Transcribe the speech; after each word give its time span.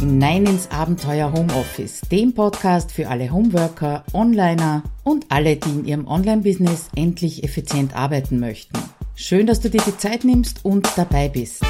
hinein 0.00 0.46
ins 0.46 0.70
Abenteuer 0.70 1.30
Homeoffice, 1.30 2.00
dem 2.10 2.34
Podcast 2.34 2.90
für 2.90 3.08
alle 3.08 3.30
Homeworker, 3.30 4.02
Onliner 4.14 4.82
und 5.04 5.26
alle, 5.28 5.56
die 5.56 5.68
in 5.68 5.84
ihrem 5.84 6.08
Online-Business 6.08 6.88
endlich 6.96 7.44
effizient 7.44 7.94
arbeiten 7.94 8.40
möchten. 8.40 8.78
Schön, 9.14 9.46
dass 9.46 9.60
du 9.60 9.68
dir 9.68 9.82
die 9.86 9.98
Zeit 9.98 10.24
nimmst 10.24 10.64
und 10.64 10.88
dabei 10.96 11.28
bist. 11.28 11.62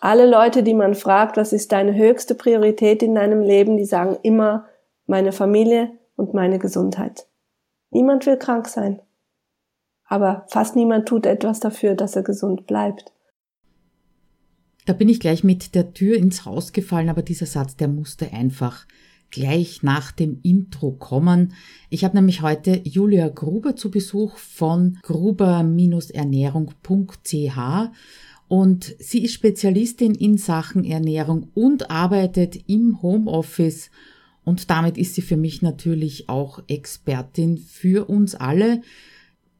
Alle 0.00 0.24
Leute, 0.24 0.62
die 0.62 0.74
man 0.74 0.94
fragt, 0.94 1.36
was 1.36 1.52
ist 1.52 1.72
deine 1.72 1.96
höchste 1.96 2.36
Priorität 2.36 3.02
in 3.02 3.16
deinem 3.16 3.40
Leben, 3.40 3.76
die 3.76 3.84
sagen 3.84 4.16
immer 4.22 4.66
meine 5.06 5.32
Familie 5.32 5.90
und 6.14 6.32
meine 6.32 6.60
Gesundheit. 6.60 7.26
Niemand 7.90 8.24
will 8.24 8.36
krank 8.36 8.68
sein. 8.68 9.02
Aber 10.06 10.46
fast 10.48 10.76
niemand 10.76 11.08
tut 11.08 11.26
etwas 11.26 11.58
dafür, 11.58 11.96
dass 11.96 12.14
er 12.14 12.22
gesund 12.22 12.68
bleibt. 12.68 13.12
Da 14.84 14.92
bin 14.92 15.08
ich 15.08 15.20
gleich 15.20 15.44
mit 15.44 15.74
der 15.74 15.94
Tür 15.94 16.16
ins 16.16 16.44
Haus 16.44 16.72
gefallen, 16.72 17.08
aber 17.08 17.22
dieser 17.22 17.46
Satz, 17.46 17.76
der 17.76 17.88
musste 17.88 18.30
einfach 18.32 18.84
gleich 19.30 19.82
nach 19.82 20.12
dem 20.12 20.40
Intro 20.42 20.92
kommen. 20.92 21.54
Ich 21.88 22.04
habe 22.04 22.16
nämlich 22.16 22.42
heute 22.42 22.82
Julia 22.84 23.28
Gruber 23.28 23.76
zu 23.76 23.90
Besuch 23.90 24.36
von 24.36 24.98
gruber-ernährung.ch 25.02 27.90
und 28.48 28.94
sie 28.98 29.24
ist 29.24 29.32
Spezialistin 29.32 30.14
in 30.14 30.36
Sachen 30.36 30.84
Ernährung 30.84 31.48
und 31.54 31.90
arbeitet 31.90 32.68
im 32.68 33.00
Homeoffice 33.00 33.90
und 34.44 34.70
damit 34.70 34.98
ist 34.98 35.14
sie 35.14 35.22
für 35.22 35.36
mich 35.36 35.62
natürlich 35.62 36.28
auch 36.28 36.60
Expertin 36.66 37.58
für 37.58 38.10
uns 38.10 38.34
alle. 38.34 38.82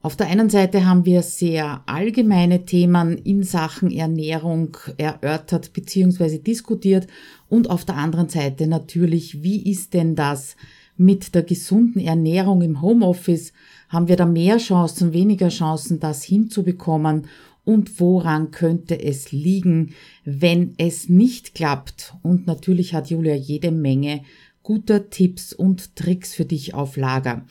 Auf 0.04 0.16
der 0.16 0.26
einen 0.26 0.50
Seite 0.50 0.84
haben 0.84 1.06
wir 1.06 1.22
sehr 1.22 1.84
allgemeine 1.86 2.64
Themen 2.64 3.16
in 3.18 3.44
Sachen 3.44 3.88
Ernährung 3.92 4.76
erörtert 4.96 5.72
bzw. 5.72 6.38
diskutiert 6.38 7.06
und 7.48 7.70
auf 7.70 7.84
der 7.84 7.96
anderen 7.96 8.28
Seite 8.28 8.66
natürlich, 8.66 9.44
wie 9.44 9.70
ist 9.70 9.94
denn 9.94 10.16
das 10.16 10.56
mit 10.96 11.36
der 11.36 11.44
gesunden 11.44 12.00
Ernährung 12.00 12.62
im 12.62 12.82
Homeoffice? 12.82 13.52
Haben 13.88 14.08
wir 14.08 14.16
da 14.16 14.26
mehr 14.26 14.58
Chancen, 14.58 15.12
weniger 15.12 15.50
Chancen, 15.50 16.00
das 16.00 16.24
hinzubekommen? 16.24 17.28
Und 17.64 18.00
woran 18.00 18.50
könnte 18.50 19.00
es 19.00 19.30
liegen, 19.30 19.94
wenn 20.24 20.74
es 20.78 21.08
nicht 21.08 21.54
klappt? 21.54 22.14
Und 22.22 22.48
natürlich 22.48 22.92
hat 22.92 23.10
Julia 23.10 23.36
jede 23.36 23.70
Menge 23.70 24.22
guter 24.62 25.10
Tipps 25.10 25.52
und 25.52 25.96
Tricks 25.96 26.34
für 26.34 26.44
dich 26.44 26.74
auf 26.74 26.96
Lager. 26.96 27.44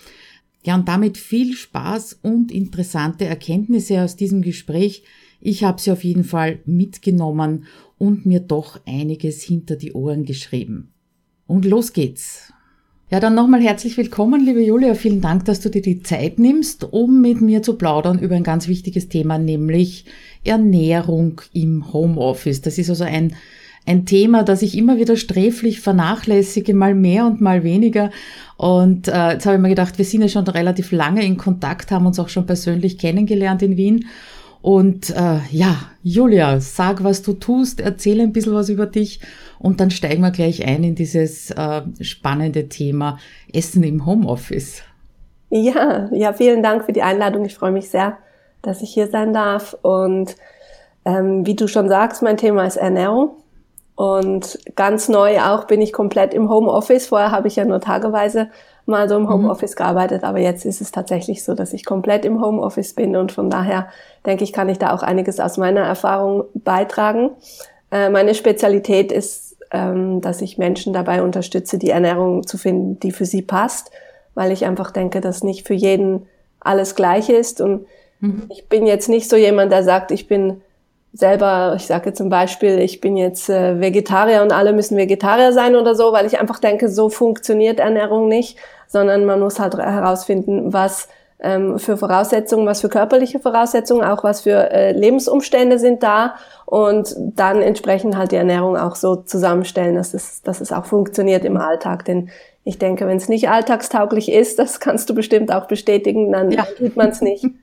Ja, 0.64 0.76
und 0.76 0.88
damit 0.88 1.18
viel 1.18 1.54
Spaß 1.54 2.20
und 2.22 2.52
interessante 2.52 3.26
Erkenntnisse 3.26 4.02
aus 4.02 4.16
diesem 4.16 4.42
Gespräch. 4.42 5.04
Ich 5.40 5.64
habe 5.64 5.82
sie 5.82 5.92
auf 5.92 6.04
jeden 6.04 6.24
Fall 6.24 6.60
mitgenommen 6.66 7.66
und 7.98 8.26
mir 8.26 8.40
doch 8.40 8.80
einiges 8.86 9.42
hinter 9.42 9.76
die 9.76 9.94
Ohren 9.94 10.24
geschrieben. 10.24 10.94
Und 11.48 11.66
los 11.66 11.94
geht's. 11.94 12.54
Ja, 13.10 13.20
dann 13.20 13.36
nochmal 13.36 13.62
herzlich 13.62 13.98
willkommen, 13.98 14.46
liebe 14.46 14.64
Julia. 14.64 14.94
Vielen 14.94 15.20
Dank, 15.20 15.44
dass 15.44 15.60
du 15.60 15.70
dir 15.70 15.82
die 15.82 16.02
Zeit 16.02 16.40
nimmst, 16.40 16.94
um 16.94 17.20
mit 17.20 17.42
mir 17.42 17.62
zu 17.62 17.76
plaudern 17.76 18.20
über 18.20 18.36
ein 18.36 18.44
ganz 18.44 18.70
wichtiges 18.70 19.10
Thema, 19.10 19.38
nämlich 19.38 20.06
Ernährung 20.46 21.42
im 21.52 21.92
Homeoffice. 21.92 22.62
Das 22.62 22.78
ist 22.78 22.90
also 22.90 23.04
ein 23.04 23.36
ein 23.86 24.06
Thema, 24.06 24.44
das 24.44 24.62
ich 24.62 24.78
immer 24.78 24.98
wieder 24.98 25.16
sträflich 25.16 25.82
vernachlässige, 25.82 26.74
mal 26.74 26.94
mehr 26.94 27.26
und 27.26 27.42
mal 27.42 27.64
weniger. 27.64 28.12
Und 28.58 29.08
äh, 29.08 29.32
jetzt 29.34 29.46
habe 29.46 29.56
ich 29.56 29.62
mir 29.62 29.70
gedacht, 29.70 29.98
wir 29.98 30.06
sind 30.06 30.22
ja 30.22 30.28
schon 30.28 30.48
relativ 30.48 30.92
lange 30.92 31.26
in 31.26 31.38
Kontakt, 31.38 31.92
haben 31.92 32.06
uns 32.06 32.20
auch 32.20 32.30
schon 32.30 32.46
persönlich 32.46 32.98
kennengelernt 32.98 33.64
in 33.64 33.78
Wien. 33.78 34.06
Und 34.62 35.10
äh, 35.10 35.40
ja, 35.50 35.78
Julia, 36.04 36.60
sag, 36.60 37.04
was 37.04 37.24
du 37.24 37.34
tust, 37.34 37.82
erzähle 37.82 38.22
ein 38.22 38.32
bisschen 38.32 38.54
was 38.54 38.70
über 38.70 38.86
dich 38.86 39.20
und 39.58 39.80
dann 39.80 39.90
steigen 39.90 40.22
wir 40.22 40.30
gleich 40.30 40.66
ein 40.68 40.84
in 40.84 40.94
dieses 40.94 41.50
äh, 41.50 41.82
spannende 42.02 42.70
Thema 42.70 43.18
Essen 43.52 43.84
im 43.84 44.06
Homeoffice. 44.06 44.84
Ja, 45.50 46.10
ja, 46.14 46.32
vielen 46.34 46.62
Dank 46.62 46.86
für 46.86 46.94
die 46.94 47.02
Einladung. 47.02 47.44
Ich 47.46 47.56
freue 47.56 47.72
mich 47.72 47.90
sehr, 47.90 48.18
dass 48.62 48.84
ich 48.84 48.94
hier 48.94 49.08
sein 49.08 49.34
darf. 49.34 49.76
Und 49.82 50.36
ähm, 51.04 51.46
wie 51.46 51.56
du 51.56 51.68
schon 51.68 51.90
sagst, 51.90 52.22
mein 52.22 52.38
Thema 52.38 52.66
ist 52.66 52.78
Ernährung. 52.78 53.41
Und 54.02 54.58
ganz 54.76 55.10
neu 55.10 55.40
auch 55.42 55.66
bin 55.66 55.80
ich 55.80 55.94
komplett 55.94 56.34
im 56.34 56.50
Homeoffice. 56.50 57.06
Vorher 57.06 57.30
habe 57.30 57.48
ich 57.48 57.58
ja 57.58 57.66
nur 57.66 57.82
tageweise 57.82 58.50
mal 58.88 59.08
so 59.08 59.16
im 59.16 59.26
mhm. 59.26 59.30
Homeoffice 59.30 59.76
mhm. 59.76 59.78
gearbeitet, 59.78 60.24
aber 60.24 60.40
jetzt 60.40 60.66
ist 60.66 60.82
es 60.82 60.92
tatsächlich 60.92 61.44
so, 61.44 61.54
dass 61.54 61.72
ich 61.72 61.86
komplett 61.86 62.26
im 62.26 62.44
Homeoffice 62.44 62.96
bin 62.96 63.16
und 63.16 63.32
von 63.32 63.52
daher 63.52 63.90
denke 64.26 64.44
ich, 64.44 64.54
kann 64.54 64.70
ich 64.70 64.80
da 64.80 64.96
auch 64.96 65.04
einiges 65.04 65.40
aus 65.40 65.58
meiner 65.58 65.82
Erfahrung 65.82 66.46
beitragen. 66.56 67.30
Äh, 67.92 68.10
meine 68.10 68.34
Spezialität 68.34 69.12
ist, 69.12 69.58
ähm, 69.70 70.20
dass 70.20 70.42
ich 70.42 70.58
Menschen 70.58 70.94
dabei 70.94 71.22
unterstütze, 71.22 71.78
die 71.78 71.92
Ernährung 71.92 72.48
zu 72.48 72.58
finden, 72.58 73.00
die 73.00 73.12
für 73.12 73.26
sie 73.26 73.44
passt, 73.44 73.92
weil 74.34 74.52
ich 74.52 74.66
einfach 74.66 74.90
denke, 74.90 75.22
dass 75.22 75.44
nicht 75.44 75.68
für 75.68 75.76
jeden 75.76 76.26
alles 76.60 76.96
gleich 76.96 77.30
ist 77.30 77.62
und 77.62 77.86
mhm. 78.20 78.48
ich 78.50 78.68
bin 78.68 78.88
jetzt 78.88 79.10
nicht 79.10 79.30
so 79.30 79.36
jemand, 79.36 79.72
der 79.72 79.84
sagt, 79.84 80.10
ich 80.10 80.28
bin 80.28 80.62
selber, 81.14 81.74
ich 81.76 81.88
sage 81.88 82.14
zum 82.14 82.30
Beispiel, 82.30 82.80
ich 82.80 83.02
bin 83.02 83.18
jetzt 83.18 83.50
äh, 83.50 83.80
Vegetarier 83.80 84.42
und 84.42 84.54
alle 84.54 84.74
müssen 84.74 84.98
Vegetarier 84.98 85.52
sein 85.52 85.76
oder 85.76 85.96
so, 85.96 86.14
weil 86.14 86.26
ich 86.26 86.40
einfach 86.40 86.60
denke, 86.60 86.90
so 86.90 87.10
funktioniert 87.10 87.80
Ernährung 87.80 88.28
nicht, 88.28 88.58
sondern 88.88 89.26
man 89.26 89.40
muss 89.40 89.60
halt 89.60 89.76
herausfinden, 89.78 90.72
was 90.72 91.10
ähm, 91.42 91.80
für 91.80 91.98
Voraussetzungen, 91.98 92.66
was 92.66 92.82
für 92.82 92.90
körperliche 92.90 93.40
Voraussetzungen, 93.40 94.04
auch 94.04 94.24
was 94.24 94.42
für 94.42 94.72
äh, 94.72 94.92
Lebensumstände 94.94 95.80
sind 95.80 96.04
da 96.04 96.36
und 96.66 97.14
dann 97.18 97.62
entsprechend 97.62 98.16
halt 98.16 98.32
die 98.32 98.38
Ernährung 98.38 98.78
auch 98.78 98.96
so 98.96 99.16
zusammenstellen, 99.18 99.96
dass 99.96 100.14
es, 100.14 100.42
dass 100.44 100.62
es 100.62 100.72
auch 100.72 100.86
funktioniert 100.86 101.44
im 101.44 101.58
Alltag. 101.58 102.06
Denn 102.06 102.30
ich 102.64 102.78
denke, 102.78 103.08
wenn 103.08 103.18
es 103.18 103.28
nicht 103.28 103.50
alltagstauglich 103.50 104.32
ist, 104.32 104.60
das 104.60 104.80
kannst 104.80 105.10
du 105.10 105.16
bestimmt 105.16 105.52
auch 105.52 105.66
bestätigen, 105.68 106.32
dann 106.32 106.52
ja. 106.52 106.66
tut 106.78 106.96
man 106.96 107.10
es 107.10 107.22
nicht. 107.22 107.46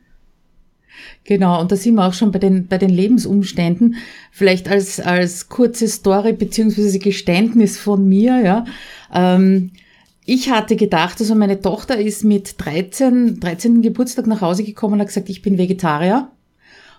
Genau, 1.25 1.61
und 1.61 1.71
da 1.73 1.77
sind 1.77 1.95
wir 1.95 2.07
auch 2.07 2.15
schon 2.15 2.33
bei 2.33 2.39
den, 2.39 2.67
bei 2.67 2.79
den 2.79 2.91
Lebensumständen. 2.91 3.97
Vielleicht 4.31 4.69
als, 4.69 5.01
als 5.01 5.49
kurze 5.49 5.89
Story 5.89 6.33
beziehungsweise 6.33 6.99
Geständnis 6.99 7.79
von 7.79 8.09
mir, 8.09 8.41
ja. 8.41 8.65
Ähm, 9.13 9.73
ich 10.25 10.51
hatte 10.51 10.77
gedacht, 10.77 11.21
also 11.21 11.35
meine 11.35 11.61
Tochter 11.61 11.99
ist 11.99 12.23
mit 12.23 12.57
13, 12.59 13.41
13. 13.41 13.81
Geburtstag 13.81 14.27
nach 14.27 14.43
Hause 14.43 14.63
gekommen 14.63 14.95
und 14.95 15.01
hat 15.01 15.09
gesagt, 15.09 15.31
ich 15.31 15.41
bin 15.41 15.57
Vegetarier. 15.57 16.31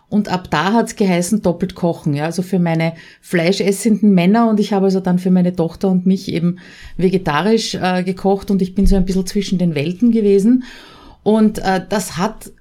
Und 0.10 0.30
ab 0.30 0.50
da 0.50 0.74
hat's 0.74 0.96
geheißen, 0.96 1.44
doppelt 1.44 1.76
kochen, 1.76 2.16
ja, 2.16 2.26
also 2.26 2.42
für 2.42 2.58
meine 2.58 2.94
fleischessenden 3.22 4.16
Männer 4.16 4.50
und 4.50 4.60
ich 4.60 4.74
habe 4.74 4.86
also 4.86 5.00
dann 5.00 5.20
für 5.20 5.30
meine 5.30 5.56
Tochter 5.56 5.90
und 5.90 6.08
mich 6.08 6.34
eben 6.34 6.58
vegetarisch 6.98 7.76
äh, 7.76 8.04
gekocht 8.04 8.50
und 8.50 8.64
ich 8.64 8.74
bin 8.74 8.88
so 8.88 8.96
ein 8.96 9.06
bisschen 9.06 9.28
zwischen 9.28 9.60
den 9.60 9.76
Welten 9.76 10.10
gewesen. 10.10 10.64
Und 11.22 11.60
äh, 11.60 11.81
das 11.88 12.18
hat 12.18 12.52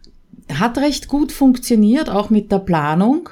hat 0.52 0.78
recht 0.78 1.08
gut 1.08 1.32
funktioniert, 1.32 2.08
auch 2.08 2.30
mit 2.30 2.50
der 2.52 2.58
Planung. 2.58 3.30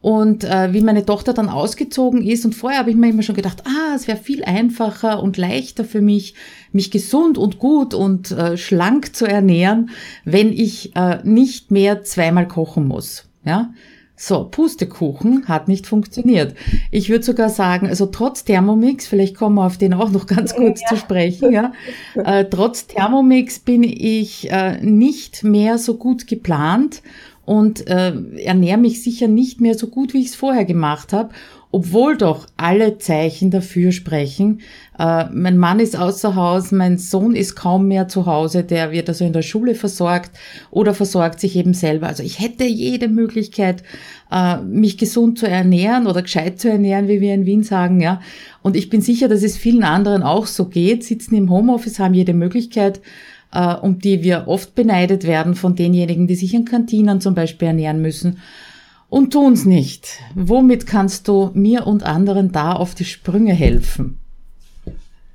Und 0.00 0.42
äh, 0.42 0.72
wie 0.72 0.80
meine 0.80 1.06
Tochter 1.06 1.32
dann 1.32 1.48
ausgezogen 1.48 2.26
ist, 2.26 2.44
und 2.44 2.56
vorher 2.56 2.80
habe 2.80 2.90
ich 2.90 2.96
mir 2.96 3.10
immer 3.10 3.22
schon 3.22 3.36
gedacht, 3.36 3.62
ah, 3.66 3.94
es 3.94 4.08
wäre 4.08 4.18
viel 4.18 4.42
einfacher 4.42 5.22
und 5.22 5.36
leichter 5.36 5.84
für 5.84 6.00
mich, 6.00 6.34
mich 6.72 6.90
gesund 6.90 7.38
und 7.38 7.60
gut 7.60 7.94
und 7.94 8.32
äh, 8.32 8.56
schlank 8.56 9.14
zu 9.14 9.26
ernähren, 9.26 9.90
wenn 10.24 10.52
ich 10.52 10.96
äh, 10.96 11.18
nicht 11.22 11.70
mehr 11.70 12.02
zweimal 12.02 12.48
kochen 12.48 12.88
muss. 12.88 13.28
Ja, 13.44 13.72
so, 14.14 14.44
Pustekuchen 14.44 15.48
hat 15.48 15.68
nicht 15.68 15.86
funktioniert. 15.86 16.54
Ich 16.90 17.08
würde 17.08 17.24
sogar 17.24 17.48
sagen, 17.48 17.88
also 17.88 18.06
trotz 18.06 18.44
Thermomix, 18.44 19.06
vielleicht 19.06 19.36
kommen 19.36 19.56
wir 19.56 19.66
auf 19.66 19.78
den 19.78 19.94
auch 19.94 20.10
noch 20.10 20.26
ganz 20.26 20.54
kurz 20.54 20.80
ja. 20.82 20.88
zu 20.88 20.96
sprechen, 20.96 21.52
ja, 21.52 21.72
äh, 22.14 22.44
trotz 22.44 22.86
Thermomix 22.86 23.58
bin 23.58 23.82
ich 23.82 24.50
äh, 24.50 24.80
nicht 24.80 25.44
mehr 25.44 25.78
so 25.78 25.96
gut 25.96 26.26
geplant 26.26 27.02
und 27.44 27.88
äh, 27.88 28.12
ernähre 28.44 28.78
mich 28.78 29.02
sicher 29.02 29.28
nicht 29.28 29.60
mehr 29.60 29.74
so 29.74 29.88
gut, 29.88 30.14
wie 30.14 30.20
ich 30.20 30.28
es 30.28 30.34
vorher 30.34 30.64
gemacht 30.64 31.12
habe 31.12 31.30
obwohl 31.74 32.18
doch 32.18 32.46
alle 32.58 32.98
Zeichen 32.98 33.50
dafür 33.50 33.92
sprechen. 33.92 34.60
Äh, 34.98 35.24
mein 35.32 35.56
Mann 35.56 35.80
ist 35.80 35.98
außer 35.98 36.36
Haus, 36.36 36.70
mein 36.70 36.98
Sohn 36.98 37.34
ist 37.34 37.56
kaum 37.56 37.88
mehr 37.88 38.08
zu 38.08 38.26
Hause, 38.26 38.62
der 38.62 38.92
wird 38.92 39.08
also 39.08 39.24
in 39.24 39.32
der 39.32 39.40
Schule 39.40 39.74
versorgt 39.74 40.32
oder 40.70 40.92
versorgt 40.92 41.40
sich 41.40 41.56
eben 41.56 41.72
selber. 41.72 42.08
Also 42.08 42.22
ich 42.22 42.40
hätte 42.40 42.64
jede 42.64 43.08
Möglichkeit, 43.08 43.82
äh, 44.30 44.58
mich 44.58 44.98
gesund 44.98 45.38
zu 45.38 45.48
ernähren 45.48 46.06
oder 46.06 46.20
gescheit 46.20 46.60
zu 46.60 46.68
ernähren, 46.68 47.08
wie 47.08 47.22
wir 47.22 47.32
in 47.32 47.46
Wien 47.46 47.62
sagen, 47.62 48.02
ja. 48.02 48.20
Und 48.60 48.76
ich 48.76 48.90
bin 48.90 49.00
sicher, 49.00 49.28
dass 49.28 49.42
es 49.42 49.56
vielen 49.56 49.82
anderen 49.82 50.22
auch 50.22 50.46
so 50.46 50.66
geht, 50.66 51.02
sitzen 51.04 51.34
im 51.34 51.50
Homeoffice, 51.50 51.98
haben 51.98 52.14
jede 52.14 52.34
Möglichkeit, 52.34 53.00
äh, 53.50 53.74
um 53.74 53.98
die 53.98 54.22
wir 54.22 54.44
oft 54.46 54.74
beneidet 54.74 55.24
werden 55.24 55.54
von 55.54 55.74
denjenigen, 55.74 56.26
die 56.26 56.34
sich 56.34 56.52
in 56.52 56.66
Kantinen 56.66 57.22
zum 57.22 57.34
Beispiel 57.34 57.68
ernähren 57.68 58.02
müssen 58.02 58.36
und 59.12 59.34
tun's 59.34 59.66
nicht. 59.66 60.20
Womit 60.34 60.86
kannst 60.86 61.28
du 61.28 61.50
mir 61.52 61.86
und 61.86 62.02
anderen 62.02 62.50
da 62.50 62.72
auf 62.72 62.94
die 62.94 63.04
Sprünge 63.04 63.52
helfen? 63.52 64.18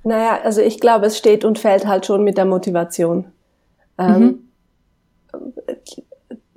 Naja, 0.03 0.39
also 0.43 0.61
ich 0.61 0.79
glaube, 0.79 1.05
es 1.05 1.17
steht 1.19 1.45
und 1.45 1.59
fällt 1.59 1.85
halt 1.85 2.07
schon 2.07 2.23
mit 2.23 2.39
der 2.39 2.45
Motivation. 2.45 3.25
Ähm, 3.99 4.41
mhm. 5.31 5.53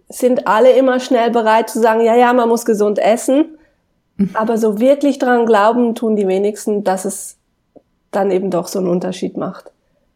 sind 0.08 0.46
alle 0.46 0.72
immer 0.72 0.98
schnell 0.98 1.30
bereit 1.30 1.68
zu 1.68 1.78
sagen, 1.78 2.00
ja, 2.00 2.16
ja, 2.16 2.32
man 2.32 2.48
muss 2.48 2.64
gesund 2.64 2.98
essen. 2.98 3.58
Aber 4.32 4.56
so 4.56 4.80
wirklich 4.80 5.18
dran 5.18 5.44
glauben 5.44 5.94
tun 5.94 6.16
die 6.16 6.26
wenigsten, 6.26 6.84
dass 6.84 7.04
es 7.04 7.36
dann 8.10 8.30
eben 8.30 8.50
doch 8.50 8.66
so 8.66 8.78
einen 8.78 8.88
Unterschied 8.88 9.36
macht. 9.36 9.72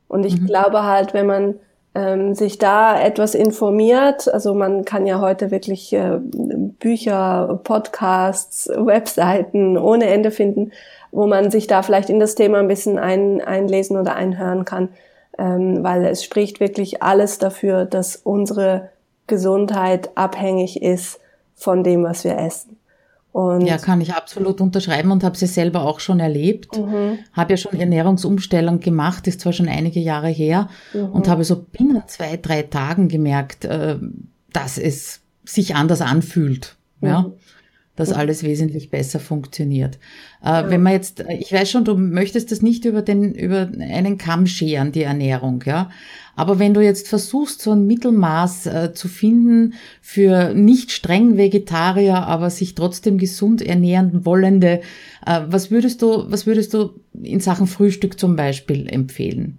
Und 0.09 0.25
ich 0.25 0.41
mhm. 0.41 0.47
glaube 0.47 0.85
halt, 0.85 1.13
wenn 1.13 1.27
man 1.27 1.55
ähm, 1.95 2.35
sich 2.35 2.59
da 2.59 3.01
etwas 3.01 3.35
informiert, 3.35 4.33
also 4.33 4.53
man 4.55 4.85
kann 4.85 5.07
ja 5.07 5.21
heute 5.21 5.51
wirklich 5.51 5.93
äh, 5.93 6.19
Bücher, 6.19 7.61
Podcasts, 7.63 8.69
Webseiten 8.69 9.79
ohne 9.79 10.07
Ende 10.07 10.31
finden, 10.31 10.73
wo 11.13 11.27
man 11.27 11.51
sich 11.51 11.69
da 11.69 11.83
vielleicht 11.83 12.11
in 12.11 12.19
das 12.19 12.35
Thema 12.35 12.59
ein 12.59 12.69
bisschen 12.69 12.99
ein, 12.99 13.41
einlesen 13.41 13.97
oder 13.97 14.17
einhören 14.17 14.65
kann, 14.65 14.89
ähm, 15.39 15.85
weil 15.85 16.05
es 16.05 16.25
spricht 16.25 16.59
wirklich 16.59 17.03
alles 17.03 17.39
dafür, 17.39 17.85
dass 17.85 18.17
unsere 18.17 18.91
Gesundheit 19.27 20.11
abhängig 20.17 20.83
ist 20.83 21.21
von 21.55 21.85
dem, 21.85 22.03
was 22.03 22.25
wir 22.25 22.37
essen. 22.37 22.77
Und 23.35 23.67
ja, 23.67 23.79
kann 23.79 24.01
ich 24.01 24.15
absolut 24.15 24.61
unterschreiben 24.61 25.11
und 25.11 25.25
habe 25.25 25.37
sie 25.37 25.49
selber 25.49 25.83
auch 25.83 25.99
schon 25.99 26.21
erlebt. 26.21 26.79
Mhm. 26.79 27.19
Habe 27.33 27.55
ja 27.55 27.57
schon 27.57 27.79
Ernährungsumstellung 27.79 28.79
gemacht, 28.79 29.27
ist 29.27 29.41
zwar 29.41 29.53
schon 29.53 29.67
einige 29.67 29.99
Jahre 29.99 30.29
her 30.29 30.69
mhm. 30.93 31.07
und 31.07 31.27
habe 31.27 31.43
so 31.43 31.57
binnen 31.57 32.01
zwei, 32.07 32.37
drei 32.37 32.63
Tagen 32.63 33.09
gemerkt, 33.09 33.65
äh, 33.65 33.99
dass 34.53 34.79
es 34.79 35.21
sich 35.45 35.75
anders 35.75 36.01
anfühlt. 36.01 36.77
Mhm. 37.01 37.09
Ja 37.09 37.33
dass 37.97 38.13
alles 38.13 38.43
wesentlich 38.43 38.91
besser 38.91 39.21
funktioniert. 39.21 39.99
Äh. 40.43 40.65
Wenn 40.67 40.83
man 40.83 40.93
jetzt, 40.93 41.21
äh, 41.21 41.35
ich 41.35 41.53
weiß 41.53 41.71
schon, 41.71 41.85
du 41.85 41.97
möchtest 41.97 42.51
das 42.51 42.63
nicht 42.63 42.85
über 42.85 43.03
den, 43.03 43.35
über 43.35 43.69
einen 43.79 44.19
Kamm 44.19 44.47
scheren, 44.47 44.93
die 44.93 45.03
Ernährung, 45.03 45.63
ja. 45.65 45.91
Aber 46.37 46.59
wenn 46.59 46.75
du 46.75 46.81
jetzt 46.81 47.07
versuchst, 47.07 47.63
so 47.63 47.71
ein 47.71 47.87
Mittelmaß 47.87 48.67
äh, 48.67 48.93
zu 48.93 49.07
finden 49.07 49.75
für 50.01 50.53
nicht 50.53 50.91
streng 50.91 51.37
Vegetarier, 51.37 52.27
aber 52.27 52.51
sich 52.51 52.75
trotzdem 52.75 53.19
gesund 53.19 53.63
ernähren 53.63 54.25
wollende, 54.25 54.81
äh, 55.25 55.43
was 55.47 55.71
würdest 55.71 56.03
du, 56.03 56.25
was 56.29 56.47
würdest 56.47 56.75
du 56.75 56.91
in 57.13 57.39
Sachen 57.39 57.69
Frühstück 57.69 58.19
zum 58.19 58.35
Beispiel 58.35 58.89
empfehlen? 58.89 59.59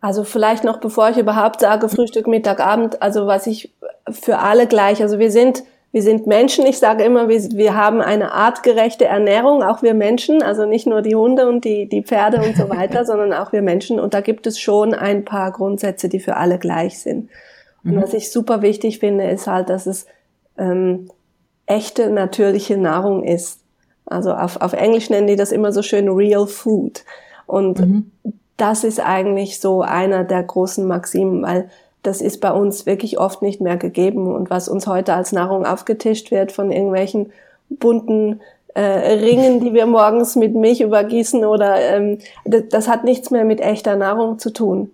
Also 0.00 0.24
vielleicht 0.24 0.64
noch, 0.64 0.80
bevor 0.80 1.10
ich 1.10 1.16
überhaupt 1.16 1.60
sage 1.60 1.88
Frühstück, 1.88 2.26
Mittag, 2.26 2.60
Abend, 2.60 3.02
also 3.02 3.26
was 3.26 3.46
ich 3.46 3.72
für 4.10 4.38
alle 4.38 4.66
gleich, 4.66 5.02
also 5.02 5.18
wir 5.18 5.30
sind 5.30 5.62
wir 5.90 6.02
sind 6.02 6.26
Menschen. 6.26 6.66
Ich 6.66 6.78
sage 6.78 7.04
immer, 7.04 7.28
wir, 7.28 7.40
wir 7.52 7.74
haben 7.74 8.00
eine 8.00 8.32
artgerechte 8.32 9.06
Ernährung, 9.06 9.62
auch 9.62 9.82
wir 9.82 9.94
Menschen, 9.94 10.42
also 10.42 10.66
nicht 10.66 10.86
nur 10.86 11.00
die 11.00 11.16
Hunde 11.16 11.48
und 11.48 11.64
die, 11.64 11.88
die 11.88 12.02
Pferde 12.02 12.42
und 12.42 12.56
so 12.56 12.68
weiter, 12.68 13.04
sondern 13.06 13.32
auch 13.32 13.52
wir 13.52 13.62
Menschen. 13.62 13.98
Und 13.98 14.12
da 14.12 14.20
gibt 14.20 14.46
es 14.46 14.60
schon 14.60 14.92
ein 14.92 15.24
paar 15.24 15.50
Grundsätze, 15.50 16.08
die 16.08 16.20
für 16.20 16.36
alle 16.36 16.58
gleich 16.58 16.98
sind. 16.98 17.30
Und 17.84 17.94
mhm. 17.94 18.02
was 18.02 18.12
ich 18.12 18.30
super 18.30 18.60
wichtig 18.60 18.98
finde, 18.98 19.30
ist 19.30 19.46
halt, 19.46 19.70
dass 19.70 19.86
es 19.86 20.06
ähm, 20.58 21.10
echte, 21.64 22.10
natürliche 22.10 22.76
Nahrung 22.76 23.24
ist. 23.24 23.60
Also 24.04 24.32
auf, 24.32 24.60
auf 24.60 24.74
Englisch 24.74 25.08
nennen 25.10 25.26
die 25.26 25.36
das 25.36 25.52
immer 25.52 25.72
so 25.72 25.82
schön 25.82 26.08
Real 26.08 26.46
Food. 26.46 27.04
Und 27.46 27.78
mhm. 27.78 28.12
das 28.58 28.84
ist 28.84 29.00
eigentlich 29.00 29.60
so 29.60 29.80
einer 29.80 30.24
der 30.24 30.42
großen 30.42 30.86
Maximen, 30.86 31.42
weil 31.42 31.70
das 32.08 32.22
ist 32.22 32.40
bei 32.40 32.50
uns 32.50 32.86
wirklich 32.86 33.18
oft 33.18 33.42
nicht 33.42 33.60
mehr 33.60 33.76
gegeben. 33.76 34.34
Und 34.34 34.48
was 34.48 34.68
uns 34.68 34.86
heute 34.86 35.12
als 35.12 35.32
Nahrung 35.32 35.66
aufgetischt 35.66 36.30
wird 36.30 36.52
von 36.52 36.72
irgendwelchen 36.72 37.32
bunten 37.68 38.40
äh, 38.74 38.80
Ringen, 38.80 39.60
die 39.60 39.74
wir 39.74 39.86
morgens 39.86 40.34
mit 40.34 40.54
Milch 40.54 40.80
übergießen 40.80 41.44
oder 41.44 41.78
ähm, 41.78 42.18
das, 42.46 42.62
das 42.70 42.88
hat 42.88 43.04
nichts 43.04 43.30
mehr 43.30 43.44
mit 43.44 43.60
echter 43.60 43.96
Nahrung 43.96 44.38
zu 44.38 44.50
tun, 44.50 44.90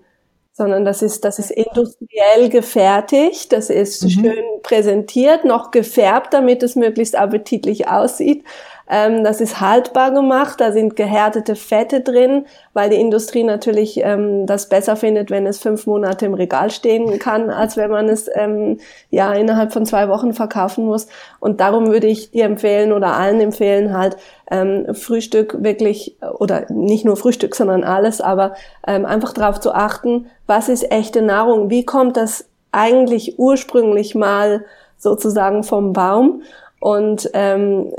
sondern 0.53 0.85
das 0.85 1.03
ist 1.03 1.25
das 1.25 1.39
ist 1.39 1.53
industriell 1.53 2.49
gefertigt, 2.49 3.53
das 3.53 3.71
ist 3.71 4.03
mhm. 4.03 4.09
schön 4.09 4.45
präsentiert, 4.63 5.45
noch 5.45 5.71
gefärbt, 5.71 6.35
damit 6.35 6.65
es 6.65 6.75
möglichst 6.75 7.15
appetitlich 7.17 7.87
aussieht 7.89 8.45
ähm, 8.89 9.25
das 9.25 9.41
ist 9.41 9.61
haltbar 9.61 10.11
gemacht, 10.11 10.61
da 10.61 10.73
sind 10.73 10.97
gehärtete 10.97 11.57
Fette 11.57 12.03
drin, 12.03 12.47
weil 12.75 12.91
die 12.91 13.01
Industrie 13.01 13.43
natürlich 13.43 13.99
ähm, 14.03 14.47
das 14.47 14.69
besser 14.69 14.97
findet, 14.97 15.31
wenn 15.31 15.47
es 15.47 15.59
fünf 15.59 15.87
Monate 15.87 16.27
im 16.27 16.35
Regal 16.35 16.71
stehen 16.71 17.19
kann, 17.19 17.49
als 17.51 17.77
wenn 17.77 17.91
man 17.91 18.09
es 18.09 18.29
ähm, 18.35 18.79
ja 19.11 19.33
innerhalb 19.33 19.73
von 19.73 19.87
zwei 19.87 20.09
Wochen 20.09 20.35
verkaufen 20.35 20.85
muss. 20.85 21.07
Und 21.41 21.61
darum 21.61 21.87
würde 21.89 22.07
ich 22.07 22.31
dir 22.33 22.45
empfehlen 22.45 22.93
oder 22.93 23.17
allen 23.17 23.41
empfehlen, 23.41 23.97
halt 23.97 24.17
ähm, 24.51 24.95
Frühstück 24.95 25.63
wirklich 25.63 26.17
oder 26.39 26.71
nicht 26.71 27.05
nur 27.05 27.17
Frühstück, 27.17 27.55
sondern 27.55 27.85
alles, 27.85 28.21
aber 28.21 28.55
ähm, 28.87 29.07
einfach 29.07 29.33
darauf 29.33 29.61
zu 29.61 29.73
achten, 29.75 30.27
was 30.47 30.69
ist 30.69 30.91
echte 30.91 31.23
Nahrung, 31.23 31.71
wie 31.71 31.87
kommt 31.87 32.19
das 32.19 32.49
eigentlich 32.71 33.39
ursprünglich 33.39 34.15
mal 34.15 34.65
sozusagen 34.99 35.63
vom 35.63 35.93
Baum 35.93 36.43
und 36.85 37.31
ähm, 37.33 37.95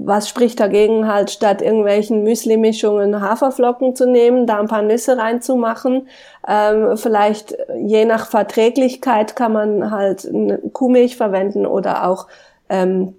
was 0.00 0.28
spricht 0.28 0.58
dagegen, 0.58 1.06
halt 1.06 1.30
statt 1.30 1.62
irgendwelchen 1.62 2.24
Müsli-Mischungen 2.24 3.20
Haferflocken 3.20 3.94
zu 3.94 4.10
nehmen, 4.10 4.48
da 4.48 4.58
ein 4.58 4.66
paar 4.66 4.82
Nüsse 4.82 5.16
reinzumachen? 5.16 6.08
Ähm, 6.48 6.96
vielleicht 6.96 7.56
je 7.76 8.04
nach 8.04 8.26
Verträglichkeit 8.26 9.36
kann 9.36 9.52
man 9.52 9.92
halt 9.92 10.28
Kuhmilch 10.72 11.16
verwenden 11.16 11.64
oder 11.64 12.08
auch 12.08 12.26
ähm, 12.68 13.14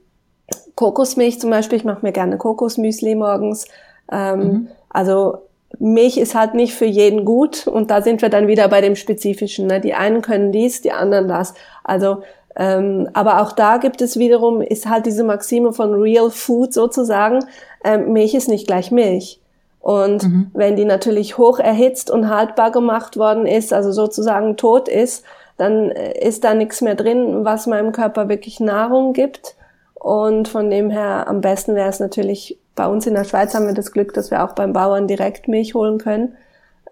Kokosmilch 0.76 1.40
zum 1.40 1.50
Beispiel. 1.50 1.78
Ich 1.78 1.86
mache 1.86 2.06
mir 2.06 2.12
gerne 2.12 2.38
Kokosmüsli 2.38 3.16
morgens. 3.16 3.70
Ähm, 4.12 4.40
mhm. 4.40 4.68
Also 4.90 5.38
Milch 5.80 6.18
ist 6.18 6.36
halt 6.36 6.56
nicht 6.56 6.74
für 6.74 6.84
jeden 6.84 7.24
gut 7.24 7.68
und 7.68 7.90
da 7.90 8.02
sind 8.02 8.22
wir 8.22 8.28
dann 8.28 8.50
wieder 8.50 8.68
bei 8.68 8.82
dem 8.82 8.98
Spezifischen. 8.98 9.68
Ne? 9.68 9.80
Die 9.80 9.94
einen 9.94 10.22
können 10.22 10.52
dies, 10.52 10.82
die 10.82 10.92
anderen 10.92 11.30
das. 11.30 11.54
Also 11.86 12.18
ähm, 12.56 13.10
aber 13.14 13.42
auch 13.42 13.52
da 13.52 13.78
gibt 13.78 14.02
es 14.02 14.18
wiederum, 14.18 14.62
ist 14.62 14.90
halt 14.90 15.06
diese 15.06 15.24
Maxime 15.24 15.74
von 15.74 15.94
Real 15.94 16.30
Food 16.30 16.74
sozusagen, 16.74 17.46
ähm, 17.84 18.14
Milch 18.14 18.34
ist 18.34 18.48
nicht 18.48 18.68
gleich 18.68 18.92
Milch. 18.92 19.42
Und 19.82 20.24
mhm. 20.24 20.52
wenn 20.54 20.76
die 20.76 20.86
natürlich 20.86 21.38
hoch 21.38 21.60
erhitzt 21.60 22.10
und 22.10 22.30
haltbar 22.30 22.72
gemacht 22.72 23.18
worden 23.18 23.46
ist, 23.46 23.72
also 23.72 23.92
sozusagen 23.92 24.58
tot 24.58 24.88
ist, 24.88 25.24
dann 25.58 25.92
äh, 25.92 26.18
ist 26.28 26.44
da 26.44 26.54
nichts 26.54 26.82
mehr 26.82 26.96
drin, 26.96 27.46
was 27.46 27.68
meinem 27.68 27.92
Körper 27.92 28.30
wirklich 28.30 28.60
Nahrung 28.60 29.14
gibt. 29.14 29.56
Und 29.94 30.48
von 30.48 30.70
dem 30.70 30.90
her 30.90 31.28
am 31.28 31.42
besten 31.42 31.76
wäre 31.76 31.90
es 31.90 32.00
natürlich, 32.00 32.60
bei 32.76 32.88
uns 32.88 33.06
in 33.06 33.16
der 33.16 33.24
Schweiz 33.24 33.54
haben 33.54 33.68
wir 33.68 33.74
das 33.74 33.92
Glück, 33.92 34.14
dass 34.14 34.32
wir 34.32 34.44
auch 34.44 34.54
beim 34.54 34.74
Bauern 34.74 35.08
direkt 35.08 35.48
Milch 35.48 35.74
holen 35.74 35.98
können, 35.98 36.36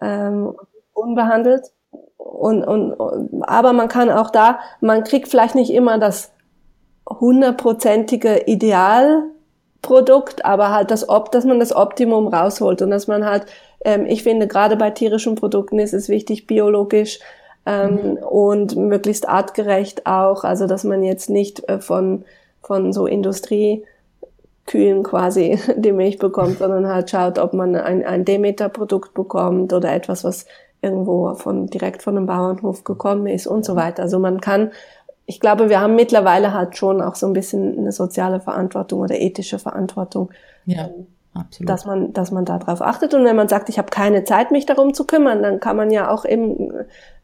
ähm, 0.02 0.56
unbehandelt. 0.94 1.72
Und, 2.24 2.64
und, 2.64 2.94
und, 2.94 3.44
aber 3.44 3.74
man 3.74 3.90
kann 3.90 4.10
auch 4.10 4.30
da, 4.30 4.60
man 4.80 5.04
kriegt 5.04 5.28
vielleicht 5.28 5.56
nicht 5.56 5.74
immer 5.74 5.98
das 5.98 6.32
hundertprozentige 7.10 8.44
Idealprodukt, 8.46 10.46
aber 10.46 10.72
halt 10.72 10.92
das, 10.92 11.10
ob, 11.10 11.32
dass 11.32 11.44
man 11.44 11.60
das 11.60 11.76
Optimum 11.76 12.30
rausholt 12.30 12.82
und 12.82 12.92
dass 12.92 13.08
man 13.08 13.26
halt, 13.26 13.46
ähm, 13.84 14.06
ich 14.06 14.24
finde 14.24 14.48
gerade 14.48 14.78
bei 14.78 14.90
tierischen 14.90 15.36
Produkten 15.36 15.80
ist 15.80 15.94
es 15.94 16.08
wichtig, 16.08 16.48
biologisch 16.48 17.20
ähm, 17.66 17.96
mhm. 17.96 18.18
und 18.18 18.76
möglichst 18.78 19.28
artgerecht 19.28 20.06
auch, 20.06 20.46
also 20.46 20.66
dass 20.66 20.86
man 20.86 21.04
jetzt 21.04 21.30
nicht 21.30 21.68
äh, 21.68 21.80
von 21.80 22.24
von 22.64 22.94
so 22.94 23.06
Industriekühen 23.06 23.84
quasi 25.04 25.60
die 25.76 25.92
Milch 25.92 26.18
bekommt, 26.18 26.58
sondern 26.58 26.88
halt 26.88 27.12
schaut, 27.12 27.38
ob 27.38 27.54
man 27.54 27.76
ein, 27.76 28.04
ein 28.04 28.26
Demeter-Produkt 28.26 29.14
bekommt 29.14 29.74
oder 29.74 29.94
etwas, 29.94 30.24
was 30.24 30.48
irgendwo 30.84 31.34
von, 31.36 31.68
direkt 31.68 32.04
von 32.04 32.18
einem 32.18 32.26
Bauernhof 32.26 32.84
gekommen 32.84 33.28
ist 33.28 33.48
und 33.48 33.66
so 33.66 33.76
weiter. 33.76 34.04
Also 34.04 34.20
man 34.20 34.42
kann, 34.42 34.72
ich 35.26 35.40
glaube, 35.40 35.70
wir 35.70 35.80
haben 35.80 35.96
mittlerweile 35.96 36.54
halt 36.54 36.78
schon 36.78 37.02
auch 37.02 37.16
so 37.16 37.28
ein 37.28 37.34
bisschen 37.34 37.78
eine 37.78 37.92
soziale 37.92 38.42
Verantwortung 38.42 39.00
oder 39.00 39.20
ethische 39.20 39.60
Verantwortung. 39.60 40.32
Ja. 40.66 40.86
Ähm, 40.86 41.08
absolut. 41.34 41.70
Dass 41.70 41.86
man, 41.86 42.14
dass 42.14 42.32
man 42.32 42.46
darauf 42.46 42.82
achtet. 42.82 43.14
Und 43.14 43.24
wenn 43.24 43.36
man 43.36 43.48
sagt, 43.48 43.70
ich 43.70 43.78
habe 43.78 43.90
keine 43.90 44.26
Zeit, 44.26 44.52
mich 44.52 44.66
darum 44.66 44.94
zu 44.94 45.06
kümmern, 45.06 45.42
dann 45.42 45.60
kann 45.60 45.78
man 45.78 45.90
ja 45.90 46.10
auch 46.12 46.26
eben 46.26 46.72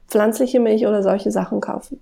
pflanzliche 0.07 0.59
Milch 0.59 0.87
oder 0.87 1.03
solche 1.03 1.31
Sachen 1.31 1.61
kaufen. 1.61 1.99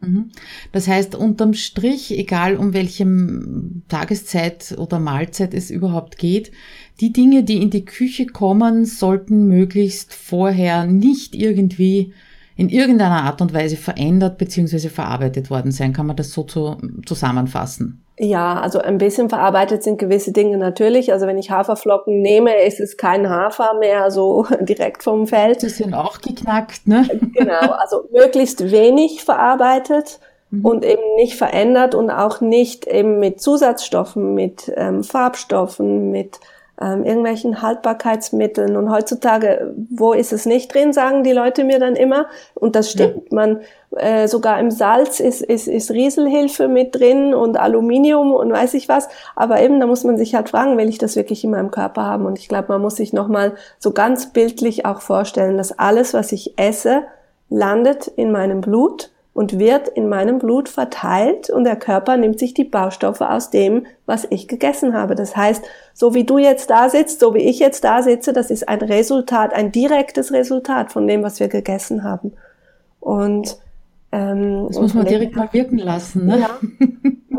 Mhm. 0.00 0.30
Das 0.72 0.88
heißt, 0.88 1.14
unterm 1.14 1.54
Strich, 1.54 2.18
egal 2.18 2.56
um 2.56 2.72
welchem 2.72 3.82
Tageszeit 3.88 4.74
oder 4.78 4.98
Mahlzeit 4.98 5.54
es 5.54 5.70
überhaupt 5.70 6.16
geht, 6.16 6.52
die 7.00 7.12
Dinge, 7.12 7.42
die 7.42 7.62
in 7.62 7.70
die 7.70 7.84
Küche 7.84 8.26
kommen, 8.26 8.84
sollten 8.84 9.46
möglichst 9.48 10.14
vorher 10.14 10.84
nicht 10.86 11.34
irgendwie 11.34 12.12
in 12.56 12.68
irgendeiner 12.68 13.22
Art 13.22 13.40
und 13.40 13.54
Weise 13.54 13.76
verändert 13.76 14.36
bzw. 14.36 14.90
verarbeitet 14.90 15.50
worden 15.50 15.72
sein. 15.72 15.94
Kann 15.94 16.06
man 16.06 16.16
das 16.16 16.32
so 16.32 16.42
zu, 16.42 16.76
zusammenfassen? 17.06 18.04
Ja, 18.18 18.60
also 18.60 18.80
ein 18.80 18.98
bisschen 18.98 19.30
verarbeitet 19.30 19.82
sind 19.82 19.98
gewisse 19.98 20.32
Dinge 20.32 20.58
natürlich. 20.58 21.10
Also 21.10 21.26
wenn 21.26 21.38
ich 21.38 21.50
Haferflocken 21.50 22.20
nehme, 22.20 22.54
ist 22.64 22.78
es 22.78 22.98
kein 22.98 23.30
Hafer 23.30 23.78
mehr 23.78 24.10
so 24.10 24.44
direkt 24.60 25.02
vom 25.02 25.26
Feld. 25.26 25.62
Die 25.62 25.70
sind 25.70 25.94
auch 25.94 26.20
geknackt, 26.20 26.86
ne? 26.86 27.08
Genau, 27.34 27.72
also 27.78 28.04
möglichst 28.12 28.70
wenig 28.70 29.24
verarbeitet 29.24 30.20
mhm. 30.50 30.66
und 30.66 30.84
eben 30.84 31.00
nicht 31.16 31.36
verändert 31.36 31.94
und 31.94 32.10
auch 32.10 32.42
nicht 32.42 32.86
eben 32.86 33.20
mit 33.20 33.40
Zusatzstoffen, 33.40 34.34
mit 34.34 34.70
ähm, 34.76 35.02
Farbstoffen, 35.02 36.10
mit 36.10 36.40
ähm, 36.80 37.04
irgendwelchen 37.04 37.60
Haltbarkeitsmitteln. 37.60 38.76
Und 38.76 38.90
heutzutage, 38.90 39.74
wo 39.90 40.12
ist 40.12 40.32
es 40.32 40.46
nicht 40.46 40.74
drin, 40.74 40.92
sagen 40.92 41.22
die 41.22 41.32
Leute 41.32 41.64
mir 41.64 41.78
dann 41.78 41.94
immer. 41.94 42.26
Und 42.54 42.74
das 42.74 42.90
stimmt. 42.90 43.16
Ja. 43.30 43.36
Man, 43.36 43.60
äh, 43.96 44.28
sogar 44.28 44.58
im 44.58 44.70
Salz 44.70 45.20
ist, 45.20 45.42
ist, 45.42 45.68
ist 45.68 45.90
Rieselhilfe 45.90 46.68
mit 46.68 46.94
drin 46.94 47.34
und 47.34 47.58
Aluminium 47.58 48.32
und 48.32 48.50
weiß 48.50 48.74
ich 48.74 48.88
was. 48.88 49.08
Aber 49.36 49.60
eben, 49.60 49.78
da 49.78 49.86
muss 49.86 50.04
man 50.04 50.16
sich 50.16 50.34
halt 50.34 50.48
fragen, 50.48 50.78
will 50.78 50.88
ich 50.88 50.98
das 50.98 51.16
wirklich 51.16 51.44
in 51.44 51.50
meinem 51.50 51.70
Körper 51.70 52.04
haben? 52.04 52.24
Und 52.24 52.38
ich 52.38 52.48
glaube, 52.48 52.68
man 52.68 52.80
muss 52.80 52.96
sich 52.96 53.12
nochmal 53.12 53.52
so 53.78 53.92
ganz 53.92 54.32
bildlich 54.32 54.86
auch 54.86 55.02
vorstellen, 55.02 55.58
dass 55.58 55.78
alles, 55.78 56.14
was 56.14 56.32
ich 56.32 56.58
esse, 56.58 57.02
landet 57.50 58.06
in 58.06 58.32
meinem 58.32 58.60
Blut 58.60 59.10
und 59.32 59.58
wird 59.58 59.88
in 59.88 60.08
meinem 60.08 60.38
Blut 60.38 60.68
verteilt 60.68 61.50
und 61.50 61.64
der 61.64 61.76
Körper 61.76 62.16
nimmt 62.16 62.38
sich 62.38 62.52
die 62.52 62.64
Baustoffe 62.64 63.20
aus 63.20 63.50
dem, 63.50 63.86
was 64.04 64.26
ich 64.28 64.48
gegessen 64.48 64.92
habe. 64.92 65.14
Das 65.14 65.36
heißt, 65.36 65.64
so 65.94 66.14
wie 66.14 66.24
du 66.24 66.38
jetzt 66.38 66.70
da 66.70 66.88
sitzt, 66.88 67.20
so 67.20 67.34
wie 67.34 67.38
ich 67.48 67.60
jetzt 67.60 67.84
da 67.84 68.02
sitze, 68.02 68.32
das 68.32 68.50
ist 68.50 68.68
ein 68.68 68.80
Resultat, 68.80 69.54
ein 69.54 69.70
direktes 69.70 70.32
Resultat 70.32 70.90
von 70.90 71.06
dem, 71.06 71.22
was 71.22 71.38
wir 71.38 71.48
gegessen 71.48 72.02
haben. 72.02 72.32
Und 72.98 73.56
ähm, 74.12 74.66
das 74.66 74.80
muss 74.80 74.94
man 74.94 75.06
direkt 75.06 75.36
mal 75.36 75.48
wirken 75.52 75.78
lassen, 75.78 76.26
ne? 76.26 76.40
Ja. 76.40 76.50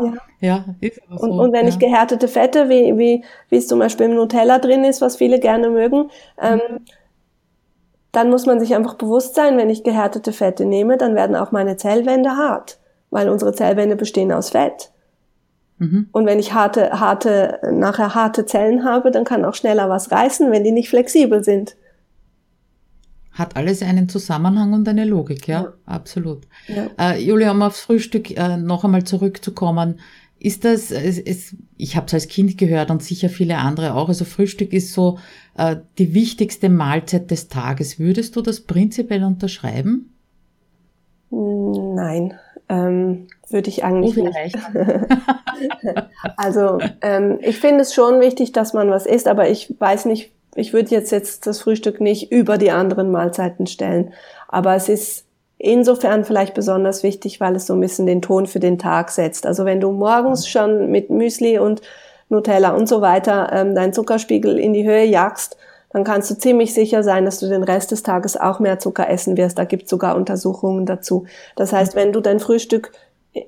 ja. 0.00 0.14
ja 0.40 0.64
ist 0.80 1.00
aber 1.06 1.18
so. 1.18 1.26
Und, 1.26 1.40
und 1.40 1.52
wenn 1.52 1.66
ja. 1.66 1.68
ich 1.68 1.78
gehärtete 1.78 2.26
Fette, 2.26 2.70
wie, 2.70 2.96
wie, 2.96 3.24
wie 3.50 3.56
es 3.56 3.68
zum 3.68 3.78
Beispiel 3.78 4.06
im 4.06 4.14
Nutella 4.14 4.58
drin 4.58 4.84
ist, 4.84 5.02
was 5.02 5.16
viele 5.16 5.38
gerne 5.38 5.68
mögen, 5.68 6.10
ähm, 6.40 6.60
mhm 6.70 6.80
dann 8.12 8.28
muss 8.28 8.46
man 8.46 8.60
sich 8.60 8.74
einfach 8.74 8.94
bewusst 8.94 9.34
sein, 9.34 9.56
wenn 9.56 9.70
ich 9.70 9.84
gehärtete 9.84 10.32
Fette 10.32 10.66
nehme, 10.66 10.98
dann 10.98 11.14
werden 11.14 11.34
auch 11.34 11.50
meine 11.50 11.76
Zellwände 11.76 12.30
hart, 12.36 12.78
weil 13.10 13.28
unsere 13.28 13.54
Zellwände 13.54 13.96
bestehen 13.96 14.32
aus 14.32 14.50
Fett. 14.50 14.90
Mhm. 15.78 16.08
Und 16.12 16.26
wenn 16.26 16.38
ich 16.38 16.52
harte, 16.52 17.00
harte, 17.00 17.58
nachher 17.72 18.14
harte 18.14 18.44
Zellen 18.46 18.84
habe, 18.84 19.10
dann 19.10 19.24
kann 19.24 19.44
auch 19.44 19.54
schneller 19.54 19.88
was 19.88 20.12
reißen, 20.12 20.52
wenn 20.52 20.62
die 20.62 20.72
nicht 20.72 20.90
flexibel 20.90 21.42
sind. 21.42 21.74
Hat 23.32 23.56
alles 23.56 23.82
einen 23.82 24.10
Zusammenhang 24.10 24.74
und 24.74 24.86
eine 24.86 25.06
Logik, 25.06 25.48
ja, 25.48 25.62
ja. 25.62 25.72
absolut. 25.86 26.46
Ja. 26.68 27.14
Äh, 27.14 27.22
Julia, 27.22 27.50
um 27.50 27.62
aufs 27.62 27.80
Frühstück 27.80 28.30
äh, 28.36 28.58
noch 28.58 28.84
einmal 28.84 29.04
zurückzukommen, 29.04 30.00
ist 30.38 30.64
das, 30.64 30.90
es, 30.90 31.18
es, 31.18 31.56
ich 31.78 31.96
habe 31.96 32.06
es 32.06 32.14
als 32.14 32.28
Kind 32.28 32.58
gehört 32.58 32.90
und 32.90 33.02
sicher 33.02 33.28
viele 33.28 33.56
andere 33.56 33.94
auch, 33.94 34.08
also 34.08 34.24
Frühstück 34.24 34.72
ist 34.72 34.92
so 34.92 35.18
die 35.98 36.14
wichtigste 36.14 36.68
Mahlzeit 36.70 37.30
des 37.30 37.48
Tages. 37.48 37.98
Würdest 37.98 38.36
du 38.36 38.42
das 38.42 38.62
prinzipiell 38.62 39.22
unterschreiben? 39.22 40.14
Nein, 41.30 42.38
ähm, 42.68 43.26
würde 43.50 43.68
ich 43.68 43.84
eigentlich 43.84 44.18
oh, 44.18 44.24
nicht. 44.24 44.56
also 46.36 46.78
ähm, 47.00 47.38
ich 47.42 47.58
finde 47.58 47.82
es 47.82 47.94
schon 47.94 48.20
wichtig, 48.20 48.52
dass 48.52 48.72
man 48.72 48.90
was 48.90 49.06
isst, 49.06 49.28
aber 49.28 49.48
ich 49.48 49.74
weiß 49.78 50.06
nicht, 50.06 50.32
ich 50.54 50.72
würde 50.72 50.90
jetzt 50.90 51.12
jetzt 51.12 51.46
das 51.46 51.60
Frühstück 51.60 52.00
nicht 52.00 52.32
über 52.32 52.58
die 52.58 52.70
anderen 52.70 53.10
Mahlzeiten 53.10 53.66
stellen. 53.66 54.12
Aber 54.48 54.74
es 54.74 54.88
ist 54.88 55.26
insofern 55.58 56.24
vielleicht 56.24 56.54
besonders 56.54 57.02
wichtig, 57.02 57.40
weil 57.40 57.56
es 57.56 57.66
so 57.66 57.74
ein 57.74 57.80
bisschen 57.80 58.06
den 58.06 58.20
Ton 58.20 58.46
für 58.46 58.60
den 58.60 58.78
Tag 58.78 59.10
setzt. 59.10 59.46
Also 59.46 59.64
wenn 59.64 59.80
du 59.80 59.92
morgens 59.92 60.48
schon 60.48 60.90
mit 60.90 61.08
Müsli 61.08 61.58
und 61.58 61.80
Nutella 62.32 62.70
und 62.70 62.88
so 62.88 63.00
weiter 63.00 63.50
ähm, 63.52 63.74
deinen 63.74 63.92
Zuckerspiegel 63.92 64.58
in 64.58 64.72
die 64.72 64.84
Höhe 64.84 65.04
jagst, 65.04 65.56
dann 65.90 66.04
kannst 66.04 66.30
du 66.30 66.38
ziemlich 66.38 66.74
sicher 66.74 67.02
sein, 67.02 67.24
dass 67.24 67.38
du 67.38 67.48
den 67.48 67.62
Rest 67.62 67.92
des 67.92 68.02
Tages 68.02 68.36
auch 68.36 68.60
mehr 68.60 68.78
Zucker 68.78 69.08
essen 69.08 69.36
wirst. 69.36 69.58
Da 69.58 69.64
gibt 69.64 69.84
es 69.84 69.90
sogar 69.90 70.16
Untersuchungen 70.16 70.86
dazu. 70.86 71.26
Das 71.54 71.72
heißt, 71.72 71.94
wenn 71.94 72.12
du 72.12 72.20
dein 72.20 72.40
Frühstück 72.40 72.92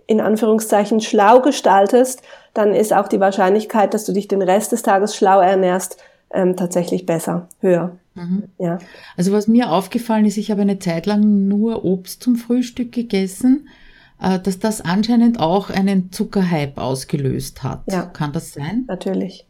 in 0.06 0.20
Anführungszeichen 0.20 1.00
schlau 1.00 1.40
gestaltest, 1.40 2.22
dann 2.52 2.74
ist 2.74 2.92
auch 2.92 3.08
die 3.08 3.20
Wahrscheinlichkeit, 3.20 3.94
dass 3.94 4.04
du 4.04 4.12
dich 4.12 4.28
den 4.28 4.42
Rest 4.42 4.72
des 4.72 4.82
Tages 4.82 5.16
schlau 5.16 5.40
ernährst, 5.40 5.98
ähm, 6.32 6.56
tatsächlich 6.56 7.06
besser, 7.06 7.48
höher. 7.60 7.96
Mhm. 8.14 8.44
Ja. 8.58 8.78
Also 9.16 9.32
was 9.32 9.48
mir 9.48 9.70
aufgefallen 9.70 10.24
ist, 10.24 10.36
ich 10.36 10.50
habe 10.50 10.62
eine 10.62 10.78
Zeit 10.78 11.06
lang 11.06 11.48
nur 11.48 11.84
Obst 11.84 12.22
zum 12.22 12.36
Frühstück 12.36 12.92
gegessen, 12.92 13.68
dass 14.18 14.58
das 14.58 14.80
anscheinend 14.80 15.40
auch 15.40 15.70
einen 15.70 16.12
Zuckerhype 16.12 16.80
ausgelöst 16.80 17.62
hat. 17.62 17.82
Ja. 17.86 18.02
Kann 18.02 18.32
das 18.32 18.52
sein? 18.52 18.84
Natürlich. 18.86 19.46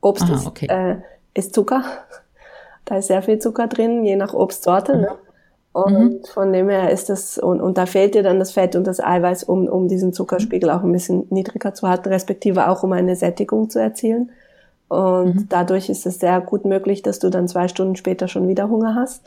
Obst 0.00 0.24
Aha, 0.24 0.34
ist, 0.34 0.46
okay. 0.46 0.66
äh, 0.68 0.96
ist 1.34 1.54
Zucker. 1.54 1.82
Da 2.84 2.98
ist 2.98 3.08
sehr 3.08 3.22
viel 3.22 3.38
Zucker 3.38 3.66
drin, 3.66 4.04
je 4.04 4.16
nach 4.16 4.32
Obstsorte. 4.32 4.94
Mhm. 4.94 5.00
Ne? 5.00 5.08
Und 5.72 5.92
mhm. 5.92 6.24
von 6.32 6.52
dem 6.54 6.70
her 6.70 6.90
ist 6.90 7.10
das, 7.10 7.36
und, 7.36 7.60
und 7.60 7.76
da 7.76 7.84
fehlt 7.84 8.14
dir 8.14 8.22
dann 8.22 8.38
das 8.38 8.52
Fett 8.52 8.76
und 8.76 8.86
das 8.86 8.98
Eiweiß, 8.98 9.44
um, 9.44 9.68
um 9.68 9.88
diesen 9.88 10.14
Zuckerspiegel 10.14 10.70
auch 10.70 10.82
ein 10.82 10.92
bisschen 10.92 11.26
niedriger 11.28 11.74
zu 11.74 11.86
halten, 11.86 12.08
respektive 12.08 12.70
auch 12.70 12.82
um 12.82 12.92
eine 12.92 13.14
Sättigung 13.14 13.68
zu 13.68 13.78
erzielen. 13.78 14.30
Und 14.88 15.34
mhm. 15.34 15.46
dadurch 15.50 15.90
ist 15.90 16.06
es 16.06 16.18
sehr 16.18 16.40
gut 16.40 16.64
möglich, 16.64 17.02
dass 17.02 17.18
du 17.18 17.28
dann 17.28 17.48
zwei 17.48 17.68
Stunden 17.68 17.96
später 17.96 18.28
schon 18.28 18.48
wieder 18.48 18.70
Hunger 18.70 18.94
hast. 18.94 19.26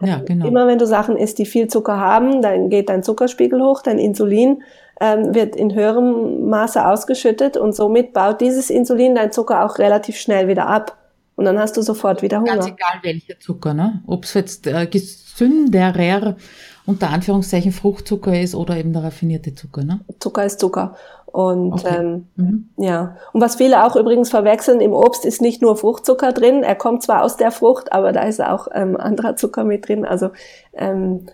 Ja, 0.00 0.18
ähm, 0.18 0.24
genau. 0.24 0.46
Immer 0.46 0.66
wenn 0.66 0.78
du 0.78 0.86
Sachen 0.86 1.16
isst, 1.16 1.38
die 1.38 1.46
viel 1.46 1.68
Zucker 1.68 1.98
haben, 1.98 2.42
dann 2.42 2.70
geht 2.70 2.88
dein 2.88 3.02
Zuckerspiegel 3.02 3.60
hoch, 3.60 3.82
dein 3.82 3.98
Insulin 3.98 4.62
ähm, 5.00 5.34
wird 5.34 5.56
in 5.56 5.74
höherem 5.74 6.48
Maße 6.48 6.86
ausgeschüttet 6.86 7.56
und 7.56 7.74
somit 7.74 8.12
baut 8.12 8.40
dieses 8.40 8.70
Insulin 8.70 9.14
dein 9.14 9.32
Zucker 9.32 9.64
auch 9.64 9.78
relativ 9.78 10.16
schnell 10.18 10.46
wieder 10.48 10.66
ab. 10.66 10.96
Und 11.36 11.46
dann 11.46 11.58
hast 11.58 11.76
du 11.78 11.82
sofort 11.82 12.20
wieder 12.20 12.40
Hunger. 12.40 12.56
Ganz 12.56 12.66
egal 12.66 13.00
welcher 13.02 13.40
Zucker, 13.40 13.72
ne? 13.72 14.02
Ob 14.06 14.24
es 14.24 14.34
jetzt 14.34 14.66
äh, 14.66 14.86
gesünderer 14.86 16.36
unter 16.84 17.08
Anführungszeichen 17.10 17.72
Fruchtzucker 17.72 18.38
ist 18.38 18.54
oder 18.54 18.76
eben 18.76 18.92
der 18.92 19.04
raffinierte 19.04 19.54
Zucker, 19.54 19.82
ne? 19.82 20.00
Zucker 20.18 20.44
ist 20.44 20.60
Zucker. 20.60 20.96
Und 21.32 21.72
okay. 21.72 21.96
ähm, 21.96 22.26
mhm. 22.36 22.70
ja, 22.76 23.16
und 23.32 23.40
was 23.40 23.56
viele 23.56 23.84
auch 23.84 23.96
übrigens 23.96 24.30
verwechseln, 24.30 24.80
im 24.80 24.92
Obst 24.92 25.24
ist 25.24 25.40
nicht 25.40 25.62
nur 25.62 25.76
Fruchtzucker 25.76 26.32
drin. 26.32 26.62
Er 26.62 26.74
kommt 26.74 27.02
zwar 27.02 27.22
aus 27.22 27.36
der 27.36 27.52
Frucht, 27.52 27.92
aber 27.92 28.12
da 28.12 28.22
ist 28.22 28.42
auch 28.42 28.68
ähm, 28.72 28.96
anderer 28.96 29.36
Zucker 29.36 29.64
mit 29.64 29.88
drin. 29.88 30.04
Also 30.04 30.30
ähm, 30.74 31.26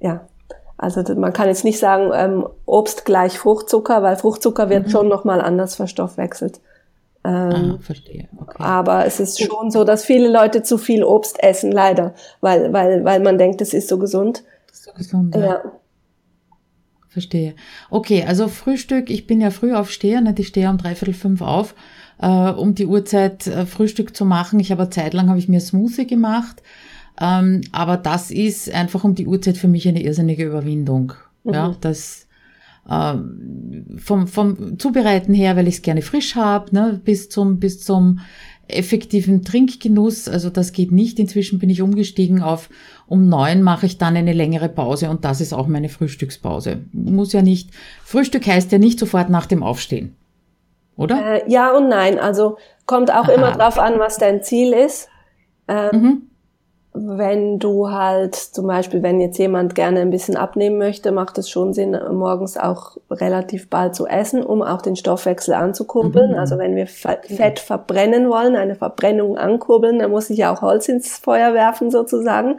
ja, 0.00 0.22
also 0.76 1.02
man 1.14 1.32
kann 1.32 1.48
jetzt 1.48 1.64
nicht 1.64 1.78
sagen 1.78 2.10
ähm, 2.14 2.48
Obst 2.66 3.04
gleich 3.04 3.38
Fruchtzucker, 3.38 4.02
weil 4.02 4.16
Fruchtzucker 4.16 4.70
wird 4.70 4.86
mhm. 4.86 4.90
schon 4.90 5.08
noch 5.08 5.24
mal 5.24 5.40
anders 5.40 5.76
verstoffwechselt. 5.76 6.60
Ähm, 7.24 7.76
ah, 7.76 7.78
verstehe. 7.80 8.28
Okay. 8.40 8.62
Aber 8.62 9.04
es 9.04 9.20
ist 9.20 9.40
schon 9.42 9.70
so, 9.70 9.84
dass 9.84 10.04
viele 10.04 10.30
Leute 10.30 10.62
zu 10.62 10.78
viel 10.78 11.02
Obst 11.04 11.42
essen, 11.42 11.72
leider, 11.72 12.14
weil 12.40 12.72
weil 12.72 13.04
weil 13.04 13.20
man 13.20 13.38
denkt, 13.38 13.60
es 13.60 13.74
ist 13.74 13.88
so 13.88 13.98
gesund. 13.98 14.44
Ist 14.70 14.84
so 14.84 14.92
gesund. 14.92 15.34
Ja. 15.34 15.44
ja. 15.44 15.62
Verstehe. 17.18 17.54
Okay, 17.90 18.24
also 18.24 18.46
Frühstück, 18.46 19.10
ich 19.10 19.26
bin 19.26 19.40
ja 19.40 19.50
früh 19.50 19.74
aufsteher, 19.74 20.20
nicht? 20.20 20.38
ich 20.38 20.46
stehe 20.46 20.70
um 20.70 20.78
dreiviertel 20.78 21.14
fünf 21.14 21.42
auf, 21.42 21.74
äh, 22.20 22.28
um 22.28 22.76
die 22.76 22.86
Uhrzeit 22.86 23.48
äh, 23.48 23.66
Frühstück 23.66 24.16
zu 24.16 24.24
machen. 24.24 24.60
Ich 24.60 24.70
habe 24.70 24.82
eine 24.82 24.90
Zeit 24.90 25.14
lang 25.14 25.28
habe 25.28 25.40
ich 25.40 25.48
mir 25.48 25.60
Smoothie 25.60 26.06
gemacht, 26.06 26.62
ähm, 27.20 27.62
aber 27.72 27.96
das 27.96 28.30
ist 28.30 28.72
einfach 28.72 29.02
um 29.02 29.16
die 29.16 29.26
Uhrzeit 29.26 29.56
für 29.56 29.66
mich 29.66 29.88
eine 29.88 30.00
irrsinnige 30.00 30.46
Überwindung. 30.46 31.14
Mhm. 31.42 31.54
Ja, 31.54 31.76
das 31.80 32.28
ähm, 32.88 33.98
vom, 33.98 34.28
vom 34.28 34.78
Zubereiten 34.78 35.34
her, 35.34 35.56
weil 35.56 35.66
ich 35.66 35.76
es 35.76 35.82
gerne 35.82 36.02
frisch 36.02 36.36
habe, 36.36 36.72
ne, 36.72 37.00
bis 37.04 37.28
zum 37.28 37.58
bis 37.58 37.80
zum 37.82 38.20
effektiven 38.68 39.44
Trinkgenuss. 39.44 40.28
Also 40.28 40.50
das 40.50 40.72
geht 40.72 40.92
nicht. 40.92 41.18
Inzwischen 41.18 41.58
bin 41.58 41.70
ich 41.70 41.82
umgestiegen 41.82 42.42
auf 42.42 42.68
um 43.08 43.28
neun 43.28 43.62
mache 43.62 43.86
ich 43.86 43.98
dann 43.98 44.16
eine 44.16 44.32
längere 44.32 44.68
Pause 44.68 45.10
und 45.10 45.24
das 45.24 45.40
ist 45.40 45.52
auch 45.52 45.66
meine 45.66 45.88
Frühstückspause. 45.88 46.80
Muss 46.92 47.32
ja 47.32 47.42
nicht, 47.42 47.70
Frühstück 48.04 48.46
heißt 48.46 48.70
ja 48.72 48.78
nicht 48.78 48.98
sofort 48.98 49.30
nach 49.30 49.46
dem 49.46 49.62
Aufstehen. 49.62 50.16
Oder? 50.96 51.46
Äh, 51.46 51.50
ja 51.50 51.76
und 51.76 51.88
nein. 51.88 52.18
Also 52.18 52.58
kommt 52.86 53.10
auch 53.10 53.28
Aha. 53.28 53.32
immer 53.32 53.52
drauf 53.52 53.78
an, 53.78 53.98
was 53.98 54.18
dein 54.18 54.42
Ziel 54.42 54.72
ist. 54.72 55.08
Ähm, 55.68 55.88
mhm 55.92 56.22
wenn 56.94 57.58
du 57.58 57.90
halt 57.90 58.34
zum 58.34 58.66
Beispiel, 58.66 59.02
wenn 59.02 59.20
jetzt 59.20 59.38
jemand 59.38 59.74
gerne 59.74 60.00
ein 60.00 60.10
bisschen 60.10 60.36
abnehmen 60.36 60.78
möchte, 60.78 61.12
macht 61.12 61.38
es 61.38 61.50
schon 61.50 61.72
Sinn, 61.72 61.98
morgens 62.12 62.56
auch 62.56 62.96
relativ 63.10 63.68
bald 63.68 63.94
zu 63.94 64.06
essen, 64.06 64.42
um 64.42 64.62
auch 64.62 64.82
den 64.82 64.96
Stoffwechsel 64.96 65.54
anzukurbeln. 65.54 66.32
Mhm. 66.32 66.38
Also 66.38 66.58
wenn 66.58 66.76
wir 66.76 66.86
Fett 66.86 67.58
verbrennen 67.58 68.28
wollen, 68.28 68.56
eine 68.56 68.74
Verbrennung 68.74 69.36
ankurbeln, 69.36 69.98
dann 69.98 70.10
muss 70.10 70.30
ich 70.30 70.38
ja 70.38 70.52
auch 70.52 70.62
Holz 70.62 70.88
ins 70.88 71.18
Feuer 71.18 71.54
werfen 71.54 71.90
sozusagen. 71.90 72.58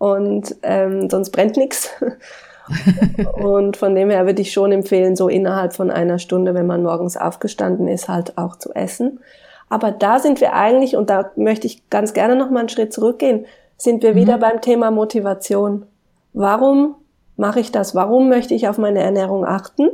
Und 0.00 0.56
ähm, 0.62 1.10
sonst 1.10 1.28
brennt 1.28 1.58
nichts. 1.58 1.90
Und 3.34 3.76
von 3.76 3.94
dem 3.94 4.08
her 4.08 4.24
würde 4.24 4.40
ich 4.40 4.50
schon 4.50 4.72
empfehlen, 4.72 5.14
so 5.14 5.28
innerhalb 5.28 5.74
von 5.74 5.90
einer 5.90 6.18
Stunde, 6.18 6.54
wenn 6.54 6.66
man 6.66 6.82
morgens 6.82 7.18
aufgestanden 7.18 7.86
ist, 7.86 8.08
halt 8.08 8.38
auch 8.38 8.56
zu 8.56 8.72
essen. 8.74 9.20
Aber 9.68 9.90
da 9.90 10.18
sind 10.18 10.40
wir 10.40 10.54
eigentlich, 10.54 10.96
und 10.96 11.10
da 11.10 11.32
möchte 11.36 11.66
ich 11.66 11.90
ganz 11.90 12.14
gerne 12.14 12.34
noch 12.34 12.48
mal 12.48 12.60
einen 12.60 12.70
Schritt 12.70 12.94
zurückgehen, 12.94 13.44
sind 13.76 14.02
wir 14.02 14.12
mhm. 14.12 14.16
wieder 14.16 14.38
beim 14.38 14.62
Thema 14.62 14.90
Motivation. 14.90 15.84
Warum 16.32 16.94
mache 17.36 17.60
ich 17.60 17.70
das? 17.70 17.94
Warum 17.94 18.30
möchte 18.30 18.54
ich 18.54 18.68
auf 18.68 18.78
meine 18.78 19.00
Ernährung 19.00 19.44
achten? 19.44 19.90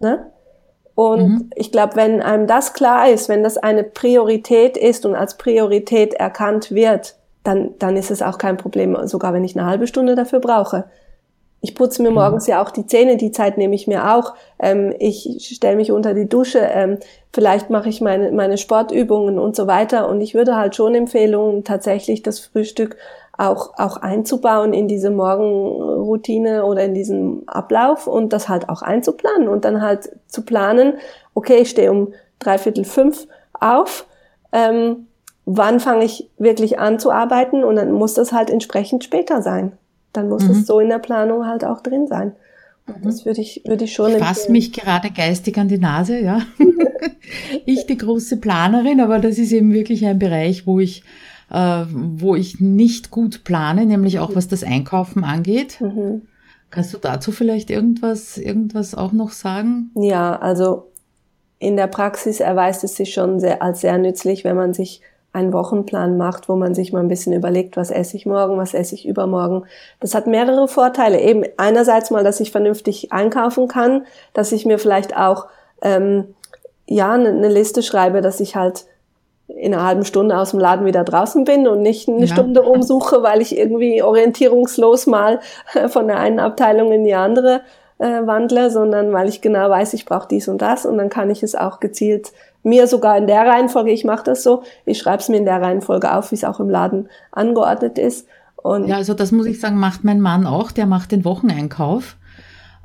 Ne? 0.00 0.32
Und 0.96 1.28
mhm. 1.28 1.50
ich 1.54 1.70
glaube, 1.70 1.94
wenn 1.94 2.20
einem 2.20 2.48
das 2.48 2.72
klar 2.72 3.08
ist, 3.08 3.28
wenn 3.28 3.44
das 3.44 3.56
eine 3.56 3.84
Priorität 3.84 4.76
ist 4.76 5.06
und 5.06 5.14
als 5.14 5.38
Priorität 5.38 6.14
erkannt 6.14 6.72
wird, 6.72 7.14
dann, 7.44 7.70
dann 7.78 7.96
ist 7.96 8.10
es 8.10 8.22
auch 8.22 8.38
kein 8.38 8.56
Problem, 8.56 8.96
sogar 9.06 9.32
wenn 9.32 9.44
ich 9.44 9.56
eine 9.56 9.68
halbe 9.68 9.86
Stunde 9.86 10.14
dafür 10.14 10.40
brauche. 10.40 10.84
Ich 11.60 11.74
putze 11.74 12.02
mir 12.02 12.12
morgens 12.12 12.46
ja 12.46 12.62
auch 12.62 12.70
die 12.70 12.86
Zähne, 12.86 13.16
die 13.16 13.32
Zeit 13.32 13.58
nehme 13.58 13.74
ich 13.74 13.88
mir 13.88 14.14
auch. 14.14 14.34
Ähm, 14.60 14.94
ich 15.00 15.50
stelle 15.56 15.76
mich 15.76 15.90
unter 15.90 16.14
die 16.14 16.28
Dusche, 16.28 16.60
ähm, 16.60 16.98
vielleicht 17.32 17.68
mache 17.68 17.88
ich 17.88 18.00
meine, 18.00 18.30
meine 18.30 18.58
Sportübungen 18.58 19.40
und 19.40 19.56
so 19.56 19.66
weiter. 19.66 20.08
Und 20.08 20.20
ich 20.20 20.34
würde 20.34 20.54
halt 20.54 20.76
schon 20.76 20.94
Empfehlungen, 20.94 21.64
tatsächlich 21.64 22.22
das 22.22 22.38
Frühstück 22.38 22.96
auch, 23.38 23.76
auch 23.76 23.96
einzubauen 23.96 24.72
in 24.72 24.86
diese 24.86 25.10
Morgenroutine 25.10 26.64
oder 26.64 26.84
in 26.84 26.94
diesen 26.94 27.48
Ablauf 27.48 28.06
und 28.06 28.32
das 28.32 28.48
halt 28.48 28.68
auch 28.68 28.82
einzuplanen 28.82 29.48
und 29.48 29.64
dann 29.64 29.82
halt 29.82 30.10
zu 30.28 30.42
planen, 30.42 30.94
okay, 31.34 31.58
ich 31.58 31.70
stehe 31.70 31.90
um 31.90 32.12
dreiviertel 32.38 32.84
fünf 32.84 33.26
auf, 33.54 34.06
ähm, 34.52 35.07
wann 35.50 35.80
fange 35.80 36.04
ich 36.04 36.28
wirklich 36.36 36.78
an 36.78 36.98
zu 36.98 37.10
arbeiten 37.10 37.64
und 37.64 37.76
dann 37.76 37.90
muss 37.90 38.12
das 38.12 38.32
halt 38.32 38.50
entsprechend 38.50 39.02
später 39.02 39.40
sein. 39.40 39.72
Dann 40.12 40.28
muss 40.28 40.44
mhm. 40.44 40.50
es 40.50 40.66
so 40.66 40.78
in 40.78 40.90
der 40.90 40.98
Planung 40.98 41.46
halt 41.46 41.64
auch 41.64 41.80
drin 41.80 42.06
sein. 42.06 42.32
Und 42.86 43.04
das 43.04 43.24
würde 43.24 43.40
ich, 43.40 43.62
würde 43.66 43.84
ich 43.84 43.94
schon. 43.94 44.12
Ich 44.12 44.18
fasse 44.18 44.52
mich 44.52 44.72
gerade 44.72 45.10
geistig 45.10 45.56
an 45.58 45.68
die 45.68 45.78
Nase, 45.78 46.20
ja. 46.20 46.42
ich 47.66 47.86
die 47.86 47.96
große 47.96 48.36
Planerin, 48.38 49.00
aber 49.00 49.18
das 49.18 49.38
ist 49.38 49.52
eben 49.52 49.72
wirklich 49.72 50.04
ein 50.04 50.18
Bereich, 50.18 50.66
wo 50.66 50.80
ich, 50.80 51.02
äh, 51.50 51.84
wo 51.90 52.34
ich 52.34 52.60
nicht 52.60 53.10
gut 53.10 53.44
plane, 53.44 53.86
nämlich 53.86 54.18
auch 54.18 54.34
was 54.34 54.48
das 54.48 54.64
Einkaufen 54.64 55.24
angeht. 55.24 55.80
Mhm. 55.80 56.22
Kannst 56.70 56.92
du 56.92 56.98
dazu 56.98 57.32
vielleicht 57.32 57.70
irgendwas, 57.70 58.36
irgendwas 58.36 58.94
auch 58.94 59.12
noch 59.12 59.30
sagen? 59.30 59.90
Ja, 59.94 60.36
also 60.36 60.90
in 61.58 61.76
der 61.76 61.86
Praxis 61.86 62.40
erweist 62.40 62.84
es 62.84 62.96
sich 62.96 63.14
schon 63.14 63.40
sehr, 63.40 63.62
als 63.62 63.80
sehr 63.80 63.96
nützlich, 63.96 64.44
wenn 64.44 64.56
man 64.56 64.74
sich 64.74 65.00
einen 65.32 65.52
Wochenplan 65.52 66.16
macht, 66.16 66.48
wo 66.48 66.56
man 66.56 66.74
sich 66.74 66.92
mal 66.92 67.00
ein 67.00 67.08
bisschen 67.08 67.32
überlegt, 67.32 67.76
was 67.76 67.90
esse 67.90 68.16
ich 68.16 68.26
morgen, 68.26 68.56
was 68.56 68.74
esse 68.74 68.94
ich 68.94 69.06
übermorgen. 69.06 69.64
Das 70.00 70.14
hat 70.14 70.26
mehrere 70.26 70.68
Vorteile. 70.68 71.20
Eben 71.20 71.44
einerseits 71.56 72.10
mal, 72.10 72.24
dass 72.24 72.40
ich 72.40 72.50
vernünftig 72.50 73.12
einkaufen 73.12 73.68
kann, 73.68 74.06
dass 74.32 74.52
ich 74.52 74.64
mir 74.64 74.78
vielleicht 74.78 75.16
auch 75.16 75.46
ähm, 75.82 76.34
ja 76.86 77.12
eine, 77.12 77.28
eine 77.28 77.48
Liste 77.48 77.82
schreibe, 77.82 78.20
dass 78.20 78.40
ich 78.40 78.56
halt 78.56 78.86
in 79.48 79.74
einer 79.74 79.84
halben 79.84 80.04
Stunde 80.04 80.36
aus 80.36 80.50
dem 80.50 80.60
Laden 80.60 80.86
wieder 80.86 81.04
draußen 81.04 81.44
bin 81.44 81.66
und 81.66 81.80
nicht 81.80 82.08
eine 82.08 82.20
ja. 82.20 82.26
Stunde 82.26 82.62
umsuche, 82.62 83.22
weil 83.22 83.40
ich 83.40 83.56
irgendwie 83.56 84.02
orientierungslos 84.02 85.06
mal 85.06 85.40
von 85.88 86.06
der 86.06 86.18
einen 86.18 86.40
Abteilung 86.40 86.92
in 86.92 87.04
die 87.04 87.14
andere 87.14 87.62
äh, 87.98 88.26
wandle, 88.26 88.70
sondern 88.70 89.12
weil 89.12 89.28
ich 89.28 89.40
genau 89.40 89.70
weiß, 89.70 89.94
ich 89.94 90.04
brauche 90.04 90.28
dies 90.28 90.48
und 90.48 90.62
das 90.62 90.86
und 90.86 90.98
dann 90.98 91.08
kann 91.08 91.30
ich 91.30 91.42
es 91.42 91.54
auch 91.54 91.80
gezielt 91.80 92.32
mir 92.62 92.86
sogar 92.86 93.16
in 93.16 93.26
der 93.26 93.46
Reihenfolge, 93.46 93.90
ich 93.90 94.04
mache 94.04 94.24
das 94.24 94.42
so, 94.42 94.62
ich 94.84 94.98
schreibe 94.98 95.18
es 95.18 95.28
mir 95.28 95.36
in 95.36 95.44
der 95.44 95.60
Reihenfolge 95.60 96.14
auf, 96.14 96.30
wie 96.30 96.36
es 96.36 96.44
auch 96.44 96.60
im 96.60 96.68
Laden 96.68 97.08
angeordnet 97.32 97.98
ist. 97.98 98.26
Und 98.56 98.88
ja, 98.88 98.96
also 98.96 99.14
das 99.14 99.32
muss 99.32 99.46
ich 99.46 99.60
sagen, 99.60 99.78
macht 99.78 100.04
mein 100.04 100.20
Mann 100.20 100.46
auch, 100.46 100.72
der 100.72 100.86
macht 100.86 101.12
den 101.12 101.24
Wocheneinkauf. 101.24 102.16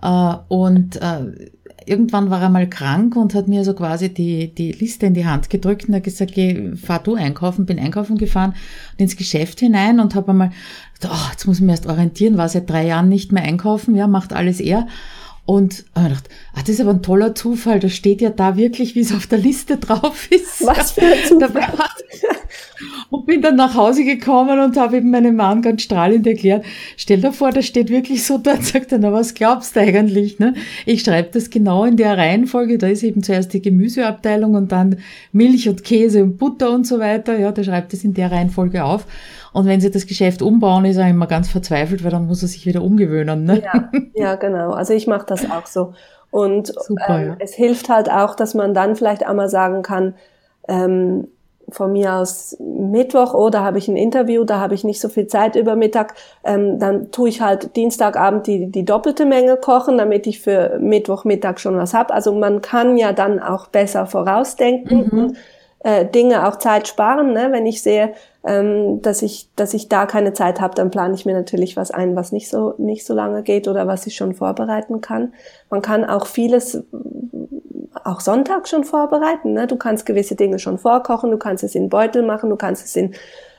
Äh, 0.01 0.35
und 0.47 0.97
äh, 0.97 1.51
irgendwann 1.85 2.29
war 2.29 2.41
er 2.41 2.49
mal 2.49 2.69
krank 2.69 3.15
und 3.15 3.33
hat 3.33 3.47
mir 3.47 3.63
so 3.63 3.73
quasi 3.73 4.13
die, 4.13 4.53
die 4.53 4.71
Liste 4.71 5.05
in 5.05 5.13
die 5.13 5.25
Hand 5.25 5.49
gedrückt 5.49 5.87
und 5.87 5.95
hat 5.95 6.03
gesagt, 6.03 6.33
geh, 6.33 6.75
fahr 6.75 6.99
du 6.99 7.15
einkaufen, 7.15 7.65
bin 7.65 7.79
einkaufen 7.79 8.17
gefahren 8.17 8.53
und 8.93 9.01
ins 9.01 9.17
Geschäft 9.17 9.59
hinein 9.59 9.99
und 9.99 10.15
habe 10.15 10.31
einmal, 10.31 10.51
oh, 11.03 11.29
jetzt 11.31 11.45
muss 11.45 11.57
ich 11.57 11.63
mich 11.63 11.71
erst 11.71 11.87
orientieren, 11.87 12.37
war 12.37 12.49
seit 12.49 12.69
drei 12.69 12.85
Jahren 12.85 13.09
nicht 13.09 13.31
mehr 13.31 13.43
einkaufen, 13.43 13.95
ja, 13.95 14.07
macht 14.07 14.33
alles 14.33 14.59
er. 14.59 14.87
Und 15.45 15.79
ich 15.79 15.93
gedacht, 15.93 16.29
ah, 16.53 16.61
das 16.61 16.69
ist 16.69 16.81
aber 16.81 16.91
ein 16.91 17.01
toller 17.01 17.35
Zufall, 17.35 17.81
das 17.81 17.91
steht 17.91 18.21
ja 18.21 18.29
da 18.29 18.55
wirklich, 18.55 18.95
wie 18.95 19.01
es 19.01 19.13
auf 19.13 19.27
der 19.27 19.39
Liste 19.39 19.77
drauf 19.77 20.27
ist. 20.31 20.65
Was 20.65 20.91
für 20.93 21.01
ein 21.01 21.17
Zufall. 21.27 21.67
und 23.09 23.25
bin 23.25 23.41
dann 23.41 23.57
nach 23.57 23.75
Hause 23.75 24.05
gekommen 24.05 24.59
und 24.59 24.77
habe 24.77 24.97
eben 24.97 25.11
meinem 25.11 25.35
Mann 25.35 25.61
ganz 25.61 25.81
strahlend 25.81 26.25
erklärt, 26.25 26.63
stell 26.95 27.19
dir 27.19 27.33
vor, 27.33 27.51
das 27.51 27.65
steht 27.65 27.89
wirklich 27.89 28.23
so 28.23 28.37
da, 28.37 28.55
sagt 28.61 28.93
er, 28.93 28.99
na 28.99 29.11
was 29.11 29.33
glaubst 29.33 29.75
du 29.75 29.81
eigentlich? 29.81 30.39
Ne? 30.39 30.53
Ich 30.85 31.01
schreibe 31.01 31.29
das 31.33 31.49
genau 31.49 31.83
in 31.83 31.97
der 31.97 32.17
Reihenfolge, 32.17 32.77
da 32.77 32.87
ist 32.87 33.03
eben 33.03 33.21
zuerst 33.21 33.53
die 33.53 33.61
Gemüseabteilung 33.61 34.55
und 34.55 34.71
dann 34.71 34.97
Milch 35.33 35.67
und 35.67 35.83
Käse 35.83 36.23
und 36.23 36.37
Butter 36.37 36.71
und 36.71 36.87
so 36.87 36.99
weiter, 36.99 37.37
ja, 37.37 37.51
der 37.51 37.65
schreibt 37.65 37.91
das 37.91 38.05
in 38.05 38.13
der 38.13 38.31
Reihenfolge 38.31 38.83
auf. 38.85 39.05
Und 39.53 39.67
wenn 39.67 39.79
sie 39.79 39.91
das 39.91 40.07
Geschäft 40.07 40.41
umbauen, 40.41 40.85
ist 40.85 40.97
er 40.97 41.09
immer 41.09 41.27
ganz 41.27 41.49
verzweifelt, 41.49 42.03
weil 42.03 42.11
dann 42.11 42.25
muss 42.27 42.41
er 42.41 42.47
sich 42.47 42.65
wieder 42.65 42.81
umgewöhnen. 42.81 43.43
Ne? 43.43 43.61
Ja, 43.63 43.91
ja, 44.15 44.35
genau. 44.35 44.71
Also 44.71 44.93
ich 44.93 45.07
mache 45.07 45.25
das 45.27 45.49
auch 45.49 45.67
so. 45.67 45.93
Und 46.31 46.67
Super, 46.67 47.19
ähm, 47.19 47.27
ja. 47.27 47.35
es 47.39 47.53
hilft 47.53 47.89
halt 47.89 48.09
auch, 48.11 48.35
dass 48.35 48.55
man 48.55 48.73
dann 48.73 48.95
vielleicht 48.95 49.25
einmal 49.25 49.49
sagen 49.49 49.83
kann, 49.83 50.15
ähm, 50.67 51.27
von 51.69 51.93
mir 51.93 52.15
aus 52.15 52.57
Mittwoch 52.59 53.33
oder 53.33 53.61
oh, 53.61 53.63
habe 53.63 53.77
ich 53.77 53.87
ein 53.87 53.95
Interview, 53.95 54.43
da 54.43 54.59
habe 54.59 54.75
ich 54.75 54.83
nicht 54.83 54.99
so 54.99 55.09
viel 55.09 55.27
Zeit 55.27 55.55
über 55.55 55.75
Mittag, 55.75 56.15
ähm, 56.43 56.79
dann 56.79 57.11
tue 57.11 57.29
ich 57.29 57.41
halt 57.41 57.75
Dienstagabend 57.75 58.47
die, 58.47 58.71
die 58.71 58.83
doppelte 58.83 59.25
Menge 59.25 59.57
kochen, 59.57 59.97
damit 59.97 60.27
ich 60.27 60.41
für 60.41 60.77
Mittwochmittag 60.79 61.59
schon 61.59 61.77
was 61.77 61.93
habe. 61.93 62.13
Also 62.13 62.33
man 62.33 62.61
kann 62.61 62.97
ja 62.97 63.13
dann 63.13 63.39
auch 63.39 63.67
besser 63.67 64.05
vorausdenken 64.05 65.09
mhm. 65.11 65.19
und 65.19 65.37
äh, 65.83 66.05
Dinge 66.05 66.47
auch 66.47 66.57
Zeit 66.57 66.87
sparen. 66.87 67.33
Ne? 67.33 67.49
Wenn 67.51 67.65
ich 67.65 67.81
sehe, 67.83 68.13
ähm, 68.45 69.01
dass 69.01 69.21
ich, 69.21 69.49
dass 69.55 69.73
ich 69.73 69.89
da 69.89 70.05
keine 70.05 70.33
Zeit 70.33 70.59
habe, 70.59 70.75
dann 70.75 70.91
plane 70.91 71.13
ich 71.13 71.25
mir 71.25 71.33
natürlich 71.33 71.77
was 71.77 71.91
ein, 71.91 72.15
was 72.15 72.31
nicht 72.31 72.49
so 72.49 72.73
nicht 72.77 73.05
so 73.05 73.13
lange 73.13 73.43
geht 73.43 73.67
oder 73.67 73.87
was 73.87 74.07
ich 74.07 74.15
schon 74.15 74.33
vorbereiten 74.33 75.01
kann. 75.01 75.33
Man 75.69 75.81
kann 75.81 76.03
auch 76.03 76.25
vieles 76.25 76.83
auch 78.03 78.19
Sonntag 78.19 78.67
schon 78.67 78.83
vorbereiten. 78.83 79.53
Ne? 79.53 79.67
Du 79.67 79.75
kannst 79.75 80.05
gewisse 80.05 80.35
Dinge 80.35 80.59
schon 80.59 80.77
vorkochen, 80.77 81.31
du 81.31 81.37
kannst 81.37 81.63
es 81.63 81.75
in 81.75 81.89
Beutel 81.89 82.23
machen, 82.23 82.49
du 82.49 82.55
kannst 82.55 82.83
es 82.83 82.95
in 82.95 83.13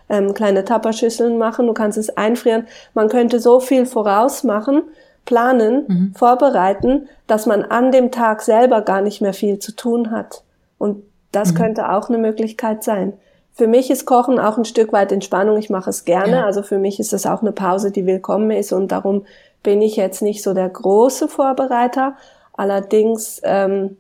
ähm, 0.09 0.35
kleine 0.35 0.65
Tapperschüsseln 0.65 1.39
machen, 1.39 1.67
du 1.67 1.73
kannst 1.73 1.99
es 1.99 2.17
einfrieren. 2.17 2.67
Man 2.95 3.09
könnte 3.09 3.41
so 3.41 3.61
viel 3.61 3.87
vorausmachen, 3.87 4.83
planen, 5.25 5.85
mhm. 5.89 6.15
vorbereiten, 6.15 7.09
dass 7.27 7.47
man 7.47 7.63
an 7.65 7.93
dem 7.93 8.11
Tag 8.11 8.43
selber 8.43 8.83
gar 8.83 9.01
nicht 9.01 9.23
mehr 9.23 9.33
viel 9.33 9.59
zu 9.59 9.73
tun 9.73 10.11
hat. 10.11 10.43
Und 10.79 11.03
das 11.35 11.53
mhm. 11.53 11.57
könnte 11.57 11.91
auch 11.91 12.09
eine 12.09 12.19
Möglichkeit 12.19 12.83
sein. 12.83 13.15
Für 13.53 13.69
mich 13.69 13.91
ist 13.91 14.05
Kochen 14.05 14.39
auch 14.39 14.59
ein 14.59 14.65
Stück 14.65 14.93
weit 14.93 15.13
Entspannung. 15.13 15.57
Ich 15.59 15.71
mache 15.71 15.91
es 15.91 16.05
gerne. 16.05 16.39
Ja. 16.39 16.45
Also 16.45 16.63
für 16.63 16.79
mich 16.79 16.99
ist 16.99 17.13
es 17.13 17.25
auch 17.25 17.41
eine 17.41 17.53
Pause, 17.53 17.93
die 17.93 18.05
willkommen 18.05 18.51
ist. 18.51 18.73
Und 18.73 18.91
darum 18.91 19.27
bin 19.63 19.81
ich 19.81 19.97
jetzt 19.97 20.23
nicht 20.23 20.43
so 20.43 20.55
der 20.55 20.69
große 20.69 21.29
Vorbereiter. 21.29 22.17
Allerdings 22.53 23.41
ähm, 23.45 23.97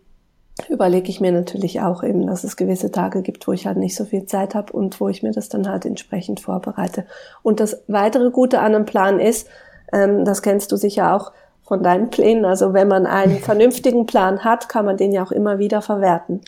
überlege 0.69 1.09
ich 1.09 1.21
mir 1.21 1.31
natürlich 1.31 1.81
auch 1.81 2.03
eben, 2.03 2.27
dass 2.27 2.43
es 2.43 2.57
gewisse 2.57 2.91
Tage 2.91 3.23
gibt, 3.23 3.47
wo 3.47 3.53
ich 3.53 3.67
halt 3.67 3.77
nicht 3.77 3.95
so 3.95 4.05
viel 4.05 4.27
Zeit 4.27 4.57
habe 4.57 4.73
und 4.73 5.01
wo 5.01 5.09
ich 5.09 5.23
mir 5.23 5.33
das 5.33 5.49
dann 5.49 5.69
halt 5.69 5.85
entsprechend 5.85 6.41
vorbereite. 6.41 7.07
Und 7.43 7.61
das 7.61 7.83
weitere 7.87 8.31
Gute 8.31 8.61
an 8.61 8.75
einem 8.75 8.87
Plan 8.87 9.21
ist, 9.21 9.49
ähm, 9.93 10.25
das 10.25 10.43
kennst 10.43 10.73
du 10.73 10.77
sicher 10.77 11.15
auch 11.15 11.33
von 11.63 11.83
deinen 11.83 12.11
Plänen, 12.11 12.45
also 12.45 12.75
wenn 12.75 12.89
man 12.89 13.07
einen 13.07 13.39
vernünftigen 13.41 14.07
Plan 14.07 14.45
hat, 14.45 14.69
kann 14.69 14.85
man 14.85 14.97
den 14.97 15.13
ja 15.13 15.25
auch 15.25 15.33
immer 15.33 15.59
wieder 15.59 15.81
verwerten. 15.81 16.43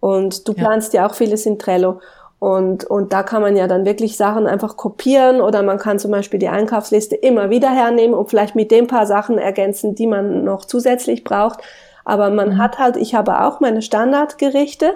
Und 0.00 0.46
du 0.46 0.54
planst 0.54 0.92
ja, 0.92 1.02
ja 1.02 1.08
auch 1.08 1.14
vieles 1.14 1.46
in 1.46 1.58
Trello. 1.58 2.00
Und, 2.38 2.84
und 2.84 3.12
da 3.12 3.24
kann 3.24 3.42
man 3.42 3.56
ja 3.56 3.66
dann 3.66 3.84
wirklich 3.84 4.16
Sachen 4.16 4.46
einfach 4.46 4.76
kopieren 4.76 5.40
oder 5.40 5.62
man 5.64 5.78
kann 5.78 5.98
zum 5.98 6.12
Beispiel 6.12 6.38
die 6.38 6.48
Einkaufsliste 6.48 7.16
immer 7.16 7.50
wieder 7.50 7.70
hernehmen 7.70 8.14
und 8.14 8.30
vielleicht 8.30 8.54
mit 8.54 8.70
den 8.70 8.86
paar 8.86 9.06
Sachen 9.06 9.38
ergänzen, 9.38 9.96
die 9.96 10.06
man 10.06 10.44
noch 10.44 10.64
zusätzlich 10.64 11.24
braucht. 11.24 11.60
Aber 12.04 12.30
man 12.30 12.50
mhm. 12.50 12.58
hat 12.58 12.78
halt, 12.78 12.96
ich 12.96 13.14
habe 13.14 13.42
auch 13.42 13.58
meine 13.58 13.82
Standardgerichte, 13.82 14.92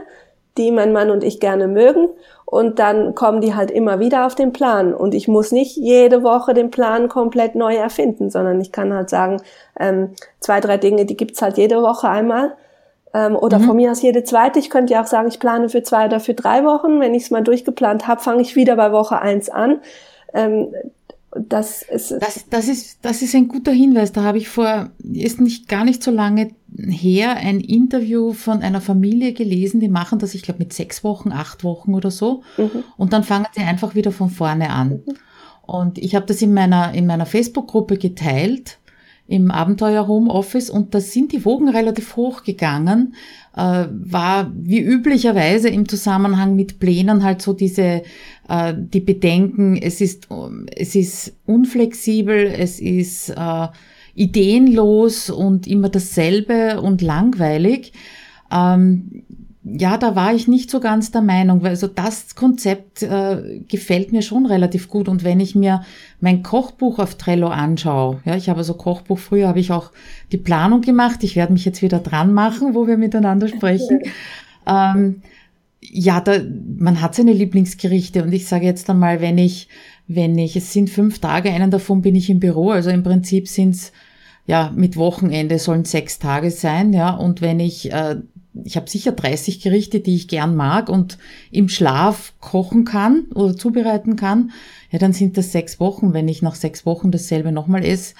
die 0.56 0.70
mein 0.70 0.92
Mann 0.92 1.10
und 1.10 1.24
ich 1.24 1.40
gerne 1.40 1.66
mögen. 1.66 2.08
Und 2.44 2.78
dann 2.78 3.14
kommen 3.14 3.40
die 3.40 3.54
halt 3.54 3.70
immer 3.70 3.98
wieder 3.98 4.26
auf 4.26 4.34
den 4.34 4.52
Plan. 4.52 4.94
Und 4.94 5.14
ich 5.14 5.26
muss 5.26 5.52
nicht 5.52 5.76
jede 5.76 6.22
Woche 6.22 6.52
den 6.52 6.70
Plan 6.70 7.08
komplett 7.08 7.54
neu 7.54 7.74
erfinden, 7.74 8.30
sondern 8.30 8.60
ich 8.60 8.72
kann 8.72 8.92
halt 8.92 9.08
sagen, 9.08 9.40
ähm, 9.80 10.10
zwei, 10.38 10.60
drei 10.60 10.76
Dinge, 10.76 11.06
die 11.06 11.16
gibt's 11.16 11.40
halt 11.40 11.56
jede 11.56 11.82
Woche 11.82 12.08
einmal. 12.08 12.54
Ähm, 13.14 13.36
oder 13.36 13.58
mhm. 13.58 13.64
von 13.64 13.76
mir 13.76 13.90
aus 13.90 14.02
jede 14.02 14.24
zweite. 14.24 14.58
Ich 14.58 14.70
könnte 14.70 14.94
ja 14.94 15.02
auch 15.02 15.06
sagen, 15.06 15.28
ich 15.28 15.38
plane 15.38 15.68
für 15.68 15.82
zwei 15.82 16.06
oder 16.06 16.20
für 16.20 16.34
drei 16.34 16.64
Wochen. 16.64 17.00
Wenn 17.00 17.14
ich 17.14 17.24
es 17.24 17.30
mal 17.30 17.42
durchgeplant 17.42 18.06
habe, 18.06 18.20
fange 18.20 18.42
ich 18.42 18.56
wieder 18.56 18.76
bei 18.76 18.92
Woche 18.92 19.20
eins 19.20 19.50
an. 19.50 19.80
Ähm, 20.32 20.68
das 21.34 21.82
ist, 21.82 22.10
das, 22.10 22.44
das, 22.50 22.68
ist, 22.68 22.98
das 23.02 23.22
ist 23.22 23.34
ein 23.34 23.48
guter 23.48 23.72
Hinweis. 23.72 24.12
Da 24.12 24.22
habe 24.22 24.38
ich 24.38 24.48
vor, 24.48 24.90
ist 25.02 25.40
nicht 25.40 25.68
gar 25.68 25.84
nicht 25.84 26.02
so 26.02 26.10
lange 26.10 26.50
her, 26.78 27.36
ein 27.36 27.60
Interview 27.60 28.32
von 28.32 28.62
einer 28.62 28.80
Familie 28.80 29.32
gelesen, 29.32 29.80
die 29.80 29.88
machen 29.88 30.18
das, 30.18 30.34
ich 30.34 30.42
glaube, 30.42 30.58
mit 30.58 30.72
sechs 30.72 31.04
Wochen, 31.04 31.32
acht 31.32 31.64
Wochen 31.64 31.94
oder 31.94 32.10
so. 32.10 32.42
Mhm. 32.56 32.84
Und 32.96 33.12
dann 33.12 33.24
fangen 33.24 33.46
sie 33.52 33.62
einfach 33.62 33.94
wieder 33.94 34.12
von 34.12 34.30
vorne 34.30 34.70
an. 34.70 35.02
Mhm. 35.06 35.14
Und 35.62 35.98
ich 35.98 36.14
habe 36.14 36.26
das 36.26 36.42
in 36.42 36.52
meiner, 36.52 36.92
in 36.92 37.06
meiner 37.06 37.26
Facebook-Gruppe 37.26 37.96
geteilt, 37.96 38.78
im 39.32 39.50
Abenteuer 39.50 40.06
Homeoffice, 40.06 40.70
und 40.70 40.94
da 40.94 41.00
sind 41.00 41.32
die 41.32 41.44
Wogen 41.44 41.68
relativ 41.68 42.16
hoch 42.16 42.42
gegangen, 42.44 43.14
äh, 43.56 43.86
war 43.90 44.52
wie 44.54 44.80
üblicherweise 44.80 45.68
im 45.68 45.88
Zusammenhang 45.88 46.54
mit 46.54 46.78
Plänen 46.78 47.24
halt 47.24 47.42
so 47.42 47.52
diese, 47.52 48.02
äh, 48.48 48.74
die 48.76 49.00
Bedenken, 49.00 49.76
es 49.76 50.00
ist, 50.00 50.28
es 50.76 50.94
ist 50.94 51.34
unflexibel, 51.46 52.46
es 52.46 52.80
ist, 52.80 53.30
äh, 53.30 53.68
ideenlos 54.14 55.30
und 55.30 55.66
immer 55.66 55.88
dasselbe 55.88 56.80
und 56.80 57.00
langweilig. 57.00 57.92
Ähm, 58.52 59.22
ja, 59.64 59.96
da 59.96 60.16
war 60.16 60.34
ich 60.34 60.48
nicht 60.48 60.70
so 60.70 60.80
ganz 60.80 61.12
der 61.12 61.22
Meinung, 61.22 61.62
weil 61.62 61.70
also 61.70 61.86
das 61.86 62.34
Konzept 62.34 63.02
äh, 63.02 63.60
gefällt 63.68 64.10
mir 64.12 64.22
schon 64.22 64.46
relativ 64.46 64.88
gut. 64.88 65.08
Und 65.08 65.22
wenn 65.22 65.38
ich 65.38 65.54
mir 65.54 65.84
mein 66.20 66.42
Kochbuch 66.42 66.98
auf 66.98 67.14
Trello 67.14 67.48
anschaue, 67.48 68.20
ja, 68.24 68.36
ich 68.36 68.48
habe 68.48 68.58
also 68.58 68.74
Kochbuch, 68.74 69.18
früher 69.18 69.48
habe 69.48 69.60
ich 69.60 69.70
auch 69.70 69.92
die 70.32 70.38
Planung 70.38 70.80
gemacht, 70.80 71.22
ich 71.22 71.36
werde 71.36 71.52
mich 71.52 71.64
jetzt 71.64 71.82
wieder 71.82 72.00
dran 72.00 72.32
machen, 72.32 72.74
wo 72.74 72.86
wir 72.86 72.96
miteinander 72.96 73.48
sprechen. 73.48 74.00
Ähm, 74.66 75.22
ja, 75.80 76.20
da, 76.20 76.36
man 76.78 77.00
hat 77.00 77.14
seine 77.14 77.32
Lieblingsgerichte. 77.32 78.22
Und 78.22 78.32
ich 78.32 78.46
sage 78.46 78.64
jetzt 78.64 78.88
einmal, 78.88 79.20
wenn 79.20 79.38
ich 79.38 79.68
wenn 80.08 80.38
ich, 80.38 80.56
es 80.56 80.72
sind 80.72 80.90
fünf 80.90 81.18
Tage, 81.18 81.50
einen 81.50 81.70
davon 81.70 82.02
bin 82.02 82.14
ich 82.14 82.30
im 82.30 82.40
Büro, 82.40 82.70
also 82.70 82.90
im 82.90 83.02
Prinzip 83.02 83.48
sind's 83.48 83.92
ja, 84.44 84.72
mit 84.74 84.96
Wochenende 84.96 85.58
sollen 85.60 85.84
sechs 85.84 86.18
Tage 86.18 86.50
sein, 86.50 86.92
ja, 86.92 87.10
und 87.10 87.40
wenn 87.42 87.60
ich, 87.60 87.92
äh, 87.92 88.16
ich 88.64 88.76
habe 88.76 88.88
sicher 88.88 89.12
30 89.12 89.60
Gerichte, 89.60 90.00
die 90.00 90.14
ich 90.14 90.28
gern 90.28 90.54
mag 90.54 90.88
und 90.88 91.18
im 91.50 91.68
Schlaf 91.68 92.34
kochen 92.40 92.84
kann 92.84 93.24
oder 93.34 93.56
zubereiten 93.56 94.16
kann, 94.16 94.52
ja, 94.90 94.98
dann 94.98 95.12
sind 95.12 95.36
das 95.36 95.52
sechs 95.52 95.80
Wochen. 95.80 96.12
Wenn 96.12 96.28
ich 96.28 96.42
nach 96.42 96.54
sechs 96.54 96.84
Wochen 96.84 97.10
dasselbe 97.10 97.52
nochmal 97.52 97.84
esse, 97.84 98.14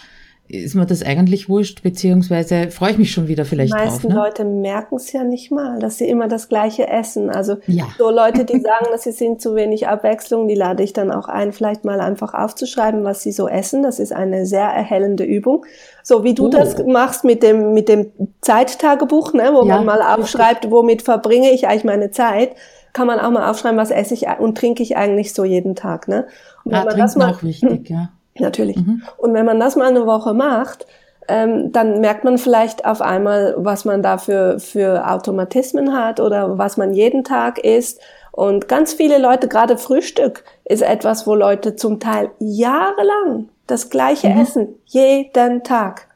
ist 0.49 0.75
mir 0.75 0.85
das 0.85 1.03
eigentlich 1.03 1.49
wurscht, 1.49 1.83
beziehungsweise 1.83 2.71
freue 2.71 2.91
ich 2.91 2.99
mich 2.99 3.13
schon 3.13 3.27
wieder 3.27 3.45
vielleicht 3.45 3.73
drauf. 3.73 3.81
Die 3.81 3.89
meisten 3.89 4.09
ne? 4.09 4.15
Leute 4.15 4.45
merken 4.45 4.97
es 4.97 5.11
ja 5.13 5.25
nicht 5.25 5.51
mal, 5.51 5.79
dass 5.79 5.97
sie 5.97 6.07
immer 6.07 6.29
das 6.29 6.49
Gleiche 6.49 6.89
essen. 6.89 7.31
Also 7.31 7.57
ja. 7.67 7.87
so 7.97 8.11
Leute, 8.11 8.45
die 8.45 8.61
sagen, 8.61 8.87
dass 8.91 9.05
sie 9.05 9.13
sind 9.13 9.41
zu 9.41 9.55
wenig 9.55 9.89
Abwechslung, 9.89 10.49
die 10.49 10.55
lade 10.55 10.83
ich 10.83 10.93
dann 10.93 11.11
auch 11.11 11.29
ein, 11.29 11.53
vielleicht 11.53 11.85
mal 11.85 12.01
einfach 12.01 12.35
aufzuschreiben, 12.35 13.03
was 13.03 13.23
sie 13.23 13.33
so 13.33 13.49
essen. 13.49 13.83
Das 13.83 13.99
ist 13.99 14.13
eine 14.13 14.45
sehr 14.45 14.67
erhellende 14.67 15.25
Übung. 15.25 15.65
So 16.03 16.23
wie 16.23 16.35
du 16.35 16.47
oh. 16.47 16.51
das 16.51 16.77
machst 16.85 17.25
mit 17.25 17.43
dem, 17.43 17.73
mit 17.73 17.89
dem 17.89 18.11
Zeittagebuch, 18.43 19.33
ne, 19.33 19.51
wo 19.55 19.67
ja. 19.67 19.77
man 19.77 19.87
mal 19.87 20.03
aufschreibt, 20.03 20.71
womit 20.71 21.03
verbringe 21.03 21.51
ich 21.51 21.67
eigentlich 21.67 21.85
meine 21.85 22.11
Zeit, 22.11 22.57
kann 22.93 23.07
man 23.07 23.21
auch 23.21 23.31
mal 23.31 23.49
aufschreiben, 23.49 23.79
was 23.79 23.91
esse 23.91 24.13
ich 24.13 24.27
und 24.39 24.59
trinke 24.59 24.83
ich 24.83 24.99
eigentlich 24.99 25.33
so 25.33 25.45
jeden 25.45 25.77
Tag. 25.77 26.09
Ne? 26.09 26.27
Und 26.65 26.73
wenn 26.73 26.81
ja, 26.81 26.85
man 26.85 26.99
das 26.99 27.17
mal, 27.17 27.33
auch 27.33 27.43
wichtig, 27.43 27.89
ja 27.89 28.11
Natürlich. 28.43 28.77
Mhm. 28.77 29.03
Und 29.17 29.33
wenn 29.35 29.47
man 29.47 29.59
das 29.59 29.77
mal 29.77 29.89
eine 29.89 30.05
Woche 30.05 30.35
macht, 30.35 30.87
ähm, 31.29 31.73
dann 31.73 32.01
merkt 32.01 32.25
man 32.25 32.37
vielleicht 32.37 32.85
auf 32.85 33.01
einmal, 33.01 33.55
was 33.57 33.85
man 33.85 34.03
da 34.03 34.19
für, 34.19 34.59
für 34.59 35.09
Automatismen 35.09 35.95
hat 35.95 36.21
oder 36.21 36.59
was 36.59 36.77
man 36.77 36.93
jeden 36.93 37.25
Tag 37.25 37.59
isst. 37.59 38.01
Und 38.33 38.69
ganz 38.69 38.93
viele 38.95 39.19
Leute, 39.19 39.47
gerade 39.47 39.79
Frühstück 39.79 40.45
ist 40.65 40.83
etwas, 40.83 41.27
wo 41.27 41.35
Leute 41.35 41.77
zum 41.77 42.01
Teil 42.01 42.31
jahrelang 42.39 43.49
das 43.67 43.89
gleiche 43.89 44.31
mhm. 44.31 44.41
essen, 44.41 44.69
jeden 44.87 45.63
Tag. 45.63 46.09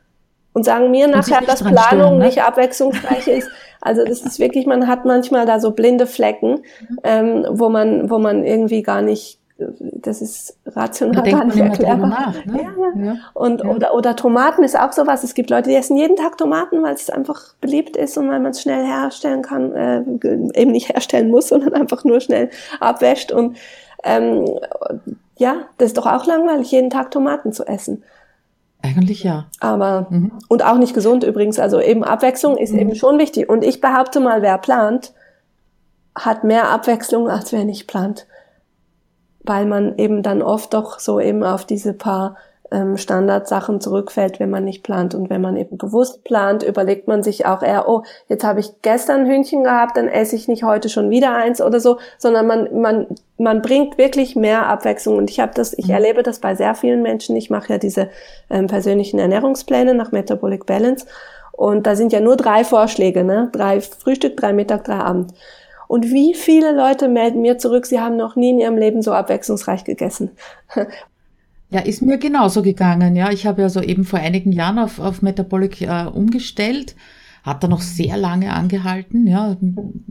Und 0.53 0.65
sagen 0.65 0.91
mir 0.91 1.07
nachher, 1.07 1.43
dass 1.43 1.62
Planung 1.62 1.83
stören, 1.83 2.19
ne? 2.19 2.25
nicht 2.27 2.43
abwechslungsreich 2.43 3.29
ist. 3.29 3.49
Also 3.83 4.05
das 4.05 4.23
ist 4.23 4.39
wirklich, 4.39 4.67
man 4.67 4.89
hat 4.89 5.05
manchmal 5.05 5.47
da 5.47 5.61
so 5.61 5.71
blinde 5.71 6.07
Flecken, 6.07 6.62
mhm. 6.89 6.99
ähm, 7.05 7.47
wo 7.51 7.69
man, 7.69 8.11
wo 8.11 8.19
man 8.19 8.45
irgendwie 8.45 8.83
gar 8.83 9.03
nicht 9.03 9.39
das 9.59 10.21
ist 10.21 10.59
rational 10.66 11.23
da 11.23 11.31
gar 11.31 11.45
nicht 11.45 11.57
erklärbar. 11.57 12.09
Nach, 12.09 12.45
ne? 12.45 12.62
ja, 12.62 13.05
ja. 13.05 13.16
Und, 13.33 13.62
ja. 13.62 13.71
Oder, 13.71 13.95
oder 13.95 14.16
Tomaten 14.16 14.62
ist 14.62 14.79
auch 14.79 14.92
sowas. 14.92 15.25
Es 15.25 15.35
gibt 15.35 15.49
Leute, 15.49 15.71
die 15.71 15.77
essen 15.77 15.97
jeden 15.97 16.16
Tag 16.16 16.37
Tomaten, 16.37 16.83
weil 16.83 16.95
es 16.95 17.09
einfach 17.09 17.55
beliebt 17.61 17.97
ist 17.97 18.19
und 18.19 18.29
weil 18.29 18.40
man 18.40 18.51
es 18.51 18.61
schnell 18.61 18.85
herstellen 18.85 19.40
kann, 19.40 19.73
äh, 19.75 20.01
eben 20.61 20.73
nicht 20.73 20.90
herstellen 20.90 21.31
muss, 21.31 21.49
sondern 21.49 21.73
einfach 21.73 22.05
nur 22.05 22.21
schnell 22.21 22.51
abwäscht. 22.81 23.33
Und 23.33 23.57
ähm, 24.05 24.45
ja, 25.38 25.57
das 25.79 25.88
ist 25.88 25.97
doch 25.97 26.07
auch 26.07 26.27
langweilig, 26.27 26.71
jeden 26.71 26.90
Tag 26.90 27.11
Tomaten 27.11 27.53
zu 27.53 27.64
essen. 27.66 28.03
Eigentlich 28.83 29.25
ja. 29.25 29.47
Aber, 29.61 30.07
mhm. 30.11 30.33
und 30.49 30.64
auch 30.64 30.77
nicht 30.77 30.92
gesund 30.92 31.25
übrigens. 31.25 31.59
Also 31.59 31.81
eben 31.81 32.05
Abwechslung 32.05 32.59
ist 32.59 32.75
mhm. 32.75 32.81
eben 32.81 32.95
schon 32.95 33.19
wichtig. 33.19 33.49
Und 33.49 33.64
ich 33.64 33.81
behaupte 33.81 34.21
mal, 34.21 34.42
wer 34.42 34.59
plant, 34.59 35.14
hat 36.14 36.45
mehr 36.45 36.69
Abwechslung, 36.69 37.31
als 37.31 37.53
wer 37.53 37.64
nicht 37.64 37.87
plant 37.87 38.27
weil 39.47 39.67
man 39.67 39.97
eben 39.97 40.23
dann 40.23 40.43
oft 40.43 40.75
doch 40.75 40.99
so 40.99 41.21
eben 41.21 41.43
auf 41.45 41.65
diese 41.65 41.93
paar 41.93 42.37
ähm, 42.71 42.97
Standardsachen 42.97 43.81
zurückfällt, 43.81 44.41
wenn 44.41 44.51
man 44.51 44.65
nicht 44.65 44.83
plant. 44.83 45.15
Und 45.15 45.31
wenn 45.31 45.41
man 45.41 45.57
eben 45.57 45.79
bewusst 45.79 46.25
plant, 46.25 46.63
überlegt 46.63 47.09
man 47.09 47.23
sich 47.23 47.47
auch 47.47 47.63
eher, 47.63 47.89
oh, 47.89 48.03
jetzt 48.29 48.45
habe 48.45 48.61
ich 48.61 48.83
gestern 48.83 49.27
Hühnchen 49.27 49.65
gehabt, 49.65 49.97
dann 49.97 50.09
esse 50.09 50.37
ich 50.37 50.49
nicht 50.49 50.65
heute 50.65 50.89
schon 50.89 51.11
wieder 51.11 51.35
eins 51.35 51.61
oder 51.61 51.81
so, 51.81 51.99
sondern 52.19 52.47
man, 52.47 52.81
man, 52.81 53.07
man 53.39 53.63
bringt 53.63 53.99
wirklich 53.99 54.37
mehr 54.37 54.67
Abwechslung. 54.67 55.17
Und 55.17 55.31
ich 55.31 55.41
habe 55.41 55.53
das, 55.55 55.77
ich 55.79 55.87
mhm. 55.87 55.95
erlebe 55.95 56.23
das 56.23 56.41
bei 56.41 56.55
sehr 56.55 56.75
vielen 56.75 57.03
Menschen. 57.03 57.37
Ich 57.37 57.51
mache 57.51 57.73
ja 57.75 57.79
diese 57.79 58.11
ähm, 58.51 58.67
persönlichen 58.67 59.19
Ernährungspläne 59.19 59.95
nach 59.95 60.13
Metabolic 60.13 60.67
Balance. 60.67 61.07
Und 61.53 61.87
da 61.87 61.97
sind 61.97 62.13
ja 62.13 62.21
nur 62.21 62.37
drei 62.37 62.65
Vorschläge, 62.65 63.25
ne? 63.25 63.49
Drei 63.53 63.81
Frühstück, 63.81 64.37
drei 64.37 64.53
Mittag, 64.53 64.85
drei 64.85 64.99
Abend. 64.99 65.33
Und 65.88 66.11
wie 66.12 66.35
viele 66.35 66.75
Leute 66.77 67.09
melden 67.09 67.42
mir 67.42 67.59
zurück, 67.59 67.87
sie 67.87 68.01
haben 68.01 68.16
noch 68.16 68.37
nie 68.37 68.51
in 68.51 68.59
ihrem 68.59 68.77
Leben 68.77 69.03
so 69.03 69.12
abwechslungsreich 69.12 69.85
gegessen. 69.85 70.31
Ja, 71.68 71.81
ist 71.81 72.01
mir 72.01 72.18
genauso 72.18 72.62
gegangen. 72.62 73.16
Ja, 73.16 73.33
ich 73.33 73.44
habe 73.44 73.62
ja 73.62 73.68
so 73.68 73.81
eben 73.81 74.05
vor 74.05 74.20
einigen 74.20 74.53
Jahren 74.53 74.79
auf, 74.79 75.01
auf 75.01 75.20
Metabolic 75.20 75.83
äh, 75.83 76.07
umgestellt, 76.07 76.94
hat 77.42 77.64
da 77.64 77.68
noch 77.68 77.81
sehr 77.81 78.16
lange 78.16 78.53
angehalten. 78.53 79.27
Ja, 79.27 79.57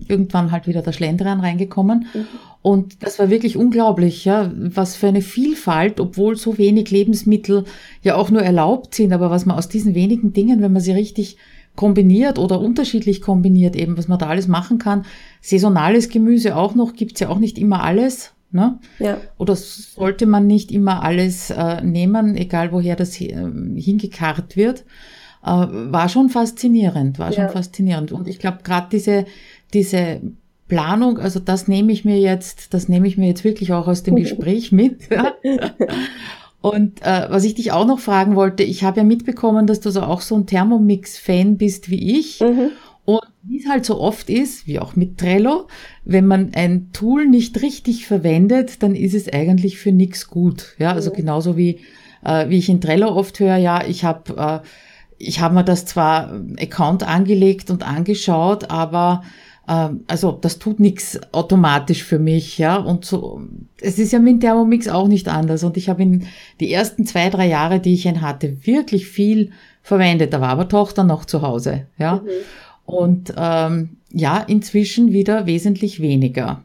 irgendwann 0.08 0.52
halt 0.52 0.68
wieder 0.68 0.82
der 0.82 0.92
Schlendrian 0.92 1.40
reingekommen. 1.40 2.08
Mhm. 2.14 2.28
Und 2.62 3.04
das 3.04 3.20
war 3.20 3.30
wirklich 3.30 3.58
unglaublich, 3.58 4.26
ja, 4.26 4.52
was 4.54 4.96
für 4.96 5.08
eine 5.08 5.22
Vielfalt, 5.22 6.00
obwohl 6.00 6.36
so 6.36 6.58
wenig 6.58 6.92
Lebensmittel 6.92 7.64
ja 8.02 8.16
auch 8.16 8.32
nur 8.32 8.42
erlaubt 8.42 8.96
sind, 8.96 9.14
aber 9.14 9.30
was 9.30 9.46
man 9.46 9.58
aus 9.58 9.70
diesen 9.70 9.96
wenigen 9.96 10.34
Dingen, 10.34 10.62
wenn 10.62 10.74
man 10.74 10.82
sie 10.82 10.92
richtig 10.92 11.38
kombiniert 11.76 12.40
oder 12.40 12.60
unterschiedlich 12.60 13.22
kombiniert, 13.22 13.76
eben 13.76 13.98
was 13.98 14.08
man 14.08 14.20
da 14.20 14.28
alles 14.28 14.48
machen 14.48 14.78
kann. 14.78 15.06
Saisonales 15.42 16.10
Gemüse 16.10 16.56
auch 16.56 16.76
noch, 16.76 16.94
gibt's 16.94 17.20
ja 17.20 17.30
auch 17.30 17.40
nicht 17.40 17.58
immer 17.58 17.84
alles. 17.84 18.34
Ne? 18.52 18.80
Ja. 19.00 19.18
Oder 19.38 19.56
sollte 19.56 20.26
man 20.26 20.48
nicht 20.48 20.72
immer 20.72 21.04
alles 21.04 21.50
äh, 21.50 21.82
nehmen, 21.82 22.38
egal 22.38 22.72
woher 22.72 22.96
das 22.96 23.20
äh, 23.20 23.36
hingekarrt 23.76 24.56
wird. 24.56 24.86
Äh, 25.44 25.50
war 25.50 26.08
schon 26.08 26.30
faszinierend, 26.30 27.20
war 27.20 27.34
schon 27.34 27.50
faszinierend. 27.50 28.12
Und 28.12 28.28
ich 28.28 28.40
glaube, 28.40 28.60
gerade 28.64 28.88
diese, 28.92 29.26
diese 29.74 30.22
Planung, 30.68 31.20
also 31.20 31.40
das 31.40 31.68
nehme 31.68 31.92
ich 31.92 32.06
mir 32.06 32.20
jetzt, 32.20 32.74
das 32.74 32.88
nehme 32.88 33.08
ich 33.08 33.18
mir 33.18 33.28
jetzt 33.28 33.44
wirklich 33.44 33.74
auch 33.74 33.88
aus 33.88 34.04
dem 34.04 34.16
Gespräch 34.16 34.72
mit. 34.72 35.10
Ja? 35.12 35.34
Und 36.66 37.04
äh, 37.04 37.28
was 37.30 37.44
ich 37.44 37.54
dich 37.54 37.74
auch 37.74 37.86
noch 37.86 38.00
fragen 38.00 38.36
wollte, 38.36 38.64
ich 38.64 38.84
habe 38.84 38.98
ja 38.98 39.04
mitbekommen, 39.04 39.68
dass 39.68 39.82
du 39.82 39.92
so 39.92 40.02
auch 40.02 40.22
so 40.22 40.34
ein 40.34 40.48
Thermomix-Fan 40.48 41.60
bist 41.60 41.92
wie 41.92 42.18
ich. 42.18 42.40
Mhm. 42.40 42.72
Und 43.06 43.22
wie 43.44 43.60
es 43.60 43.70
halt 43.70 43.86
so 43.86 44.02
oft 44.02 44.32
ist, 44.32 44.66
wie 44.66 44.80
auch 44.80 44.96
mit 44.96 45.20
Trello, 45.20 45.68
wenn 46.06 46.26
man 46.26 46.56
ein 46.56 46.90
Tool 46.92 47.28
nicht 47.28 47.62
richtig 47.62 48.08
verwendet, 48.08 48.82
dann 48.82 48.96
ist 48.96 49.14
es 49.14 49.32
eigentlich 49.32 49.78
für 49.78 49.92
nichts 49.92 50.28
gut. 50.28 50.74
Ja, 50.80 50.94
also 50.94 51.12
mhm. 51.12 51.18
genauso 51.18 51.56
wie, 51.56 51.82
äh, 52.24 52.50
wie 52.50 52.58
ich 52.58 52.68
in 52.68 52.82
Trello 52.82 53.10
oft 53.10 53.40
höre, 53.40 53.58
ja, 53.58 53.86
ich 53.86 54.04
habe 54.04 54.64
äh, 54.64 54.68
ich 55.20 55.42
habe 55.42 55.54
mir 55.54 55.64
das 55.64 55.86
zwar 55.86 56.42
Account 56.60 57.04
angelegt 57.04 57.70
und 57.70 57.88
angeschaut, 57.88 58.72
aber 58.72 59.22
ähm, 59.22 59.30
also 59.68 60.32
das 60.32 60.60
tut 60.60 60.80
nichts 60.80 61.20
automatisch 61.32 62.04
für 62.04 62.20
mich, 62.20 62.58
ja. 62.58 62.78
Und 62.78 63.06
so, 63.06 63.42
es 63.82 63.98
ist 63.98 64.12
ja 64.14 64.20
mit 64.20 64.42
Thermomix 64.42 64.88
auch 64.88 65.08
nicht 65.08 65.28
anders. 65.28 65.64
Und 65.64 65.76
ich 65.78 65.90
habe 65.90 66.04
in 66.04 66.28
die 66.60 66.72
ersten 66.72 67.06
zwei, 67.06 67.30
drei 67.30 67.48
Jahre, 67.48 67.80
die 67.80 67.94
ich 67.94 68.06
ihn 68.06 68.22
hatte, 68.22 68.66
wirklich 68.66 69.08
viel 69.08 69.52
verwendet. 69.82 70.34
Da 70.34 70.42
war 70.42 70.50
aber 70.50 70.70
Tochter 70.70 71.04
noch 71.04 71.26
zu 71.26 71.42
Hause, 71.42 71.88
ja. 71.98 72.18
Mhm. 72.18 72.30
Und 72.86 73.34
ähm, 73.36 73.98
ja, 74.12 74.38
inzwischen 74.38 75.12
wieder 75.12 75.48
wesentlich 75.48 76.00
weniger. 76.00 76.64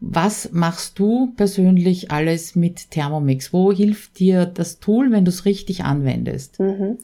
Was 0.00 0.50
machst 0.52 0.98
du 0.98 1.32
persönlich 1.36 2.10
alles 2.10 2.54
mit 2.54 2.90
Thermomix? 2.90 3.54
Wo 3.54 3.72
hilft 3.72 4.18
dir 4.18 4.44
das 4.44 4.78
Tool, 4.78 5.10
wenn 5.10 5.24
du 5.24 5.30
es 5.30 5.46
richtig 5.46 5.84
anwendest? 5.84 6.60
Mhm. 6.60 6.98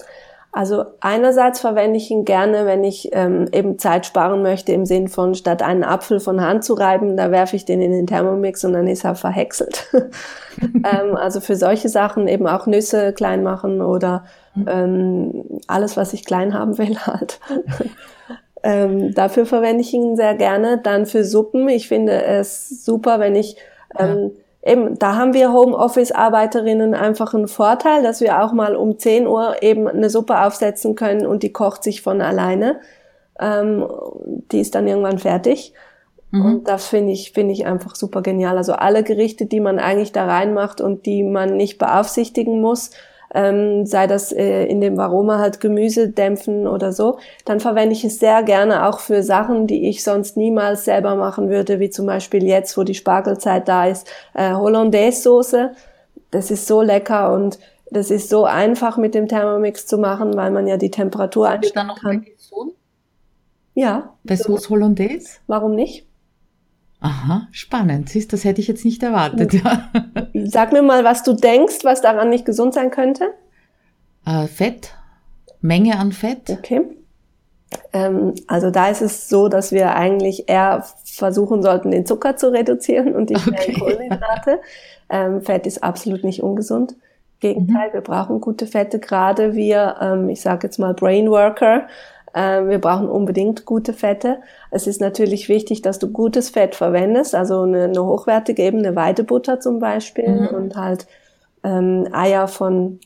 Also 0.54 0.84
einerseits 1.00 1.60
verwende 1.60 1.96
ich 1.96 2.10
ihn 2.10 2.26
gerne, 2.26 2.66
wenn 2.66 2.84
ich 2.84 3.08
ähm, 3.12 3.48
eben 3.52 3.78
Zeit 3.78 4.04
sparen 4.04 4.42
möchte, 4.42 4.72
im 4.72 4.84
Sinn 4.84 5.08
von 5.08 5.34
statt 5.34 5.62
einen 5.62 5.82
Apfel 5.82 6.20
von 6.20 6.42
Hand 6.42 6.62
zu 6.62 6.74
reiben, 6.74 7.16
da 7.16 7.30
werfe 7.30 7.56
ich 7.56 7.64
den 7.64 7.80
in 7.80 7.90
den 7.90 8.06
Thermomix 8.06 8.62
und 8.62 8.74
dann 8.74 8.86
ist 8.86 9.04
er 9.04 9.14
verhäckselt. 9.14 9.88
ähm, 10.60 11.16
also 11.16 11.40
für 11.40 11.56
solche 11.56 11.88
Sachen 11.88 12.28
eben 12.28 12.46
auch 12.46 12.66
Nüsse 12.66 13.14
klein 13.14 13.42
machen 13.42 13.80
oder 13.80 14.24
mhm. 14.54 14.68
ähm, 14.68 15.44
alles, 15.68 15.96
was 15.96 16.12
ich 16.12 16.26
klein 16.26 16.52
haben 16.52 16.76
will 16.76 16.98
halt. 17.06 17.40
ähm, 18.62 19.14
dafür 19.14 19.46
verwende 19.46 19.80
ich 19.80 19.94
ihn 19.94 20.16
sehr 20.16 20.34
gerne. 20.34 20.78
Dann 20.82 21.06
für 21.06 21.24
Suppen. 21.24 21.66
Ich 21.70 21.88
finde 21.88 22.24
es 22.24 22.84
super, 22.84 23.20
wenn 23.20 23.36
ich 23.36 23.56
ähm, 23.98 24.32
eben, 24.62 24.98
da 24.98 25.16
haben 25.16 25.34
wir 25.34 25.52
Homeoffice-Arbeiterinnen 25.52 26.94
einfach 26.94 27.34
einen 27.34 27.48
Vorteil, 27.48 28.02
dass 28.02 28.20
wir 28.20 28.42
auch 28.42 28.52
mal 28.52 28.76
um 28.76 28.98
10 28.98 29.26
Uhr 29.26 29.62
eben 29.62 29.88
eine 29.88 30.10
Suppe 30.10 30.40
aufsetzen 30.40 30.94
können 30.94 31.26
und 31.26 31.42
die 31.42 31.52
kocht 31.52 31.82
sich 31.82 32.02
von 32.02 32.20
alleine. 32.20 32.80
Ähm, 33.40 33.86
die 34.52 34.60
ist 34.60 34.74
dann 34.74 34.86
irgendwann 34.86 35.18
fertig. 35.18 35.72
Mhm. 36.30 36.44
Und 36.44 36.68
das 36.68 36.86
finde 36.86 37.12
ich, 37.12 37.32
finde 37.32 37.52
ich 37.52 37.66
einfach 37.66 37.94
super 37.94 38.22
genial. 38.22 38.56
Also 38.56 38.72
alle 38.72 39.02
Gerichte, 39.02 39.46
die 39.46 39.60
man 39.60 39.78
eigentlich 39.78 40.12
da 40.12 40.26
reinmacht 40.26 40.80
und 40.80 41.06
die 41.06 41.22
man 41.22 41.56
nicht 41.56 41.78
beaufsichtigen 41.78 42.60
muss, 42.60 42.90
ähm, 43.34 43.86
sei 43.86 44.06
das 44.06 44.32
äh, 44.32 44.64
in 44.64 44.80
dem 44.80 44.96
Varoma 44.96 45.38
halt 45.38 45.60
Gemüse 45.60 46.08
dämpfen 46.08 46.66
oder 46.66 46.92
so, 46.92 47.18
dann 47.44 47.60
verwende 47.60 47.94
ich 47.94 48.04
es 48.04 48.18
sehr 48.18 48.42
gerne 48.42 48.86
auch 48.86 49.00
für 49.00 49.22
Sachen, 49.22 49.66
die 49.66 49.88
ich 49.88 50.02
sonst 50.04 50.36
niemals 50.36 50.84
selber 50.84 51.16
machen 51.16 51.48
würde, 51.48 51.80
wie 51.80 51.90
zum 51.90 52.06
Beispiel 52.06 52.44
jetzt, 52.44 52.76
wo 52.76 52.82
die 52.82 52.94
Spargelzeit 52.94 53.68
da 53.68 53.86
ist, 53.86 54.06
äh, 54.34 54.52
Hollandaise-Soße. 54.52 55.72
Das 56.30 56.50
ist 56.50 56.66
so 56.66 56.82
lecker 56.82 57.32
und 57.32 57.58
das 57.90 58.10
ist 58.10 58.30
so 58.30 58.44
einfach 58.44 58.96
mit 58.96 59.14
dem 59.14 59.28
Thermomix 59.28 59.86
zu 59.86 59.98
machen, 59.98 60.34
weil 60.34 60.50
man 60.50 60.66
ja 60.66 60.78
die 60.78 60.90
Temperatur 60.90 61.48
einstellen 61.48 61.88
dann 61.88 61.96
noch 61.96 62.00
kann. 62.00 62.26
Ja. 63.74 64.14
Bei 64.24 64.36
Sauce 64.36 64.68
Hollandaise? 64.70 65.38
Warum 65.46 65.74
nicht? 65.74 66.06
Aha, 67.02 67.48
spannend. 67.50 68.08
Siehst, 68.08 68.32
das 68.32 68.44
hätte 68.44 68.60
ich 68.60 68.68
jetzt 68.68 68.84
nicht 68.84 69.02
erwartet. 69.02 69.52
Ja. 69.54 69.90
Sag 70.44 70.72
mir 70.72 70.82
mal, 70.82 71.02
was 71.02 71.24
du 71.24 71.32
denkst, 71.32 71.80
was 71.82 72.00
daran 72.00 72.30
nicht 72.30 72.44
gesund 72.44 72.74
sein 72.74 72.92
könnte. 72.92 73.34
Äh, 74.24 74.46
Fett, 74.46 74.94
Menge 75.60 75.98
an 75.98 76.12
Fett. 76.12 76.48
Okay. 76.48 76.82
Ähm, 77.92 78.34
also 78.46 78.70
da 78.70 78.88
ist 78.88 79.02
es 79.02 79.28
so, 79.28 79.48
dass 79.48 79.72
wir 79.72 79.96
eigentlich 79.96 80.48
eher 80.48 80.84
versuchen 81.04 81.62
sollten, 81.62 81.90
den 81.90 82.06
Zucker 82.06 82.36
zu 82.36 82.52
reduzieren 82.52 83.16
und 83.16 83.30
die 83.30 83.36
okay. 83.36 83.72
Kohlenhydrate. 83.72 84.60
Ähm, 85.10 85.42
Fett 85.42 85.66
ist 85.66 85.82
absolut 85.82 86.22
nicht 86.22 86.42
ungesund. 86.42 86.94
Gegenteil, 87.40 87.88
mhm. 87.88 87.94
wir 87.94 88.00
brauchen 88.02 88.40
gute 88.40 88.68
Fette, 88.68 89.00
gerade 89.00 89.54
wir, 89.54 89.96
ähm, 90.00 90.28
ich 90.28 90.40
sage 90.40 90.68
jetzt 90.68 90.78
mal 90.78 90.94
Brainworker, 90.94 91.88
wir 92.34 92.78
brauchen 92.78 93.08
unbedingt 93.08 93.64
gute 93.66 93.92
Fette. 93.92 94.40
Es 94.70 94.86
ist 94.86 95.00
natürlich 95.00 95.48
wichtig, 95.48 95.82
dass 95.82 95.98
du 95.98 96.10
gutes 96.10 96.50
Fett 96.50 96.74
verwendest, 96.74 97.34
also 97.34 97.62
eine, 97.62 97.84
eine 97.84 98.04
hochwertige 98.04 98.62
eben 98.62 98.78
eine 98.78 98.96
Weidebutter 98.96 99.60
zum 99.60 99.78
Beispiel 99.78 100.28
mhm. 100.28 100.46
und 100.48 100.76
halt 100.76 101.06
ähm, 101.62 102.08
Eier 102.12 102.48
von 102.48 103.00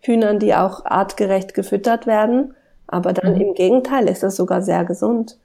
Hühnern, 0.00 0.38
die 0.38 0.54
auch 0.54 0.84
artgerecht 0.84 1.54
gefüttert 1.54 2.06
werden. 2.06 2.54
Aber 2.86 3.12
dann 3.12 3.34
mhm. 3.34 3.40
im 3.40 3.54
Gegenteil 3.54 4.08
ist 4.08 4.22
das 4.22 4.36
sogar 4.36 4.62
sehr 4.62 4.84
gesund, 4.84 5.38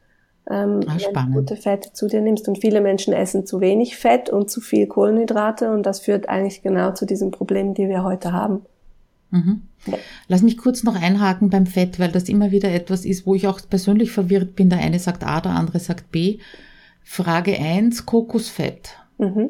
ähm, 0.50 0.82
Ach, 0.88 0.98
wenn 0.98 1.32
du 1.32 1.39
gute 1.39 1.56
Fette 1.56 1.93
zu 1.93 2.08
dir 2.08 2.21
nimmst. 2.21 2.48
Und 2.48 2.60
viele 2.60 2.82
Menschen 2.82 3.13
essen 3.13 3.45
zu 3.45 3.62
wenig 3.62 3.98
Fett 3.98 4.30
und 4.30 4.50
zu 4.50 4.62
viel 4.62 4.88
Kohlenhydrate 4.88 5.71
und 5.71 5.86
das 5.86 6.00
führt 6.00 6.30
eigentlich 6.30 6.62
genau 6.62 6.91
zu 6.91 7.06
diesen 7.06 7.32
Problemen, 7.32 7.74
die 7.74 7.89
wir 7.89 8.04
heute 8.04 8.32
haben. 8.32 8.65
Mhm. 9.31 9.61
Lass 10.27 10.41
mich 10.41 10.57
kurz 10.57 10.83
noch 10.83 10.95
einhaken 10.95 11.49
beim 11.49 11.65
Fett, 11.65 11.99
weil 11.99 12.11
das 12.11 12.29
immer 12.29 12.51
wieder 12.51 12.71
etwas 12.71 13.05
ist, 13.05 13.25
wo 13.25 13.35
ich 13.35 13.47
auch 13.47 13.59
persönlich 13.69 14.11
verwirrt 14.11 14.55
bin. 14.55 14.69
Der 14.69 14.79
eine 14.79 14.99
sagt 14.99 15.23
A, 15.23 15.41
der 15.41 15.51
andere 15.51 15.79
sagt 15.79 16.11
B. 16.11 16.39
Frage 17.03 17.57
eins: 17.57 18.05
Kokosfett. 18.05 18.97
Mhm. 19.17 19.49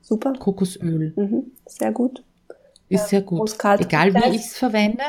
Super. 0.00 0.32
Kokosöl. 0.32 1.12
Mhm. 1.16 1.52
Sehr 1.66 1.92
gut. 1.92 2.22
Ist 2.88 3.08
sehr 3.08 3.20
gut. 3.20 3.54
Egal 3.78 4.14
wie 4.14 4.34
ich 4.34 4.46
es 4.46 4.56
verwende. 4.56 5.02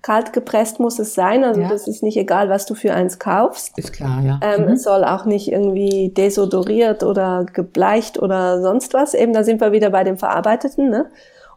Kalt 0.00 0.32
gepresst 0.32 0.80
muss 0.80 0.98
es 0.98 1.14
sein, 1.14 1.44
also 1.44 1.60
ja. 1.60 1.68
das 1.68 1.88
ist 1.88 2.02
nicht 2.02 2.16
egal, 2.16 2.48
was 2.48 2.64
du 2.66 2.74
für 2.74 2.94
eins 2.94 3.18
kaufst. 3.18 3.76
Ist 3.76 3.92
klar, 3.92 4.22
ja. 4.22 4.40
Ähm, 4.42 4.62
mhm. 4.62 4.72
Es 4.72 4.84
soll 4.84 5.04
auch 5.04 5.24
nicht 5.24 5.50
irgendwie 5.50 6.10
desodoriert 6.16 7.02
oder 7.02 7.44
gebleicht 7.52 8.18
oder 8.18 8.62
sonst 8.62 8.94
was. 8.94 9.12
Eben, 9.12 9.32
da 9.32 9.42
sind 9.42 9.60
wir 9.60 9.72
wieder 9.72 9.90
bei 9.90 10.04
dem 10.04 10.16
Verarbeiteten. 10.16 10.88
Ne? 10.88 11.10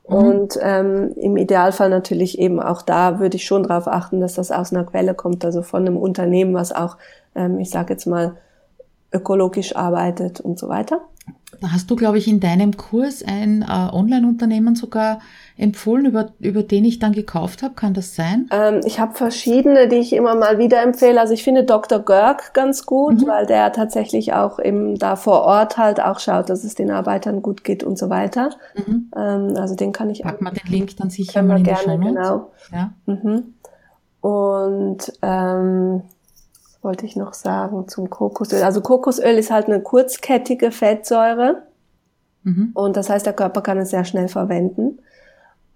Mhm. 0.08 0.16
Und 0.16 0.60
ähm, 0.62 1.14
im 1.16 1.38
Idealfall 1.38 1.90
natürlich 1.90 2.40
eben 2.40 2.60
auch 2.60 2.82
da 2.82 3.20
würde 3.20 3.38
ich 3.38 3.46
schon 3.46 3.64
darauf 3.64 3.88
achten, 3.88 4.20
dass 4.20 4.34
das 4.34 4.52
aus 4.52 4.74
einer 4.74 4.86
Quelle 4.86 5.14
kommt, 5.14 5.46
also 5.46 5.62
von 5.62 5.86
einem 5.86 5.98
Unternehmen, 5.98 6.54
was 6.54 6.72
auch, 6.72 6.98
ähm, 7.36 7.60
ich 7.60 7.70
sage 7.70 7.94
jetzt 7.94 8.06
mal, 8.06 8.38
ökologisch 9.14 9.76
arbeitet 9.76 10.40
und 10.40 10.58
so 10.58 10.70
weiter. 10.70 11.02
Da 11.60 11.72
hast 11.72 11.92
du, 11.92 11.96
glaube 11.96 12.18
ich, 12.18 12.28
in 12.28 12.40
deinem 12.40 12.78
Kurs 12.78 13.24
ein 13.24 13.62
äh, 13.62 13.66
Online-Unternehmen 13.66 14.76
sogar 14.76 15.20
empfohlen, 15.62 16.06
über, 16.06 16.30
über 16.39 16.63
den 16.63 16.86
ich 16.86 17.00
dann 17.00 17.13
gekauft 17.13 17.62
habe. 17.62 17.76
Kann 17.76 17.93
das 17.93 18.15
sein? 18.15 18.50
Ähm, 18.52 18.82
ich 18.84 19.00
habe 19.00 19.13
verschiedene, 19.13 19.88
die 19.88 19.97
ich 19.97 20.13
immer 20.13 20.36
mal 20.36 20.58
wieder 20.58 20.82
empfehle. 20.82 21.19
Also 21.19 21.34
ich 21.34 21.43
finde 21.43 21.63
Dr. 21.63 22.00
Görg 22.00 22.54
ganz 22.54 22.86
gut, 22.86 23.21
mhm. 23.21 23.28
weil 23.28 23.45
der 23.45 23.71
tatsächlich 23.71 24.34
auch 24.34 24.60
eben 24.60 24.97
da 24.97 25.15
vor 25.15 25.41
Ort 25.43 25.78
halt 25.78 26.02
auch 26.02 26.19
schaut, 26.19 26.50
dass 26.50 26.63
es 26.63 26.74
den 26.76 26.89
Arbeitern 26.89 27.41
gut 27.41 27.63
geht 27.63 27.84
und 27.84 27.97
so 27.97 28.10
weiter. 28.10 28.50
Mhm. 28.76 29.12
Ähm, 29.15 29.54
also 29.56 29.76
den 29.76 29.91
kann 29.91 30.10
ich. 30.10 30.24
Pack 30.24 30.41
mal 30.41 30.52
den 30.52 30.71
Link 30.71 30.97
dann 30.97 31.12
sicher 31.12 31.43
mal 31.43 31.60
in 31.60 31.63
gerne, 31.63 32.00
die 32.00 32.04
Show 32.04 32.10
Genau. 32.10 32.52
Ja. 32.71 32.93
Mhm. 33.06 33.54
Und 34.21 35.13
ähm, 35.21 36.02
wollte 36.82 37.06
ich 37.06 37.15
noch 37.15 37.34
sagen 37.34 37.88
zum 37.88 38.10
Kokosöl. 38.10 38.63
Also 38.63 38.82
Kokosöl 38.82 39.38
ist 39.38 39.52
halt 39.52 39.67
eine 39.67 39.82
kurzkettige 39.82 40.71
Fettsäure. 40.71 41.63
Mhm. 42.43 42.71
Und 42.74 42.97
das 42.97 43.12
heißt, 43.12 43.26
der 43.26 43.34
Körper 43.34 43.62
kann 43.62 43.78
es 43.78 43.91
sehr 43.91 44.06
schnell 44.06 44.28
verwenden. 44.28 45.00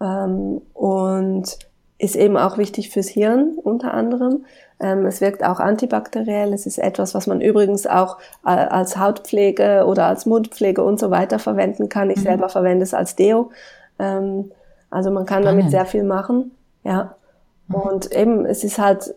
Ähm, 0.01 0.61
und 0.73 1.57
ist 1.97 2.15
eben 2.15 2.37
auch 2.37 2.57
wichtig 2.57 2.89
fürs 2.89 3.07
Hirn 3.07 3.57
unter 3.63 3.93
anderem. 3.93 4.45
Ähm, 4.79 5.05
es 5.05 5.21
wirkt 5.21 5.43
auch 5.43 5.59
antibakteriell. 5.59 6.53
Es 6.53 6.65
ist 6.65 6.77
etwas, 6.77 7.15
was 7.15 7.27
man 7.27 7.39
übrigens 7.39 7.87
auch 7.87 8.17
äh, 8.45 8.49
als 8.49 8.97
Hautpflege 8.97 9.85
oder 9.85 10.07
als 10.07 10.25
Mundpflege 10.25 10.83
und 10.83 10.99
so 10.99 11.09
weiter 11.11 11.39
verwenden 11.39 11.87
kann. 11.87 12.09
Ich 12.09 12.17
mhm. 12.17 12.23
selber 12.23 12.49
verwende 12.49 12.83
es 12.83 12.93
als 12.93 13.15
Deo. 13.15 13.51
Ähm, 13.99 14.51
also 14.89 15.11
man 15.11 15.25
kann 15.25 15.43
Spannend. 15.43 15.61
damit 15.61 15.71
sehr 15.71 15.85
viel 15.85 16.03
machen. 16.03 16.51
Ja. 16.83 17.15
Mhm. 17.67 17.75
Und 17.75 18.11
eben, 18.13 18.45
es 18.45 18.63
ist 18.65 18.77
halt, 18.77 19.15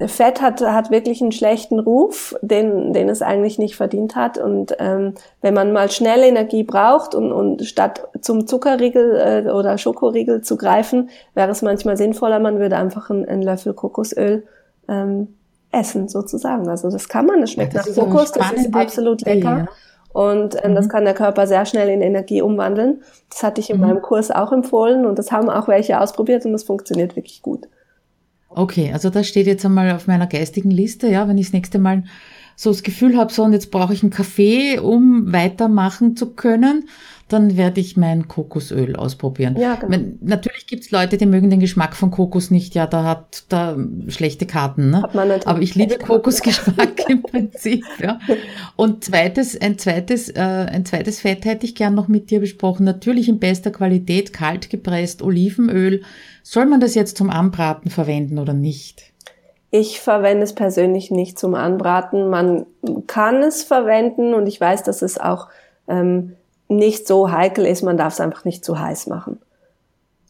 Fett 0.00 0.42
hat, 0.42 0.60
hat 0.60 0.90
wirklich 0.90 1.22
einen 1.22 1.30
schlechten 1.30 1.78
Ruf, 1.78 2.34
den, 2.42 2.92
den 2.92 3.08
es 3.08 3.22
eigentlich 3.22 3.58
nicht 3.58 3.76
verdient 3.76 4.16
hat. 4.16 4.38
Und 4.38 4.74
ähm, 4.80 5.14
wenn 5.40 5.54
man 5.54 5.72
mal 5.72 5.88
schnell 5.88 6.24
Energie 6.24 6.64
braucht 6.64 7.14
und, 7.14 7.30
und 7.30 7.64
statt 7.64 8.08
zum 8.20 8.48
Zuckerriegel 8.48 9.44
äh, 9.46 9.50
oder 9.50 9.78
Schokoriegel 9.78 10.42
zu 10.42 10.56
greifen, 10.56 11.10
wäre 11.34 11.50
es 11.50 11.62
manchmal 11.62 11.96
sinnvoller, 11.96 12.40
man 12.40 12.58
würde 12.58 12.76
einfach 12.76 13.08
einen, 13.08 13.24
einen 13.24 13.42
Löffel 13.42 13.72
Kokosöl 13.72 14.44
ähm, 14.88 15.28
essen, 15.70 16.08
sozusagen. 16.08 16.68
Also 16.68 16.90
das 16.90 17.08
kann 17.08 17.26
man, 17.26 17.40
das 17.40 17.52
schmeckt 17.52 17.74
ja, 17.74 17.82
das 17.84 17.96
nach 17.96 18.04
Kokos, 18.04 18.32
das 18.32 18.52
ist 18.52 18.74
absolut 18.74 19.22
lecker. 19.22 19.58
Ja. 19.58 19.68
Und 20.12 20.56
ähm, 20.64 20.72
mhm. 20.72 20.74
das 20.76 20.88
kann 20.88 21.04
der 21.04 21.14
Körper 21.14 21.46
sehr 21.46 21.66
schnell 21.66 21.88
in 21.88 22.00
Energie 22.00 22.42
umwandeln. 22.42 23.02
Das 23.30 23.44
hatte 23.44 23.60
ich 23.60 23.70
in 23.70 23.76
mhm. 23.76 23.86
meinem 23.86 24.02
Kurs 24.02 24.32
auch 24.32 24.50
empfohlen 24.50 25.06
und 25.06 25.20
das 25.20 25.30
haben 25.30 25.48
auch 25.48 25.68
welche 25.68 26.00
ausprobiert 26.00 26.44
und 26.44 26.52
das 26.52 26.64
funktioniert 26.64 27.14
wirklich 27.14 27.42
gut. 27.42 27.68
Okay, 28.56 28.92
also 28.92 29.10
das 29.10 29.26
steht 29.28 29.46
jetzt 29.46 29.64
einmal 29.64 29.90
auf 29.90 30.06
meiner 30.06 30.26
geistigen 30.26 30.70
Liste, 30.70 31.08
ja, 31.08 31.26
wenn 31.28 31.38
ich 31.38 31.46
das 31.46 31.52
nächste 31.52 31.78
Mal 31.78 32.04
so 32.56 32.70
das 32.70 32.84
Gefühl 32.84 33.16
habe, 33.16 33.32
so 33.32 33.42
und 33.42 33.52
jetzt 33.52 33.72
brauche 33.72 33.92
ich 33.92 34.02
einen 34.02 34.12
Kaffee, 34.12 34.78
um 34.78 35.32
weitermachen 35.32 36.16
zu 36.16 36.34
können, 36.34 36.88
dann 37.28 37.56
werde 37.56 37.80
ich 37.80 37.96
mein 37.96 38.28
Kokosöl 38.28 38.96
ausprobieren. 38.96 39.56
Ja, 39.56 39.76
genau. 39.76 39.98
Natürlich 40.20 40.66
gibt's 40.66 40.90
Leute, 40.90 41.16
die 41.16 41.26
mögen 41.26 41.48
den 41.48 41.60
Geschmack 41.60 41.96
von 41.96 42.10
Kokos 42.10 42.50
nicht. 42.50 42.74
Ja, 42.74 42.86
da 42.86 43.04
hat 43.04 43.44
da 43.48 43.76
schlechte 44.08 44.46
Karten. 44.46 44.90
Ne? 44.90 45.02
Hat 45.02 45.14
man 45.14 45.30
Aber 45.30 45.60
ich 45.60 45.74
liebe 45.74 45.96
Kokosgeschmack 45.96 47.08
im 47.08 47.22
Prinzip. 47.22 47.84
Ja. 48.00 48.18
Und 48.76 49.04
zweites, 49.04 49.58
ein 49.60 49.78
zweites, 49.78 50.28
äh, 50.28 50.40
ein 50.40 50.84
zweites 50.84 51.20
Fett 51.20 51.44
hätte 51.46 51.64
ich 51.64 51.74
gern 51.74 51.94
noch 51.94 52.08
mit 52.08 52.30
dir 52.30 52.40
besprochen. 52.40 52.84
Natürlich 52.84 53.28
in 53.28 53.38
bester 53.38 53.70
Qualität, 53.70 54.32
kalt 54.32 54.68
gepresst, 54.68 55.22
Olivenöl. 55.22 56.02
Soll 56.42 56.66
man 56.66 56.80
das 56.80 56.94
jetzt 56.94 57.16
zum 57.16 57.30
Anbraten 57.30 57.90
verwenden 57.90 58.38
oder 58.38 58.52
nicht? 58.52 59.14
Ich 59.70 60.00
verwende 60.00 60.44
es 60.44 60.52
persönlich 60.52 61.10
nicht 61.10 61.38
zum 61.38 61.54
Anbraten. 61.54 62.28
Man 62.28 62.66
kann 63.06 63.42
es 63.42 63.64
verwenden 63.64 64.34
und 64.34 64.46
ich 64.46 64.60
weiß, 64.60 64.82
dass 64.84 65.02
es 65.02 65.18
auch 65.18 65.48
ähm, 65.88 66.36
nicht 66.68 67.06
so 67.06 67.30
heikel 67.30 67.66
ist. 67.66 67.82
Man 67.82 67.96
darf 67.96 68.14
es 68.14 68.20
einfach 68.20 68.44
nicht 68.44 68.64
zu 68.64 68.78
heiß 68.78 69.06
machen. 69.06 69.40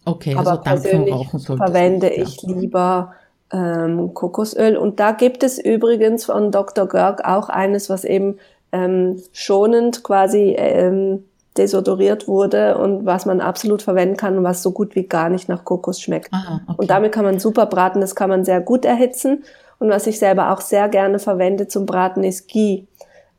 Okay, 0.04 0.34
Aber 0.36 0.50
also 0.50 0.62
persönlich 0.62 1.28
verwende 1.46 2.08
nicht, 2.08 2.18
ja. 2.18 2.24
ich 2.24 2.42
lieber 2.42 3.14
ähm, 3.52 4.12
Kokosöl. 4.14 4.76
Und 4.76 5.00
da 5.00 5.12
gibt 5.12 5.42
es 5.42 5.58
übrigens 5.58 6.24
von 6.26 6.50
Dr. 6.50 6.86
Görg 6.86 7.24
auch 7.24 7.48
eines, 7.48 7.88
was 7.88 8.04
eben 8.04 8.38
ähm, 8.72 9.22
schonend 9.32 10.02
quasi 10.02 10.56
ähm, 10.58 11.24
desodoriert 11.56 12.26
wurde 12.26 12.76
und 12.78 13.06
was 13.06 13.26
man 13.26 13.40
absolut 13.40 13.82
verwenden 13.82 14.16
kann 14.16 14.36
und 14.36 14.44
was 14.44 14.62
so 14.62 14.72
gut 14.72 14.96
wie 14.96 15.04
gar 15.04 15.28
nicht 15.28 15.48
nach 15.48 15.64
Kokos 15.64 16.00
schmeckt. 16.00 16.32
Aha, 16.32 16.60
okay. 16.66 16.74
Und 16.76 16.90
damit 16.90 17.12
kann 17.12 17.24
man 17.24 17.38
super 17.38 17.66
braten, 17.66 18.00
das 18.00 18.16
kann 18.16 18.28
man 18.28 18.44
sehr 18.44 18.60
gut 18.60 18.84
erhitzen. 18.84 19.44
Und 19.78 19.90
was 19.90 20.06
ich 20.06 20.18
selber 20.18 20.52
auch 20.52 20.60
sehr 20.60 20.88
gerne 20.88 21.18
verwende 21.18 21.68
zum 21.68 21.86
Braten 21.86 22.24
ist 22.24 22.48
Ghee. 22.48 22.86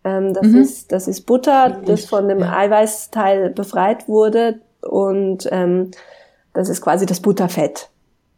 Ähm, 0.06 0.34
das, 0.34 0.48
mhm. 0.48 0.62
ist, 0.62 0.92
das 0.92 1.08
ist 1.08 1.26
Butter, 1.26 1.82
das 1.86 2.06
von 2.06 2.30
dem 2.30 2.40
ja. 2.40 2.56
Eiweißteil 2.56 3.50
befreit 3.50 4.08
wurde 4.08 4.62
und 4.82 5.50
ähm, 5.52 5.92
das 6.54 6.70
ist 6.70 6.82
quasi 6.82 7.06
das 7.06 7.20
Butterfett. 7.20 7.90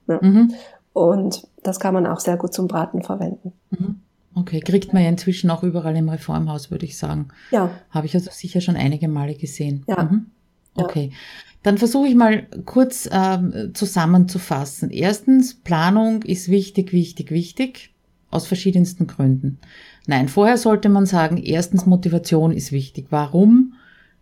Ne? 0.08 0.20
Mhm. 0.22 0.54
Und 0.94 1.48
das 1.62 1.80
kann 1.80 1.94
man 1.94 2.08
auch 2.08 2.22
sehr 2.22 2.38
gut 2.38 2.54
zum 2.54 2.68
Braten 2.68 3.04
verwenden. 3.04 3.52
Mhm. 3.70 4.00
Okay, 4.34 4.62
kriegt 4.62 4.94
man 4.94 5.04
ja 5.04 5.10
inzwischen 5.10 5.50
auch 5.50 5.64
überall 5.64 5.96
im 5.96 6.10
Reformhaus, 6.10 6.72
würde 6.72 6.86
ich 6.86 6.98
sagen. 6.98 7.30
Ja. 7.52 7.70
Habe 7.90 8.06
ich 8.06 8.16
also 8.16 8.30
sicher 8.32 8.62
schon 8.62 8.76
einige 8.76 9.08
Male 9.08 9.36
gesehen. 9.36 9.84
Ja. 9.88 10.04
Mhm. 10.04 10.28
Okay. 10.76 11.10
Ja. 11.12 11.18
Dann 11.64 11.78
versuche 11.78 12.08
ich 12.08 12.16
mal 12.16 12.44
kurz 12.66 13.10
ähm, 13.12 13.72
zusammenzufassen. 13.74 14.90
Erstens, 14.90 15.56
Planung 15.56 16.24
ist 16.24 16.50
wichtig, 16.50 16.94
wichtig, 16.94 17.32
wichtig. 17.32 17.94
Aus 18.30 18.46
verschiedensten 18.46 19.08
Gründen. 19.08 19.60
Nein, 20.08 20.28
vorher 20.28 20.58
sollte 20.58 20.90
man 20.90 21.06
sagen, 21.06 21.38
erstens 21.38 21.86
Motivation 21.86 22.52
ist 22.52 22.72
wichtig. 22.72 23.08
Warum 23.12 23.74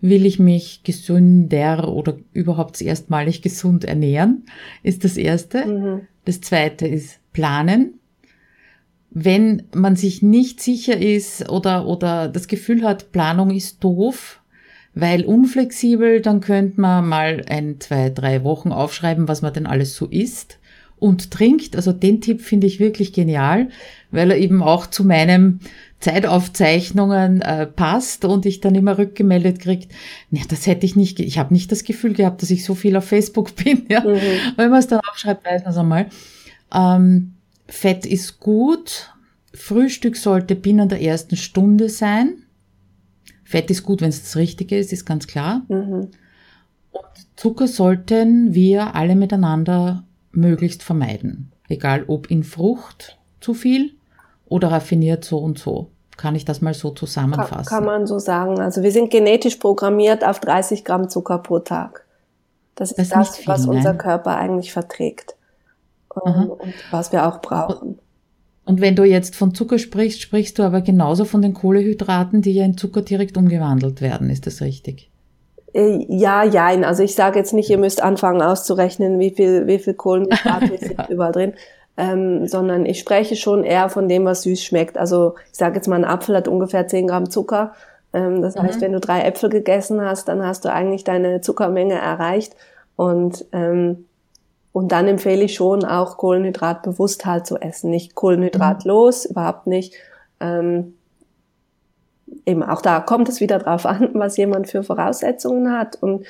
will 0.01 0.25
ich 0.25 0.39
mich 0.39 0.83
gesünder 0.83 1.87
oder 1.87 2.17
überhaupt 2.33 2.81
erstmalig 2.81 3.41
gesund 3.41 3.85
ernähren? 3.85 4.43
Ist 4.83 5.03
das 5.03 5.15
erste. 5.15 5.65
Mhm. 5.65 6.01
Das 6.25 6.41
zweite 6.41 6.87
ist 6.87 7.19
planen 7.31 7.99
wenn 9.17 9.63
man 9.73 9.95
sich 9.95 10.21
nicht 10.21 10.61
sicher 10.61 10.99
ist 10.99 11.49
oder, 11.49 11.87
oder 11.87 12.27
das 12.27 12.49
Gefühl 12.49 12.83
hat, 12.83 13.13
Planung 13.13 13.49
ist 13.49 13.81
doof, 13.81 14.41
weil 14.93 15.23
unflexibel, 15.23 16.21
dann 16.21 16.41
könnte 16.41 16.81
man 16.81 17.07
mal 17.07 17.41
ein, 17.47 17.79
zwei, 17.79 18.09
drei 18.09 18.43
Wochen 18.43 18.73
aufschreiben, 18.73 19.29
was 19.29 19.41
man 19.41 19.53
denn 19.53 19.67
alles 19.67 19.95
so 19.95 20.07
isst 20.07 20.59
und 21.05 21.31
trinkt. 21.31 21.75
Also 21.75 21.91
den 21.93 22.19
Tipp 22.21 22.41
finde 22.41 22.67
ich 22.67 22.79
wirklich 22.79 23.13
genial, 23.13 23.69
weil 24.11 24.31
er 24.31 24.37
eben 24.37 24.61
auch 24.63 24.87
zu 24.87 25.05
meinem, 25.05 25.59
Zeitaufzeichnungen 26.05 27.41
äh, 27.41 27.65
passt 27.65 28.25
und 28.25 28.45
ich 28.45 28.61
dann 28.61 28.75
immer 28.75 28.97
rückgemeldet 28.99 29.59
kriegt, 29.59 29.91
ja, 30.29 30.43
das 30.47 30.67
hätte 30.67 30.85
ich 30.85 30.95
nicht, 30.95 31.19
ich 31.19 31.39
habe 31.39 31.53
nicht 31.53 31.71
das 31.71 31.83
Gefühl 31.83 32.13
gehabt, 32.13 32.43
dass 32.43 32.51
ich 32.51 32.63
so 32.63 32.75
viel 32.75 32.95
auf 32.95 33.05
Facebook 33.05 33.55
bin. 33.63 33.85
Ja? 33.89 34.01
Mhm. 34.01 34.19
Wenn 34.55 34.69
man 34.69 34.79
es 34.79 34.87
dann 34.87 34.99
aufschreibt, 34.99 35.43
weiß 35.45 35.63
man 35.63 35.71
es 35.71 35.77
einmal. 35.77 36.05
Ähm, 36.73 37.33
Fett 37.67 38.05
ist 38.05 38.39
gut. 38.39 39.13
Frühstück 39.53 40.17
sollte 40.17 40.55
binnen 40.55 40.89
der 40.89 41.01
ersten 41.01 41.37
Stunde 41.37 41.89
sein. 41.89 42.43
Fett 43.43 43.71
ist 43.71 43.81
gut, 43.81 44.01
wenn 44.01 44.09
es 44.09 44.21
das 44.21 44.35
Richtige 44.35 44.77
ist, 44.77 44.93
ist 44.93 45.05
ganz 45.05 45.25
klar. 45.25 45.63
Mhm. 45.69 46.09
Und 46.91 47.03
Zucker 47.35 47.67
sollten 47.67 48.53
wir 48.53 48.95
alle 48.95 49.15
miteinander 49.15 50.03
möglichst 50.37 50.83
vermeiden. 50.83 51.51
Egal 51.67 52.05
ob 52.07 52.29
in 52.29 52.43
Frucht 52.43 53.17
zu 53.39 53.53
viel 53.53 53.91
oder 54.45 54.71
raffiniert 54.71 55.25
so 55.25 55.39
und 55.39 55.57
so. 55.57 55.91
Kann 56.17 56.35
ich 56.35 56.45
das 56.45 56.61
mal 56.61 56.73
so 56.73 56.91
zusammenfassen? 56.91 57.65
Kann, 57.65 57.65
kann 57.65 57.85
man 57.85 58.07
so 58.07 58.19
sagen. 58.19 58.59
Also 58.59 58.83
wir 58.83 58.91
sind 58.91 59.11
genetisch 59.11 59.55
programmiert 59.57 60.25
auf 60.25 60.39
30 60.39 60.85
Gramm 60.85 61.09
Zucker 61.09 61.39
pro 61.39 61.59
Tag. 61.59 62.05
Das 62.75 62.91
ist 62.91 63.11
das, 63.11 63.29
das 63.29 63.37
viel, 63.37 63.47
was 63.47 63.65
unser 63.65 63.93
Körper 63.93 64.37
eigentlich 64.37 64.71
verträgt 64.71 65.35
ähm, 66.25 66.49
und 66.49 66.73
was 66.91 67.11
wir 67.11 67.25
auch 67.25 67.41
brauchen. 67.41 67.99
Und 68.65 68.81
wenn 68.81 68.95
du 68.95 69.03
jetzt 69.03 69.35
von 69.35 69.53
Zucker 69.53 69.77
sprichst, 69.77 70.21
sprichst 70.21 70.57
du 70.57 70.63
aber 70.63 70.81
genauso 70.81 71.25
von 71.25 71.41
den 71.41 71.53
Kohlehydraten, 71.53 72.41
die 72.41 72.53
ja 72.53 72.65
in 72.65 72.77
Zucker 72.77 73.01
direkt 73.01 73.37
umgewandelt 73.37 74.01
werden. 74.01 74.29
Ist 74.29 74.47
das 74.47 74.61
richtig? 74.61 75.11
Äh, 75.75 76.05
ja, 76.07 76.43
jein. 76.43 76.83
Also 76.83 77.03
ich 77.03 77.13
sage 77.13 77.38
jetzt 77.38 77.53
nicht, 77.53 77.69
ihr 77.69 77.77
müsst 77.77 78.01
anfangen 78.01 78.41
auszurechnen, 78.41 79.19
wie 79.19 79.31
viel, 79.31 79.67
wie 79.67 79.79
viel 79.79 79.93
Kohlenhydrate 79.93 80.65
ja. 80.73 80.77
sind 80.77 81.09
überall 81.09 81.31
drin 81.31 81.53
ähm, 81.97 82.47
sondern 82.47 82.85
ich 82.85 82.99
spreche 82.99 83.35
schon 83.35 83.63
eher 83.63 83.89
von 83.89 84.09
dem, 84.09 84.25
was 84.25 84.43
süß 84.43 84.63
schmeckt. 84.63 84.97
Also 84.97 85.35
ich 85.51 85.57
sage 85.57 85.75
jetzt 85.75 85.88
mal, 85.88 85.95
ein 85.95 86.05
Apfel 86.05 86.35
hat 86.35 86.47
ungefähr 86.47 86.88
10 86.88 87.07
Gramm 87.07 87.29
Zucker. 87.29 87.73
Ähm, 88.13 88.41
das 88.41 88.55
mhm. 88.55 88.63
heißt, 88.63 88.81
wenn 88.81 88.91
du 88.91 88.99
drei 88.99 89.21
Äpfel 89.21 89.49
gegessen 89.49 90.01
hast, 90.01 90.27
dann 90.27 90.45
hast 90.45 90.65
du 90.65 90.71
eigentlich 90.71 91.03
deine 91.03 91.41
Zuckermenge 91.41 91.95
erreicht. 91.95 92.55
Und, 92.97 93.45
ähm, 93.53 94.05
und 94.73 94.91
dann 94.91 95.07
empfehle 95.07 95.43
ich 95.43 95.55
schon 95.55 95.85
auch 95.85 96.17
Kohlenhydrat 96.17 96.83
bewusst 96.83 97.25
halt 97.25 97.47
zu 97.47 97.57
essen. 97.57 97.91
Nicht 97.91 98.13
kohlenhydratlos, 98.13 99.25
mhm. 99.25 99.31
überhaupt 99.31 99.67
nicht. 99.67 99.93
Ähm, 100.41 100.95
eben 102.45 102.63
auch 102.63 102.81
da 102.81 102.99
kommt 102.99 103.29
es 103.29 103.39
wieder 103.39 103.59
drauf 103.59 103.85
an, 103.85 104.09
was 104.13 104.38
jemand 104.38 104.69
für 104.69 104.83
Voraussetzungen 104.83 105.71
hat. 105.71 106.01
Und 106.01 106.25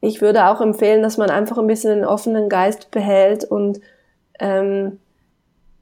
ich 0.00 0.20
würde 0.20 0.46
auch 0.46 0.60
empfehlen, 0.60 1.02
dass 1.02 1.18
man 1.18 1.30
einfach 1.30 1.58
ein 1.58 1.66
bisschen 1.66 1.92
einen 1.92 2.04
offenen 2.04 2.48
Geist 2.48 2.90
behält 2.90 3.44
und 3.44 3.80
ähm, 4.38 4.98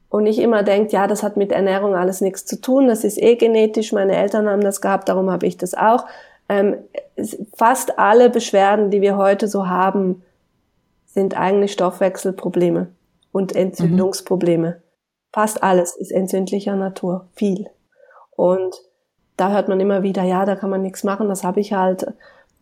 und 0.09 0.23
nicht 0.23 0.39
immer 0.39 0.63
denkt, 0.63 0.93
ja, 0.93 1.07
das 1.07 1.23
hat 1.23 1.35
mit 1.35 1.51
Ernährung 1.51 1.93
alles 1.93 2.21
nichts 2.21 2.45
zu 2.45 2.61
tun, 2.61 2.87
das 2.87 3.03
ist 3.03 3.21
eh 3.21 3.35
genetisch, 3.35 3.91
meine 3.91 4.15
Eltern 4.15 4.47
haben 4.47 4.61
das 4.61 4.79
gehabt, 4.79 5.09
darum 5.09 5.29
habe 5.29 5.45
ich 5.45 5.57
das 5.57 5.73
auch. 5.73 6.05
Ähm, 6.47 6.77
fast 7.57 7.99
alle 7.99 8.29
Beschwerden, 8.29 8.91
die 8.91 9.01
wir 9.01 9.17
heute 9.17 9.49
so 9.49 9.67
haben, 9.67 10.23
sind 11.05 11.37
eigentlich 11.37 11.73
Stoffwechselprobleme 11.73 12.87
und 13.33 13.55
Entzündungsprobleme. 13.55 14.69
Mhm. 14.69 14.81
Fast 15.33 15.63
alles 15.63 15.97
ist 15.97 16.11
entzündlicher 16.11 16.77
Natur, 16.77 17.27
viel. 17.33 17.67
Und 18.37 18.75
da 19.37 19.51
hört 19.51 19.67
man 19.67 19.79
immer 19.79 20.03
wieder, 20.03 20.23
ja, 20.23 20.45
da 20.45 20.55
kann 20.55 20.69
man 20.69 20.81
nichts 20.81 21.03
machen, 21.03 21.29
das 21.29 21.43
habe 21.43 21.59
ich 21.59 21.73
halt 21.73 22.07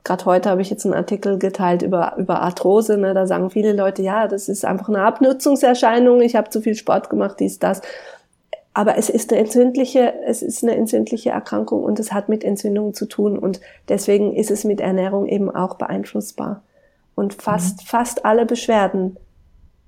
Gerade 0.03 0.25
heute 0.25 0.49
habe 0.49 0.61
ich 0.61 0.69
jetzt 0.69 0.85
einen 0.85 0.95
Artikel 0.95 1.39
geteilt 1.39 1.81
über, 1.81 2.15
über 2.17 2.41
Arthrose. 2.41 2.97
Ne? 2.97 3.13
Da 3.13 3.25
sagen 3.25 3.49
viele 3.49 3.71
Leute, 3.71 4.01
ja, 4.01 4.27
das 4.27 4.49
ist 4.49 4.65
einfach 4.65 4.89
eine 4.89 5.03
Abnutzungserscheinung. 5.03 6.21
Ich 6.21 6.35
habe 6.35 6.49
zu 6.49 6.61
viel 6.61 6.75
Sport 6.75 7.09
gemacht, 7.09 7.39
dies, 7.39 7.57
das. 7.59 7.81
Aber 8.73 8.97
es 8.97 9.09
ist 9.09 9.31
eine 9.31 9.39
entzündliche, 9.41 10.13
es 10.25 10.41
ist 10.41 10.63
eine 10.63 10.75
entzündliche 10.75 11.29
Erkrankung 11.29 11.83
und 11.83 11.99
es 11.99 12.11
hat 12.11 12.27
mit 12.27 12.43
Entzündungen 12.43 12.93
zu 12.93 13.05
tun 13.05 13.37
und 13.37 13.61
deswegen 13.87 14.35
ist 14.35 14.49
es 14.49 14.63
mit 14.63 14.81
Ernährung 14.81 15.27
eben 15.27 15.53
auch 15.53 15.75
beeinflussbar. 15.75 16.63
Und 17.15 17.35
fast, 17.35 17.81
mhm. 17.81 17.85
fast 17.85 18.25
alle 18.25 18.45
Beschwerden. 18.45 19.17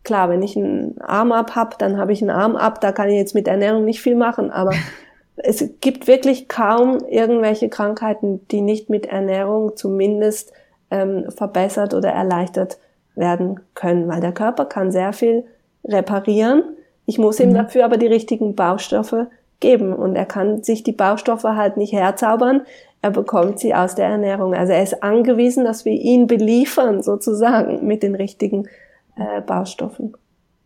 Klar, 0.04 0.30
wenn 0.30 0.44
ich 0.44 0.56
einen 0.56 1.02
Arm 1.02 1.32
ab 1.32 1.56
hab, 1.56 1.80
dann 1.80 1.98
habe 1.98 2.14
ich 2.14 2.22
einen 2.22 2.30
Arm 2.30 2.56
ab, 2.56 2.80
da 2.80 2.92
kann 2.92 3.10
ich 3.10 3.16
jetzt 3.16 3.34
mit 3.34 3.48
Ernährung 3.48 3.86
nicht 3.86 4.02
viel 4.02 4.16
machen, 4.16 4.52
aber 4.52 4.72
es 5.38 5.64
gibt 5.82 6.08
wirklich 6.08 6.48
kaum 6.48 7.00
irgendwelche 7.10 7.70
Krankheiten, 7.70 8.48
die 8.50 8.62
nicht 8.62 8.90
mit 8.90 9.06
Ernährung 9.06 9.76
zumindest 9.76 10.54
ähm, 10.92 11.30
verbessert 11.30 11.94
oder 11.94 12.10
erleichtert 12.10 12.78
werden 13.16 13.60
können, 13.74 14.08
weil 14.08 14.22
der 14.22 14.32
Körper 14.32 14.66
kann 14.66 14.92
sehr 14.92 15.14
viel 15.14 15.46
reparieren. 15.84 16.64
Ich 17.06 17.18
muss 17.18 17.40
ihm 17.40 17.50
mhm. 17.50 17.56
dafür 17.56 17.86
aber 17.86 17.98
die 17.98 18.08
richtigen 18.08 18.56
Baustoffe 18.56 19.28
geben 19.60 19.94
und 19.94 20.16
er 20.16 20.26
kann 20.26 20.64
sich 20.64 20.84
die 20.84 20.92
Baustoffe 20.92 21.44
halt 21.44 21.78
nicht 21.78 21.94
herzaubern. 21.94 22.62
Er 23.02 23.12
bekommt 23.12 23.60
sie 23.60 23.74
aus 23.74 23.96
der 23.96 24.08
Ernährung. 24.08 24.54
Also 24.54 24.74
er 24.74 24.84
ist 24.84 25.04
angewiesen, 25.04 25.64
dass 25.64 25.86
wir 25.86 25.94
ihn 25.94 26.28
beliefern 26.28 27.04
sozusagen 27.04 27.86
mit 27.86 28.04
den 28.04 28.16
richtigen 28.16 28.68
äh, 29.16 29.42
Baustoffen. 29.42 30.16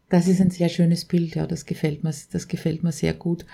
Das 0.09 0.27
ist 0.27 0.41
ein 0.41 0.49
sehr 0.49 0.69
schönes 0.69 1.05
Bild, 1.05 1.35
ja, 1.35 1.45
das 1.45 1.65
gefällt 1.65 2.03
mir, 2.03 2.11
das 2.31 2.47
gefällt 2.47 2.83
mir 2.83 2.91
sehr 2.91 3.13
gut. 3.13 3.45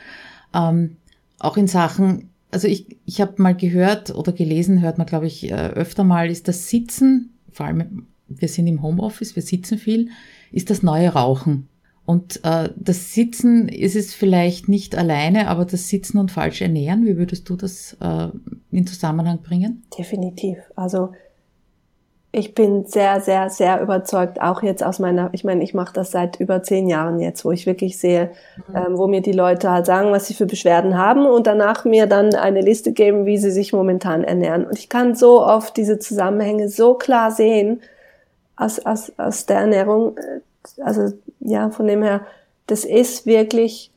Ähm, 0.53 0.97
auch 1.39 1.57
in 1.57 1.67
Sachen, 1.67 2.29
also 2.51 2.67
ich, 2.67 2.97
ich 3.05 3.21
habe 3.21 3.41
mal 3.41 3.55
gehört 3.55 4.13
oder 4.15 4.31
gelesen, 4.31 4.81
hört 4.81 4.97
man, 4.97 5.07
glaube 5.07 5.27
ich, 5.27 5.49
äh, 5.49 5.53
öfter 5.53 6.03
mal, 6.03 6.29
ist 6.29 6.47
das 6.47 6.69
Sitzen, 6.69 7.37
vor 7.51 7.65
allem 7.65 8.07
wir 8.27 8.47
sind 8.47 8.67
im 8.67 8.81
Homeoffice, 8.81 9.35
wir 9.35 9.43
sitzen 9.43 9.77
viel, 9.77 10.09
ist 10.51 10.69
das 10.69 10.83
neue 10.83 11.09
Rauchen. 11.09 11.67
Und 12.05 12.43
äh, 12.43 12.69
das 12.75 13.13
Sitzen 13.13 13.67
ist 13.67 13.95
es 13.95 14.13
vielleicht 14.13 14.69
nicht 14.69 14.95
alleine, 14.95 15.47
aber 15.47 15.65
das 15.65 15.89
Sitzen 15.89 16.19
und 16.19 16.31
falsch 16.31 16.61
ernähren, 16.61 17.05
wie 17.05 17.17
würdest 17.17 17.49
du 17.49 17.55
das 17.55 17.97
äh, 17.99 18.27
in 18.71 18.85
Zusammenhang 18.85 19.41
bringen? 19.41 19.83
Definitiv. 19.97 20.57
Also 20.75 21.13
ich 22.37 22.53
bin 22.53 22.85
sehr, 22.85 23.21
sehr, 23.21 23.49
sehr 23.49 23.81
überzeugt, 23.81 24.41
auch 24.41 24.61
jetzt 24.61 24.83
aus 24.83 24.99
meiner, 24.99 25.29
ich 25.31 25.43
meine, 25.43 25.63
ich 25.63 25.73
mache 25.73 25.93
das 25.93 26.11
seit 26.11 26.39
über 26.39 26.63
zehn 26.63 26.89
Jahren 26.89 27.19
jetzt, 27.19 27.45
wo 27.45 27.51
ich 27.51 27.65
wirklich 27.65 27.97
sehe, 27.97 28.31
mhm. 28.67 28.75
ähm, 28.75 28.97
wo 28.97 29.07
mir 29.07 29.21
die 29.21 29.31
Leute 29.31 29.71
halt 29.71 29.85
sagen, 29.85 30.11
was 30.11 30.27
sie 30.27 30.33
für 30.33 30.45
Beschwerden 30.45 30.97
haben 30.97 31.25
und 31.25 31.47
danach 31.47 31.85
mir 31.85 32.07
dann 32.07 32.35
eine 32.35 32.61
Liste 32.61 32.91
geben, 32.91 33.25
wie 33.25 33.37
sie 33.37 33.51
sich 33.51 33.71
momentan 33.71 34.23
ernähren. 34.23 34.65
Und 34.65 34.77
ich 34.77 34.89
kann 34.89 35.15
so 35.15 35.45
oft 35.45 35.77
diese 35.77 35.97
Zusammenhänge 35.97 36.67
so 36.67 36.95
klar 36.95 37.31
sehen 37.31 37.81
aus, 38.57 38.79
aus, 38.85 39.13
aus 39.17 39.45
der 39.45 39.59
Ernährung. 39.59 40.17
Also 40.83 41.13
ja, 41.39 41.69
von 41.69 41.87
dem 41.87 42.03
her, 42.03 42.21
das 42.67 42.83
ist 42.83 43.25
wirklich 43.25 43.91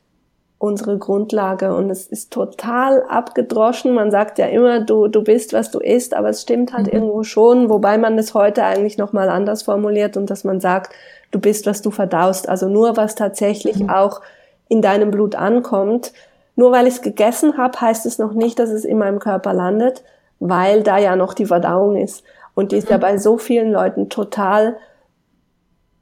unsere 0.59 0.97
Grundlage 0.97 1.73
und 1.73 1.89
es 1.89 2.05
ist 2.05 2.31
total 2.31 3.03
abgedroschen. 3.07 3.93
Man 3.93 4.11
sagt 4.11 4.37
ja 4.37 4.45
immer, 4.47 4.81
du, 4.81 5.07
du 5.07 5.23
bist, 5.23 5.53
was 5.53 5.71
du 5.71 5.79
isst, 5.79 6.13
aber 6.13 6.29
es 6.29 6.41
stimmt 6.41 6.73
halt 6.73 6.87
mhm. 6.87 6.93
irgendwo 6.93 7.23
schon, 7.23 7.69
wobei 7.69 7.97
man 7.97 8.19
es 8.19 8.33
heute 8.33 8.63
eigentlich 8.65 8.97
nochmal 8.97 9.29
anders 9.29 9.63
formuliert 9.63 10.17
und 10.17 10.29
dass 10.29 10.43
man 10.43 10.59
sagt, 10.59 10.93
du 11.31 11.39
bist, 11.39 11.65
was 11.65 11.81
du 11.81 11.91
verdaust. 11.91 12.49
Also 12.49 12.67
nur, 12.67 12.97
was 12.97 13.15
tatsächlich 13.15 13.79
mhm. 13.79 13.89
auch 13.89 14.21
in 14.67 14.81
deinem 14.81 15.11
Blut 15.11 15.35
ankommt. 15.35 16.11
Nur 16.57 16.73
weil 16.73 16.87
ich 16.87 16.95
es 16.95 17.01
gegessen 17.01 17.57
habe, 17.57 17.79
heißt 17.79 18.05
es 18.05 18.19
noch 18.19 18.33
nicht, 18.33 18.59
dass 18.59 18.69
es 18.69 18.83
in 18.83 18.97
meinem 18.97 19.19
Körper 19.19 19.53
landet, 19.53 20.03
weil 20.41 20.83
da 20.83 20.97
ja 20.97 21.15
noch 21.15 21.33
die 21.33 21.45
Verdauung 21.45 21.95
ist. 21.95 22.23
Und 22.53 22.73
die 22.73 22.77
ist 22.77 22.89
mhm. 22.89 22.91
ja 22.91 22.97
bei 22.97 23.17
so 23.17 23.37
vielen 23.37 23.71
Leuten 23.71 24.09
total 24.09 24.75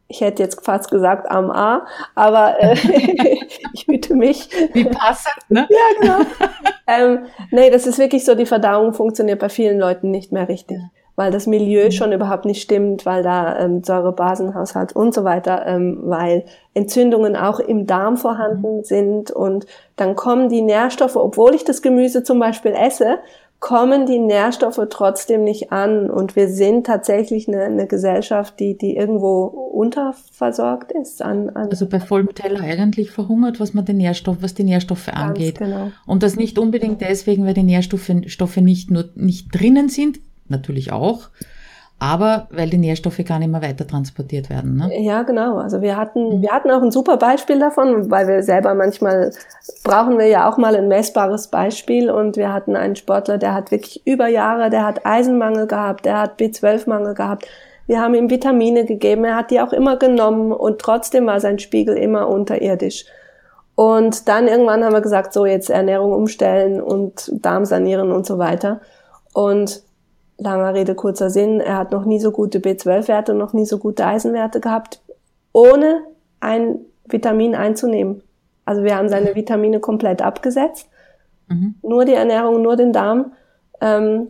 ich 0.07 0.21
hätte 0.21 0.43
jetzt 0.43 0.63
fast 0.63 0.89
gesagt 0.89 1.29
am 1.29 1.51
A, 1.51 1.85
aber 2.15 2.55
äh, 2.59 2.73
ich 3.73 3.87
hüte 3.87 4.15
mich. 4.15 4.49
Wie 4.73 4.85
passend, 4.85 5.37
ne? 5.49 5.67
ja, 5.69 6.01
genau. 6.01 6.29
ähm, 6.87 7.25
nee, 7.51 7.69
das 7.69 7.87
ist 7.87 7.99
wirklich 7.99 8.25
so, 8.25 8.35
die 8.35 8.45
Verdauung 8.45 8.93
funktioniert 8.93 9.39
bei 9.39 9.49
vielen 9.49 9.79
Leuten 9.79 10.11
nicht 10.11 10.31
mehr 10.31 10.47
richtig, 10.47 10.79
weil 11.15 11.31
das 11.31 11.47
Milieu 11.47 11.85
mhm. 11.85 11.91
schon 11.91 12.11
überhaupt 12.13 12.45
nicht 12.45 12.61
stimmt, 12.61 13.05
weil 13.05 13.23
da 13.23 13.59
ähm, 13.59 13.83
Säurebasenhaushalt 13.83 14.95
und 14.95 15.13
so 15.13 15.23
weiter, 15.23 15.65
ähm, 15.65 15.99
weil 16.03 16.45
Entzündungen 16.73 17.35
auch 17.35 17.59
im 17.59 17.85
Darm 17.85 18.17
vorhanden 18.17 18.77
mhm. 18.77 18.83
sind 18.83 19.31
und 19.31 19.65
dann 19.97 20.15
kommen 20.15 20.47
die 20.47 20.61
Nährstoffe, 20.61 21.15
obwohl 21.15 21.53
ich 21.53 21.65
das 21.65 21.81
Gemüse 21.81 22.23
zum 22.23 22.39
Beispiel 22.39 22.71
esse, 22.71 23.19
kommen 23.59 24.05
die 24.05 24.19
Nährstoffe 24.19 24.79
trotzdem 24.89 25.43
nicht 25.43 25.71
an. 25.71 26.09
Und 26.09 26.35
wir 26.35 26.47
sind 26.47 26.85
tatsächlich 26.85 27.47
eine, 27.47 27.63
eine 27.63 27.87
Gesellschaft, 27.87 28.59
die, 28.59 28.77
die 28.77 28.95
irgendwo 28.95 29.45
unterversorgt 29.45 30.91
ist. 30.91 31.21
An, 31.21 31.49
an 31.49 31.69
also 31.69 31.87
bei 31.87 31.99
vollem 31.99 32.33
Teller 32.33 32.61
eigentlich 32.61 33.11
verhungert, 33.11 33.59
was 33.59 33.73
man 33.73 33.85
den 33.85 33.97
Nährstoff, 33.97 34.37
was 34.41 34.53
die 34.53 34.63
Nährstoffe 34.63 35.09
angeht. 35.09 35.59
Genau. 35.59 35.91
Und 36.05 36.23
das 36.23 36.35
nicht 36.35 36.59
unbedingt 36.59 37.01
deswegen, 37.01 37.45
weil 37.45 37.53
die 37.53 37.63
Nährstoffe 37.63 38.11
Stoffe 38.27 38.61
nicht 38.61 38.91
nur 38.91 39.05
nicht 39.15 39.53
drinnen 39.53 39.89
sind, 39.89 40.19
natürlich 40.47 40.91
auch, 40.91 41.29
aber 41.99 42.47
weil 42.51 42.69
die 42.69 42.77
Nährstoffe 42.77 43.19
gar 43.25 43.39
nicht 43.39 43.51
mehr 43.51 43.61
weiter 43.61 43.87
transportiert 43.87 44.51
werden. 44.51 44.75
Ne? 44.75 45.01
Ja, 45.01 45.23
genau. 45.23 45.57
Also 45.57 45.81
wir 45.81 45.97
hatten, 45.97 46.37
mhm. 46.37 46.41
wir 46.43 46.51
hatten 46.51 46.69
auch 46.69 46.83
ein 46.83 46.91
super 46.91 47.17
Beispiel 47.17 47.57
davon, 47.59 48.11
weil 48.11 48.27
wir 48.27 48.43
selber 48.43 48.75
manchmal 48.75 49.31
brauchen 49.83 50.19
wir 50.19 50.27
ja 50.27 50.47
auch 50.47 50.57
mal 50.57 50.75
ein 50.75 50.87
messbares 50.87 51.47
Beispiel 51.47 52.11
und 52.11 52.37
wir 52.37 52.53
hatten 52.53 52.75
einen 52.75 52.95
Sportler, 52.95 53.39
der 53.39 53.55
hat 53.55 53.71
wirklich 53.71 54.05
über 54.05 54.27
Jahre, 54.27 54.69
der 54.69 54.85
hat 54.85 55.05
Eisenmangel 55.05 55.65
gehabt, 55.65 56.05
der 56.05 56.19
hat 56.19 56.39
B12-Mangel 56.39 57.15
gehabt. 57.15 57.47
Wir 57.87 57.99
haben 57.99 58.13
ihm 58.13 58.29
Vitamine 58.29 58.85
gegeben, 58.85 59.23
er 59.23 59.35
hat 59.35 59.49
die 59.49 59.61
auch 59.61 59.73
immer 59.73 59.97
genommen 59.97 60.51
und 60.51 60.79
trotzdem 60.79 61.25
war 61.25 61.39
sein 61.39 61.57
Spiegel 61.57 61.97
immer 61.97 62.27
unterirdisch. 62.27 63.05
Und 63.73 64.27
dann 64.27 64.47
irgendwann 64.47 64.83
haben 64.83 64.93
wir 64.93 65.01
gesagt, 65.01 65.33
so 65.33 65.45
jetzt 65.45 65.69
Ernährung 65.69 66.11
umstellen 66.11 66.81
und 66.81 67.31
Darm 67.43 67.63
sanieren 67.65 68.11
und 68.11 68.25
so 68.25 68.37
weiter. 68.37 68.81
Und 69.33 69.83
langer 70.37 70.73
Rede, 70.73 70.95
kurzer 70.95 71.29
Sinn, 71.29 71.59
er 71.59 71.77
hat 71.77 71.91
noch 71.91 72.05
nie 72.05 72.19
so 72.19 72.31
gute 72.31 72.59
B12-Werte 72.59 73.31
und 73.31 73.37
noch 73.37 73.53
nie 73.53 73.65
so 73.65 73.77
gute 73.77 74.05
Eisenwerte 74.05 74.59
gehabt, 74.59 75.01
ohne 75.51 76.01
ein 76.39 76.79
Vitamin 77.05 77.55
einzunehmen. 77.55 78.21
Also 78.65 78.83
wir 78.83 78.95
haben 78.95 79.09
seine 79.09 79.33
Vitamine 79.35 79.79
komplett 79.79 80.21
abgesetzt. 80.21 80.89
Mhm. 81.47 81.75
Nur 81.81 82.05
die 82.05 82.13
Ernährung, 82.13 82.61
nur 82.61 82.75
den 82.75 82.91
Darm. 82.93 83.31
Ähm, 83.81 84.27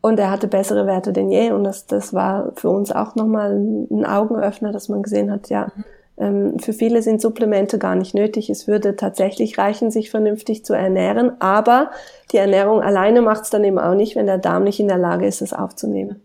und 0.00 0.18
er 0.18 0.30
hatte 0.30 0.48
bessere 0.48 0.86
Werte 0.86 1.12
denn 1.12 1.30
je. 1.30 1.52
Und 1.52 1.64
das, 1.64 1.86
das 1.86 2.12
war 2.12 2.52
für 2.56 2.68
uns 2.68 2.92
auch 2.92 3.14
nochmal 3.14 3.56
ein 3.56 4.04
Augenöffner, 4.04 4.72
dass 4.72 4.88
man 4.88 5.02
gesehen 5.02 5.30
hat, 5.30 5.48
ja, 5.48 5.72
mhm. 5.74 5.84
Ähm, 6.18 6.58
für 6.58 6.72
viele 6.72 7.02
sind 7.02 7.20
Supplemente 7.20 7.78
gar 7.78 7.94
nicht 7.94 8.14
nötig. 8.14 8.50
Es 8.50 8.66
würde 8.68 8.96
tatsächlich 8.96 9.58
reichen, 9.58 9.90
sich 9.90 10.10
vernünftig 10.10 10.64
zu 10.64 10.74
ernähren. 10.74 11.40
Aber 11.40 11.90
die 12.32 12.36
Ernährung 12.36 12.80
alleine 12.80 13.22
macht 13.22 13.44
es 13.44 13.50
dann 13.50 13.64
eben 13.64 13.78
auch 13.78 13.94
nicht, 13.94 14.16
wenn 14.16 14.26
der 14.26 14.38
Darm 14.38 14.64
nicht 14.64 14.80
in 14.80 14.88
der 14.88 14.98
Lage 14.98 15.26
ist, 15.26 15.40
es 15.40 15.52
aufzunehmen. 15.52 16.20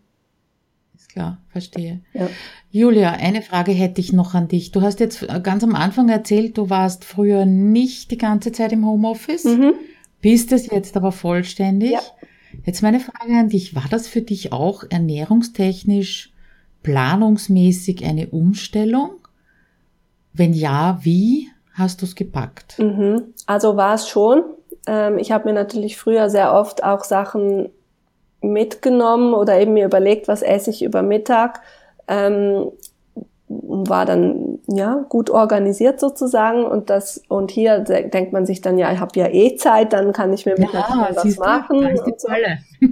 Ist 0.96 1.10
klar, 1.10 1.38
verstehe. 1.50 2.00
Ja. 2.12 2.28
Julia, 2.70 3.12
eine 3.12 3.40
Frage 3.40 3.72
hätte 3.72 4.00
ich 4.00 4.12
noch 4.12 4.34
an 4.34 4.48
dich. 4.48 4.72
Du 4.72 4.82
hast 4.82 5.00
jetzt 5.00 5.26
ganz 5.42 5.64
am 5.64 5.74
Anfang 5.74 6.08
erzählt, 6.10 6.58
du 6.58 6.68
warst 6.68 7.04
früher 7.04 7.46
nicht 7.46 8.10
die 8.10 8.18
ganze 8.18 8.52
Zeit 8.52 8.72
im 8.72 8.86
Homeoffice, 8.86 9.44
mhm. 9.44 9.72
bist 10.20 10.52
es 10.52 10.70
jetzt 10.70 10.96
aber 10.96 11.12
vollständig. 11.12 11.92
Ja. 11.92 12.00
Jetzt 12.64 12.82
meine 12.82 13.00
Frage 13.00 13.38
an 13.38 13.48
dich, 13.48 13.74
war 13.74 13.86
das 13.90 14.06
für 14.06 14.20
dich 14.20 14.52
auch 14.52 14.84
ernährungstechnisch, 14.88 16.32
planungsmäßig 16.82 18.04
eine 18.04 18.28
Umstellung? 18.28 19.12
Wenn 20.38 20.52
ja, 20.52 20.98
wie 21.02 21.48
hast 21.74 22.00
du 22.00 22.06
es 22.06 22.14
gepackt? 22.14 22.78
Mhm. 22.78 23.34
Also 23.46 23.76
war 23.76 23.94
es 23.94 24.08
schon. 24.08 24.42
Ähm, 24.86 25.18
ich 25.18 25.32
habe 25.32 25.48
mir 25.48 25.54
natürlich 25.54 25.96
früher 25.96 26.30
sehr 26.30 26.54
oft 26.54 26.84
auch 26.84 27.04
Sachen 27.04 27.68
mitgenommen 28.40 29.34
oder 29.34 29.60
eben 29.60 29.74
mir 29.74 29.84
überlegt, 29.84 30.28
was 30.28 30.42
esse 30.42 30.70
ich 30.70 30.82
über 30.82 31.02
Mittag 31.02 31.60
ähm, 32.06 32.70
war 33.48 34.04
dann 34.04 34.58
ja 34.66 35.04
gut 35.08 35.30
organisiert 35.30 35.98
sozusagen 36.00 36.64
und 36.64 36.90
das 36.90 37.22
und 37.28 37.50
hier 37.50 37.80
denkt 37.80 38.32
man 38.32 38.44
sich 38.44 38.60
dann 38.60 38.76
ja 38.76 38.92
ich 38.92 39.00
habe 39.00 39.18
ja 39.18 39.26
eh 39.28 39.56
Zeit 39.56 39.94
dann 39.94 40.12
kann 40.12 40.32
ich 40.34 40.44
mir 40.44 40.54
mit 40.58 40.70
ja, 40.72 41.08
was 41.14 41.36
machen 41.38 41.80
du, 41.80 42.14
so. 42.18 42.28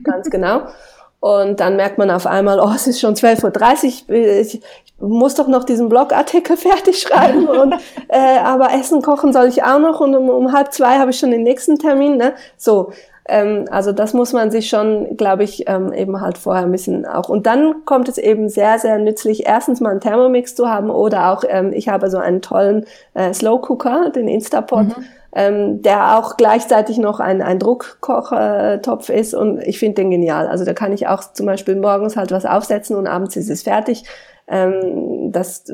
ganz 0.02 0.30
genau 0.30 0.62
und 1.20 1.60
dann 1.60 1.76
merkt 1.76 1.98
man 1.98 2.10
auf 2.10 2.26
einmal 2.26 2.60
oh 2.60 2.72
es 2.74 2.86
ist 2.86 3.00
schon 3.00 3.14
12.30 3.14 4.08
Uhr 4.08 4.14
ich, 4.40 4.60
muss 4.98 5.34
doch 5.34 5.48
noch 5.48 5.64
diesen 5.64 5.88
Blogartikel 5.88 6.56
fertig 6.56 7.00
schreiben 7.00 7.46
und 7.46 7.74
äh, 8.08 8.38
aber 8.38 8.72
Essen 8.72 9.02
kochen 9.02 9.32
soll 9.32 9.46
ich 9.46 9.62
auch 9.62 9.78
noch 9.78 10.00
und 10.00 10.14
um, 10.14 10.30
um 10.30 10.52
halb 10.52 10.72
zwei 10.72 10.98
habe 10.98 11.10
ich 11.10 11.18
schon 11.18 11.30
den 11.30 11.42
nächsten 11.42 11.78
Termin 11.78 12.16
ne 12.16 12.34
so 12.56 12.92
ähm, 13.28 13.66
also 13.70 13.92
das 13.92 14.14
muss 14.14 14.32
man 14.32 14.50
sich 14.50 14.68
schon, 14.68 15.16
glaube 15.16 15.44
ich, 15.44 15.68
ähm, 15.68 15.92
eben 15.92 16.20
halt 16.20 16.38
vorher 16.38 16.64
ein 16.64 16.72
bisschen 16.72 17.06
auch. 17.06 17.28
Und 17.28 17.46
dann 17.46 17.84
kommt 17.84 18.08
es 18.08 18.18
eben 18.18 18.48
sehr, 18.48 18.78
sehr 18.78 18.98
nützlich, 18.98 19.46
erstens 19.46 19.80
mal 19.80 19.90
einen 19.90 20.00
Thermomix 20.00 20.54
zu 20.54 20.68
haben 20.68 20.90
oder 20.90 21.32
auch, 21.32 21.42
ähm, 21.48 21.72
ich 21.72 21.88
habe 21.88 22.10
so 22.10 22.18
einen 22.18 22.40
tollen 22.40 22.86
äh, 23.14 23.32
Slow 23.34 23.60
Cooker, 23.62 24.10
den 24.10 24.28
Instapot. 24.28 24.84
Mhm. 24.96 25.04
Ähm, 25.38 25.82
der 25.82 26.18
auch 26.18 26.38
gleichzeitig 26.38 26.96
noch 26.96 27.20
ein, 27.20 27.42
ein 27.42 27.58
Druckkochtopf 27.58 29.10
ist 29.10 29.34
und 29.34 29.60
ich 29.60 29.78
finde 29.78 29.96
den 29.96 30.10
genial. 30.10 30.48
Also 30.48 30.64
da 30.64 30.72
kann 30.72 30.94
ich 30.94 31.08
auch 31.08 31.30
zum 31.34 31.44
Beispiel 31.44 31.76
morgens 31.76 32.16
halt 32.16 32.30
was 32.30 32.46
aufsetzen 32.46 32.96
und 32.96 33.06
abends 33.06 33.36
ist 33.36 33.50
es 33.50 33.62
fertig. 33.62 34.04
Ähm, 34.48 35.32
das 35.32 35.64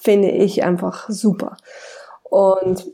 finde 0.00 0.30
ich 0.30 0.64
einfach 0.64 1.10
super. 1.10 1.58
Und 2.22 2.86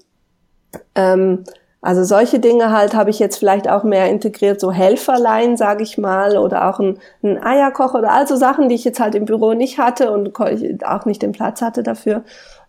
ähm, 0.97 1.45
also 1.81 2.03
solche 2.03 2.41
Dinge 2.41 2.73
halt 2.73 2.95
habe 2.95 3.11
ich 3.11 3.21
jetzt 3.21 3.39
vielleicht 3.39 3.71
auch 3.71 3.85
mehr 3.85 4.11
integriert, 4.11 4.61
so 4.61 4.73
Helferlein, 4.73 5.57
sage 5.57 5.85
ich 5.85 5.97
mal, 5.97 6.39
oder 6.39 6.69
auch 6.69 6.81
ein, 6.81 6.99
ein 7.23 7.41
Eierkoch 7.41 7.95
oder 7.95 8.11
also 8.11 8.35
Sachen, 8.35 8.69
die 8.69 8.75
ich 8.75 8.85
jetzt 8.85 8.99
halt 8.99 9.15
im 9.15 9.27
Büro 9.27 9.55
nicht 9.55 9.79
hatte 9.79 10.11
und 10.11 10.37
auch 10.85 11.05
nicht 11.05 11.23
den 11.23 11.31
Platz 11.31 11.63
hatte 11.63 11.85
dafür. 11.85 12.25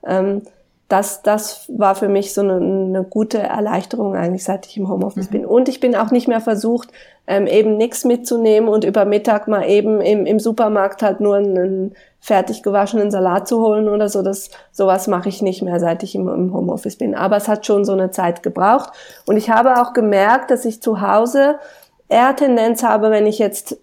Ähm, 0.06 0.44
das, 0.88 1.22
das 1.22 1.66
war 1.68 1.96
für 1.96 2.08
mich 2.08 2.34
so 2.34 2.42
eine, 2.42 2.56
eine 2.56 3.04
gute 3.04 3.40
Erleichterung 3.40 4.16
eigentlich, 4.16 4.46
seit 4.46 4.66
ich 4.68 4.78
im 4.78 4.88
Homeoffice 4.88 5.28
mhm. 5.28 5.34
bin. 5.34 5.46
Und 5.46 5.68
ich 5.68 5.82
bin 5.82 5.96
auch 5.96 6.12
nicht 6.12 6.30
mehr 6.30 6.40
versucht, 6.40 6.90
ähm, 7.28 7.46
eben 7.46 7.76
nichts 7.76 8.06
mitzunehmen 8.06 8.70
und 8.70 8.86
über 8.86 9.04
Mittag 9.04 9.50
mal 9.50 9.68
eben 9.70 10.00
im, 10.00 10.26
im 10.26 10.40
Supermarkt 10.40 11.02
halt 11.04 11.20
nur 11.20 11.36
einen 11.36 11.94
fertig 12.22 12.64
gewaschenen 12.64 13.12
Salat 13.12 13.50
zu 13.50 13.60
holen 13.60 13.90
oder 13.90 14.08
so. 14.08 14.22
Das, 14.22 14.50
sowas 14.72 15.08
mache 15.08 15.28
ich 15.28 15.42
nicht 15.42 15.62
mehr, 15.62 15.82
seit 15.82 16.04
ich 16.04 16.16
im, 16.16 16.30
im 16.30 16.54
Homeoffice 16.54 16.98
bin. 16.98 17.16
Aber 17.16 17.36
es 17.36 17.50
hat 17.50 17.66
schon 17.66 17.84
so 17.84 17.92
eine 17.92 18.12
Zeit 18.12 18.42
gebraucht. 18.42 18.92
Und 19.26 19.36
ich 19.36 19.50
habe 19.50 19.82
auch 19.82 19.92
gemerkt, 19.92 20.52
dass 20.52 20.64
ich 20.64 20.82
zu 20.82 21.02
Hause 21.02 21.60
eher 22.08 22.34
Tendenz 22.34 22.84
habe, 22.84 23.12
wenn 23.12 23.28
ich 23.28 23.40
jetzt 23.40 23.78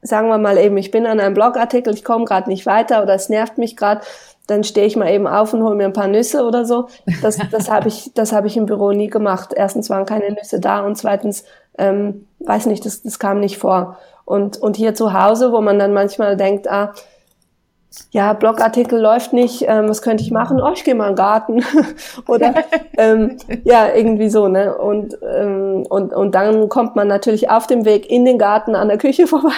sagen 0.00 0.28
wir 0.28 0.38
mal 0.38 0.58
eben, 0.58 0.76
ich 0.76 0.90
bin 0.90 1.06
an 1.06 1.18
einem 1.18 1.34
Blogartikel, 1.34 1.92
ich 1.92 2.04
komme 2.04 2.24
gerade 2.24 2.48
nicht 2.48 2.66
weiter 2.66 3.02
oder 3.02 3.14
es 3.14 3.28
nervt 3.28 3.58
mich 3.58 3.76
gerade, 3.76 4.02
dann 4.48 4.64
stehe 4.64 4.86
ich 4.86 4.96
mal 4.96 5.10
eben 5.10 5.26
auf 5.26 5.52
und 5.52 5.62
hole 5.62 5.76
mir 5.76 5.84
ein 5.84 5.92
paar 5.92 6.08
Nüsse 6.08 6.44
oder 6.44 6.64
so. 6.64 6.88
Das, 7.22 7.38
das 7.50 7.70
habe 7.70 7.88
ich, 7.88 8.10
das 8.14 8.32
habe 8.32 8.46
ich 8.46 8.56
im 8.56 8.66
Büro 8.66 8.92
nie 8.92 9.08
gemacht. 9.08 9.52
Erstens 9.54 9.90
waren 9.90 10.06
keine 10.06 10.32
Nüsse 10.32 10.58
da 10.58 10.80
und 10.80 10.96
zweitens, 10.96 11.44
ähm, 11.76 12.26
weiß 12.40 12.66
nicht, 12.66 12.84
das, 12.84 13.02
das 13.02 13.18
kam 13.18 13.40
nicht 13.40 13.58
vor. 13.58 13.98
Und, 14.24 14.56
und 14.56 14.76
hier 14.76 14.94
zu 14.94 15.12
Hause, 15.12 15.52
wo 15.52 15.60
man 15.60 15.78
dann 15.78 15.92
manchmal 15.92 16.36
denkt, 16.36 16.68
ah, 16.68 16.92
ja, 18.10 18.32
Blogartikel 18.32 18.98
läuft 18.98 19.32
nicht, 19.32 19.64
ähm, 19.66 19.88
was 19.88 20.02
könnte 20.02 20.22
ich 20.22 20.30
machen? 20.30 20.62
Oh, 20.62 20.72
ich 20.72 20.84
gehe 20.84 20.94
mal 20.94 21.08
in 21.08 21.12
den 21.12 21.16
Garten. 21.16 21.64
Oder 22.26 22.54
ähm, 22.96 23.36
ja, 23.64 23.94
irgendwie 23.94 24.30
so, 24.30 24.48
ne? 24.48 24.76
Und, 24.76 25.18
ähm, 25.22 25.84
und, 25.88 26.14
und 26.14 26.34
dann 26.34 26.68
kommt 26.70 26.96
man 26.96 27.08
natürlich 27.08 27.50
auf 27.50 27.66
dem 27.66 27.84
Weg 27.84 28.10
in 28.10 28.24
den 28.24 28.38
Garten 28.38 28.74
an 28.74 28.88
der 28.88 28.98
Küche 28.98 29.26
vorbei. 29.26 29.52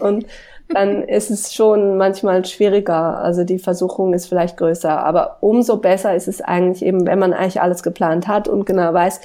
und 0.00 0.24
dann 0.72 1.02
ist 1.02 1.30
es 1.30 1.52
schon 1.54 1.96
manchmal 1.96 2.44
schwieriger. 2.44 3.18
Also 3.18 3.44
die 3.44 3.58
Versuchung 3.58 4.14
ist 4.14 4.26
vielleicht 4.26 4.56
größer. 4.56 5.04
Aber 5.04 5.38
umso 5.40 5.78
besser 5.78 6.14
ist 6.14 6.28
es 6.28 6.40
eigentlich 6.40 6.84
eben, 6.84 7.06
wenn 7.06 7.18
man 7.18 7.32
eigentlich 7.32 7.60
alles 7.60 7.82
geplant 7.82 8.28
hat 8.28 8.48
und 8.48 8.66
genau 8.66 8.92
weiß, 8.94 9.20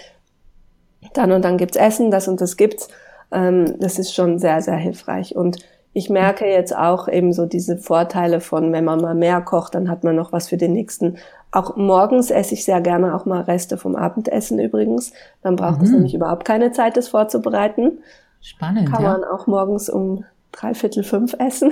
dann 1.14 1.32
und 1.32 1.46
dann 1.46 1.58
gibt's 1.58 1.78
Essen, 1.78 2.12
das 2.12 2.28
und 2.28 2.42
das 2.42 2.58
gibt's. 2.58 2.90
Ähm, 3.32 3.76
das 3.80 4.00
ist 4.00 4.14
schon 4.14 4.40
sehr, 4.40 4.62
sehr 4.62 4.76
hilfreich. 4.76 5.36
Und 5.36 5.58
ich 5.94 6.10
merke 6.10 6.46
jetzt 6.46 6.76
auch 6.76 7.08
eben 7.08 7.32
so 7.32 7.46
diese 7.46 7.78
Vorteile 7.78 8.42
von, 8.42 8.74
wenn 8.74 8.84
man 8.84 9.00
mal 9.00 9.16
mehr 9.16 9.42
kocht, 9.42 9.76
dann 9.76 9.90
hat 9.90 10.04
man 10.04 10.16
noch 10.16 10.34
was 10.34 10.50
für 10.50 10.58
den 10.58 10.74
nächsten. 10.74 11.18
Auch 11.52 11.78
morgens 11.78 12.32
esse 12.32 12.54
ich 12.54 12.66
sehr 12.66 12.82
gerne 12.82 13.16
auch 13.16 13.26
mal 13.26 13.42
Reste 13.42 13.78
vom 13.78 13.96
Abendessen 13.96 14.60
übrigens. 14.60 15.14
Dann 15.42 15.56
braucht 15.56 15.82
es 15.82 15.90
mhm. 15.90 15.96
nämlich 15.96 16.16
überhaupt 16.16 16.44
keine 16.44 16.72
Zeit, 16.74 16.98
das 16.98 17.08
vorzubereiten. 17.08 18.00
Spannend. 18.42 18.92
Kann 18.92 19.04
man 19.04 19.24
auch 19.24 19.48
morgens 19.48 19.90
um 19.90 20.26
dreiviertel 20.56 21.04
fünf 21.04 21.36
essen. 21.38 21.72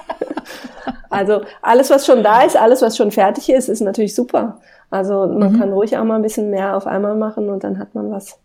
also 1.10 1.42
alles, 1.62 1.90
was 1.90 2.06
schon 2.06 2.22
da 2.22 2.42
ist, 2.42 2.56
alles, 2.56 2.82
was 2.82 2.96
schon 2.96 3.10
fertig 3.10 3.50
ist, 3.50 3.68
ist 3.68 3.80
natürlich 3.80 4.14
super. 4.14 4.60
Also 4.90 5.26
man 5.26 5.52
mhm. 5.52 5.58
kann 5.58 5.72
ruhig 5.72 5.96
auch 5.96 6.04
mal 6.04 6.16
ein 6.16 6.22
bisschen 6.22 6.50
mehr 6.50 6.76
auf 6.76 6.86
einmal 6.86 7.16
machen 7.16 7.48
und 7.48 7.64
dann 7.64 7.78
hat 7.78 7.94
man 7.94 8.10
was. 8.10 8.38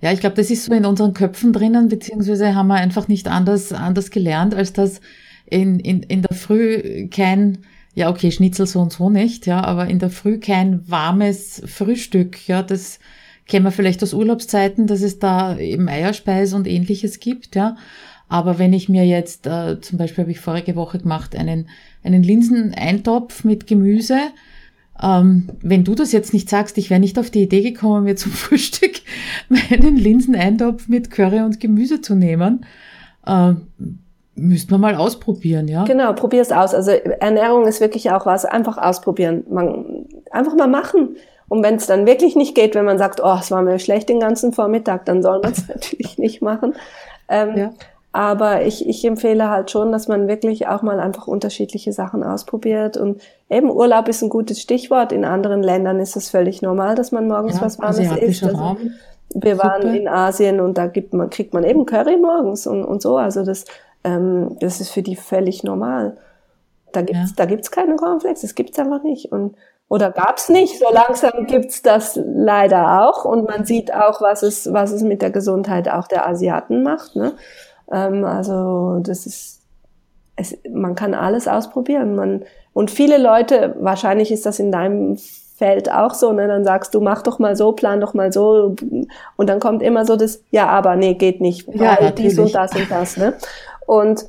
Ja, 0.00 0.12
ich 0.12 0.20
glaube, 0.20 0.36
das 0.36 0.50
ist 0.50 0.64
so 0.64 0.72
in 0.72 0.86
unseren 0.86 1.12
Köpfen 1.12 1.52
drinnen, 1.52 1.88
beziehungsweise 1.88 2.54
haben 2.54 2.68
wir 2.68 2.76
einfach 2.76 3.08
nicht 3.08 3.28
anders, 3.28 3.72
anders 3.72 4.10
gelernt, 4.10 4.54
als 4.54 4.72
dass 4.72 5.00
in, 5.46 5.80
in, 5.80 6.02
in 6.02 6.22
der 6.22 6.36
Früh 6.36 7.08
kein, 7.08 7.58
ja, 7.94 8.10
okay, 8.10 8.30
Schnitzel 8.30 8.66
so 8.66 8.80
und 8.80 8.92
so 8.92 9.10
nicht, 9.10 9.46
ja, 9.46 9.62
aber 9.62 9.86
in 9.88 9.98
der 9.98 10.10
Früh 10.10 10.38
kein 10.38 10.88
warmes 10.88 11.62
Frühstück, 11.66 12.46
ja, 12.48 12.62
das 12.62 12.98
kennen 13.48 13.64
wir 13.64 13.72
vielleicht 13.72 14.02
aus 14.02 14.14
Urlaubszeiten, 14.14 14.86
dass 14.86 15.02
es 15.02 15.18
da 15.18 15.58
eben 15.58 15.88
Eierspeise 15.88 16.54
und 16.54 16.68
ähnliches 16.68 17.18
gibt, 17.18 17.56
ja. 17.56 17.76
Aber 18.28 18.58
wenn 18.58 18.74
ich 18.74 18.90
mir 18.90 19.06
jetzt, 19.06 19.46
äh, 19.46 19.80
zum 19.80 19.98
Beispiel 19.98 20.24
habe 20.24 20.30
ich 20.30 20.40
vorige 20.40 20.76
Woche 20.76 20.98
gemacht, 20.98 21.34
einen, 21.34 21.68
einen 22.04 22.22
Linseneintopf 22.22 23.42
mit 23.42 23.66
Gemüse, 23.66 24.18
ähm, 25.02 25.48
wenn 25.62 25.84
du 25.84 25.94
das 25.94 26.12
jetzt 26.12 26.34
nicht 26.34 26.50
sagst, 26.50 26.76
ich 26.76 26.90
wäre 26.90 27.00
nicht 27.00 27.18
auf 27.18 27.30
die 27.30 27.42
Idee 27.42 27.62
gekommen, 27.62 28.04
mir 28.04 28.16
zum 28.16 28.32
Frühstück 28.32 29.00
meinen 29.48 29.96
Linseneintopf 29.96 30.88
mit 30.88 31.10
Curry 31.10 31.40
und 31.40 31.58
Gemüse 31.58 32.00
zu 32.02 32.14
nehmen. 32.14 32.66
Ähm, 33.26 33.68
müsste 34.34 34.72
man 34.72 34.80
mal 34.80 34.94
ausprobieren, 34.94 35.66
ja? 35.66 35.84
Genau, 35.84 36.12
probier 36.12 36.42
es 36.42 36.52
aus. 36.52 36.74
Also 36.74 36.90
Ernährung 36.90 37.66
ist 37.66 37.80
wirklich 37.80 38.10
auch 38.10 38.26
was, 38.26 38.44
einfach 38.44 38.78
ausprobieren. 38.78 39.44
Man, 39.50 40.06
einfach 40.30 40.54
mal 40.54 40.68
machen. 40.68 41.16
Und 41.48 41.62
wenn 41.62 41.76
es 41.76 41.86
dann 41.86 42.06
wirklich 42.06 42.36
nicht 42.36 42.54
geht, 42.54 42.74
wenn 42.74 42.84
man 42.84 42.98
sagt, 42.98 43.20
oh, 43.22 43.36
es 43.40 43.50
war 43.50 43.62
mir 43.62 43.78
schlecht 43.78 44.08
den 44.08 44.20
ganzen 44.20 44.52
Vormittag, 44.52 45.04
dann 45.06 45.22
soll 45.22 45.40
man 45.40 45.52
es 45.52 45.68
natürlich 45.74 46.18
nicht 46.18 46.42
machen. 46.42 46.74
Ähm, 47.28 47.56
ja. 47.56 47.70
Aber 48.12 48.64
ich, 48.64 48.88
ich 48.88 49.04
empfehle 49.04 49.50
halt 49.50 49.70
schon, 49.70 49.92
dass 49.92 50.08
man 50.08 50.28
wirklich 50.28 50.66
auch 50.66 50.82
mal 50.82 50.98
einfach 50.98 51.26
unterschiedliche 51.26 51.92
Sachen 51.92 52.24
ausprobiert. 52.24 52.96
Und 52.96 53.20
eben 53.50 53.70
Urlaub 53.70 54.08
ist 54.08 54.22
ein 54.22 54.30
gutes 54.30 54.60
Stichwort. 54.60 55.12
In 55.12 55.24
anderen 55.24 55.62
Ländern 55.62 56.00
ist 56.00 56.16
es 56.16 56.30
völlig 56.30 56.62
normal, 56.62 56.94
dass 56.94 57.12
man 57.12 57.28
morgens 57.28 57.56
ja, 57.56 57.62
was 57.62 57.78
Warmes 57.78 57.98
isst. 57.98 58.44
Also, 58.44 58.76
wir 59.34 59.56
Super. 59.56 59.68
waren 59.68 59.94
in 59.94 60.08
Asien 60.08 60.60
und 60.60 60.78
da 60.78 60.86
gibt 60.86 61.12
man, 61.12 61.28
kriegt 61.28 61.52
man 61.52 61.64
eben 61.64 61.84
Curry 61.84 62.16
morgens 62.16 62.66
und, 62.66 62.84
und 62.84 63.02
so. 63.02 63.18
Also 63.18 63.44
das, 63.44 63.66
ähm, 64.04 64.56
das 64.60 64.80
ist 64.80 64.90
für 64.90 65.02
die 65.02 65.16
völlig 65.16 65.62
normal. 65.62 66.16
Da 66.92 67.02
gibt's, 67.02 67.30
ja. 67.30 67.34
da 67.36 67.44
gibt's 67.44 67.70
keine 67.70 67.96
Cornflakes, 67.96 68.40
das 68.40 68.54
gibt's 68.54 68.78
einfach 68.78 69.02
nicht. 69.02 69.30
Und 69.30 69.54
oder 69.88 70.10
gab's 70.10 70.48
nicht. 70.48 70.78
So 70.78 70.86
langsam 70.92 71.46
gibt's 71.46 71.82
das 71.82 72.18
leider 72.22 73.02
auch 73.08 73.24
und 73.24 73.48
man 73.48 73.64
sieht 73.64 73.92
auch, 73.92 74.20
was 74.20 74.42
es, 74.42 74.72
was 74.72 74.92
es 74.92 75.02
mit 75.02 75.22
der 75.22 75.30
Gesundheit 75.30 75.88
auch 75.88 76.06
der 76.06 76.26
Asiaten 76.26 76.82
macht. 76.82 77.16
Ne? 77.16 77.34
Ähm, 77.90 78.24
also 78.24 79.00
das 79.00 79.26
ist, 79.26 79.62
es, 80.36 80.56
man 80.70 80.94
kann 80.94 81.14
alles 81.14 81.48
ausprobieren. 81.48 82.14
Man, 82.14 82.44
und 82.72 82.90
viele 82.90 83.18
Leute, 83.18 83.74
wahrscheinlich 83.78 84.30
ist 84.30 84.46
das 84.46 84.58
in 84.58 84.70
deinem 84.70 85.16
Feld 85.56 85.90
auch 85.90 86.14
so, 86.14 86.32
ne? 86.32 86.46
dann 86.46 86.64
sagst 86.64 86.94
du, 86.94 87.00
mach 87.00 87.22
doch 87.22 87.38
mal 87.40 87.56
so, 87.56 87.72
plan 87.72 88.00
doch 88.00 88.14
mal 88.14 88.32
so 88.32 88.76
und 89.36 89.48
dann 89.48 89.58
kommt 89.58 89.82
immer 89.82 90.04
so 90.04 90.14
das, 90.14 90.40
ja, 90.50 90.68
aber 90.68 90.94
nee, 90.94 91.14
geht 91.14 91.40
nicht, 91.40 91.66
weil 91.66 91.98
ja, 92.00 92.10
dies 92.12 92.38
und 92.38 92.54
das 92.54 92.76
und 92.76 92.88
das. 92.88 93.16
Ne? 93.16 93.34
Und 93.84 94.26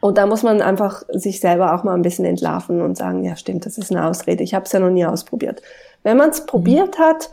und 0.00 0.18
da 0.18 0.26
muss 0.26 0.42
man 0.42 0.60
einfach 0.60 1.02
sich 1.08 1.40
selber 1.40 1.74
auch 1.74 1.84
mal 1.84 1.94
ein 1.94 2.02
bisschen 2.02 2.24
entlarven 2.24 2.82
und 2.82 2.96
sagen, 2.96 3.22
ja 3.24 3.36
stimmt, 3.36 3.64
das 3.64 3.78
ist 3.78 3.90
eine 3.92 4.06
Ausrede, 4.06 4.42
ich 4.42 4.54
habe 4.54 4.64
es 4.64 4.72
ja 4.72 4.80
noch 4.80 4.90
nie 4.90 5.06
ausprobiert. 5.06 5.62
Wenn 6.02 6.16
man 6.16 6.30
es 6.30 6.42
mhm. 6.42 6.46
probiert 6.46 6.98
hat 6.98 7.30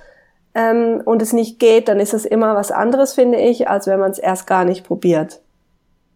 ähm, 0.53 1.01
und 1.05 1.21
es 1.21 1.33
nicht 1.33 1.59
geht, 1.59 1.87
dann 1.87 1.99
ist 1.99 2.13
es 2.13 2.25
immer 2.25 2.55
was 2.55 2.71
anderes, 2.71 3.13
finde 3.13 3.39
ich, 3.39 3.67
als 3.67 3.87
wenn 3.87 3.99
man 3.99 4.11
es 4.11 4.19
erst 4.19 4.45
gar 4.45 4.65
nicht 4.65 4.85
probiert. 4.85 5.41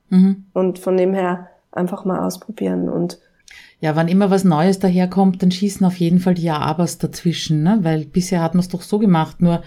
Mhm. 0.09 0.45
Und 0.53 0.79
von 0.79 0.97
dem 0.97 1.13
her 1.13 1.49
einfach 1.71 2.05
mal 2.05 2.25
ausprobieren 2.25 2.89
und 2.89 3.19
ja, 3.81 3.95
wann 3.95 4.09
immer 4.09 4.29
was 4.29 4.43
Neues 4.43 4.79
daherkommt, 4.79 5.41
dann 5.41 5.51
schießen 5.51 5.85
auf 5.85 5.95
jeden 5.95 6.19
Fall 6.19 6.33
die 6.33 6.43
Ja-Abers 6.43 6.97
dazwischen, 6.97 7.63
ne? 7.63 7.79
weil 7.81 8.05
bisher 8.05 8.41
hat 8.41 8.53
man 8.53 8.59
es 8.59 8.67
doch 8.67 8.81
so 8.81 8.99
gemacht, 8.99 9.41
nur 9.41 9.63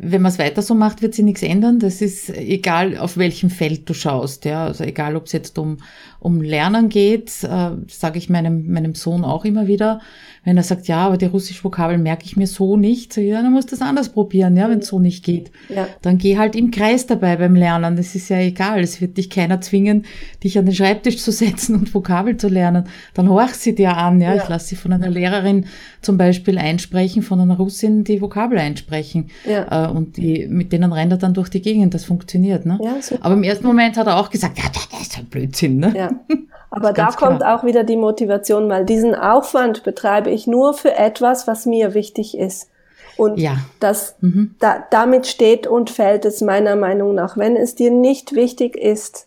wenn 0.00 0.22
man 0.22 0.30
es 0.30 0.38
weiter 0.38 0.62
so 0.62 0.76
macht, 0.76 1.02
wird 1.02 1.14
sich 1.14 1.24
nichts 1.24 1.42
ändern. 1.42 1.80
Das 1.80 2.00
ist 2.00 2.30
egal, 2.30 2.96
auf 2.96 3.16
welchem 3.16 3.50
Feld 3.50 3.90
du 3.90 3.94
schaust. 3.94 4.44
Ja, 4.44 4.66
also 4.66 4.84
egal, 4.84 5.16
ob 5.16 5.26
es 5.26 5.32
jetzt 5.32 5.58
um 5.58 5.78
um 6.20 6.40
Lernen 6.40 6.88
geht, 6.88 7.44
äh, 7.44 7.70
sage 7.86 8.18
ich 8.18 8.28
meinem 8.28 8.66
meinem 8.70 8.94
Sohn 8.94 9.24
auch 9.24 9.44
immer 9.44 9.66
wieder. 9.66 10.00
Wenn 10.44 10.56
er 10.56 10.62
sagt, 10.62 10.88
ja, 10.88 10.98
aber 11.06 11.18
die 11.18 11.26
russische 11.26 11.62
Vokabel 11.62 11.98
merke 11.98 12.24
ich 12.24 12.36
mir 12.36 12.46
so 12.46 12.76
nicht, 12.76 13.16
ja, 13.16 13.42
dann 13.42 13.52
musst 13.52 13.70
du 13.70 13.76
das 13.76 13.86
anders 13.86 14.08
probieren, 14.08 14.56
ja, 14.56 14.70
wenn 14.70 14.78
es 14.78 14.86
so 14.86 14.98
nicht 14.98 15.24
geht. 15.24 15.50
Ja. 15.68 15.88
Dann 16.00 16.16
geh 16.16 16.38
halt 16.38 16.56
im 16.56 16.70
Kreis 16.70 17.06
dabei 17.06 17.36
beim 17.36 17.54
Lernen. 17.54 17.96
Das 17.96 18.14
ist 18.14 18.30
ja 18.30 18.38
egal. 18.38 18.80
Es 18.80 19.00
wird 19.00 19.18
dich 19.18 19.28
keiner 19.28 19.60
zwingen, 19.60 20.06
dich 20.42 20.58
an 20.58 20.64
den 20.64 20.74
Schreibtisch 20.74 21.18
zu 21.18 21.32
setzen 21.32 21.74
und 21.74 21.92
Vokabel 21.92 22.36
zu 22.36 22.48
lernen. 22.48 22.84
Dann 23.14 23.28
horch 23.28 23.54
sie 23.54 23.74
dir 23.74 23.96
an, 23.96 24.20
ja. 24.20 24.34
ja. 24.34 24.42
Ich 24.42 24.48
lasse 24.48 24.68
sie 24.68 24.76
von 24.76 24.92
einer 24.92 25.10
Lehrerin 25.10 25.66
zum 26.00 26.16
Beispiel 26.16 26.56
einsprechen, 26.56 27.22
von 27.22 27.40
einer 27.40 27.56
Russin 27.56 28.04
die 28.04 28.22
Vokabel 28.22 28.58
einsprechen. 28.58 29.30
Ja. 29.46 29.86
Äh, 29.86 29.90
und 29.90 30.16
die, 30.16 30.46
mit 30.48 30.72
denen 30.72 30.92
rennt 30.92 31.12
er 31.12 31.18
dann 31.18 31.34
durch 31.34 31.50
die 31.50 31.60
Gegend. 31.60 31.92
Das 31.92 32.04
funktioniert, 32.04 32.64
ne? 32.64 32.78
Ja, 32.82 33.02
super. 33.02 33.24
Aber 33.24 33.34
im 33.34 33.42
ersten 33.42 33.66
Moment 33.66 33.96
hat 33.96 34.06
er 34.06 34.18
auch 34.18 34.30
gesagt, 34.30 34.58
ja, 34.58 34.64
das 34.72 35.02
ist 35.02 35.18
ein 35.18 35.26
Blödsinn, 35.26 35.76
ne? 35.76 35.92
Ja. 36.10 36.36
Aber 36.70 36.92
da 36.92 37.06
kommt 37.06 37.40
klar. 37.40 37.58
auch 37.58 37.64
wieder 37.64 37.82
die 37.82 37.96
Motivation, 37.96 38.68
weil 38.68 38.84
diesen 38.84 39.14
Aufwand 39.14 39.84
betreibe 39.84 40.30
ich 40.30 40.46
nur 40.46 40.74
für 40.74 40.94
etwas, 40.94 41.46
was 41.46 41.66
mir 41.66 41.94
wichtig 41.94 42.36
ist. 42.36 42.68
Und 43.16 43.38
ja. 43.40 43.56
das, 43.80 44.14
mhm. 44.20 44.54
da, 44.60 44.84
damit 44.90 45.26
steht 45.26 45.66
und 45.66 45.90
fällt 45.90 46.24
es 46.24 46.40
meiner 46.40 46.76
Meinung 46.76 47.14
nach. 47.14 47.36
Wenn 47.36 47.56
es 47.56 47.74
dir 47.74 47.90
nicht 47.90 48.34
wichtig 48.34 48.76
ist 48.76 49.26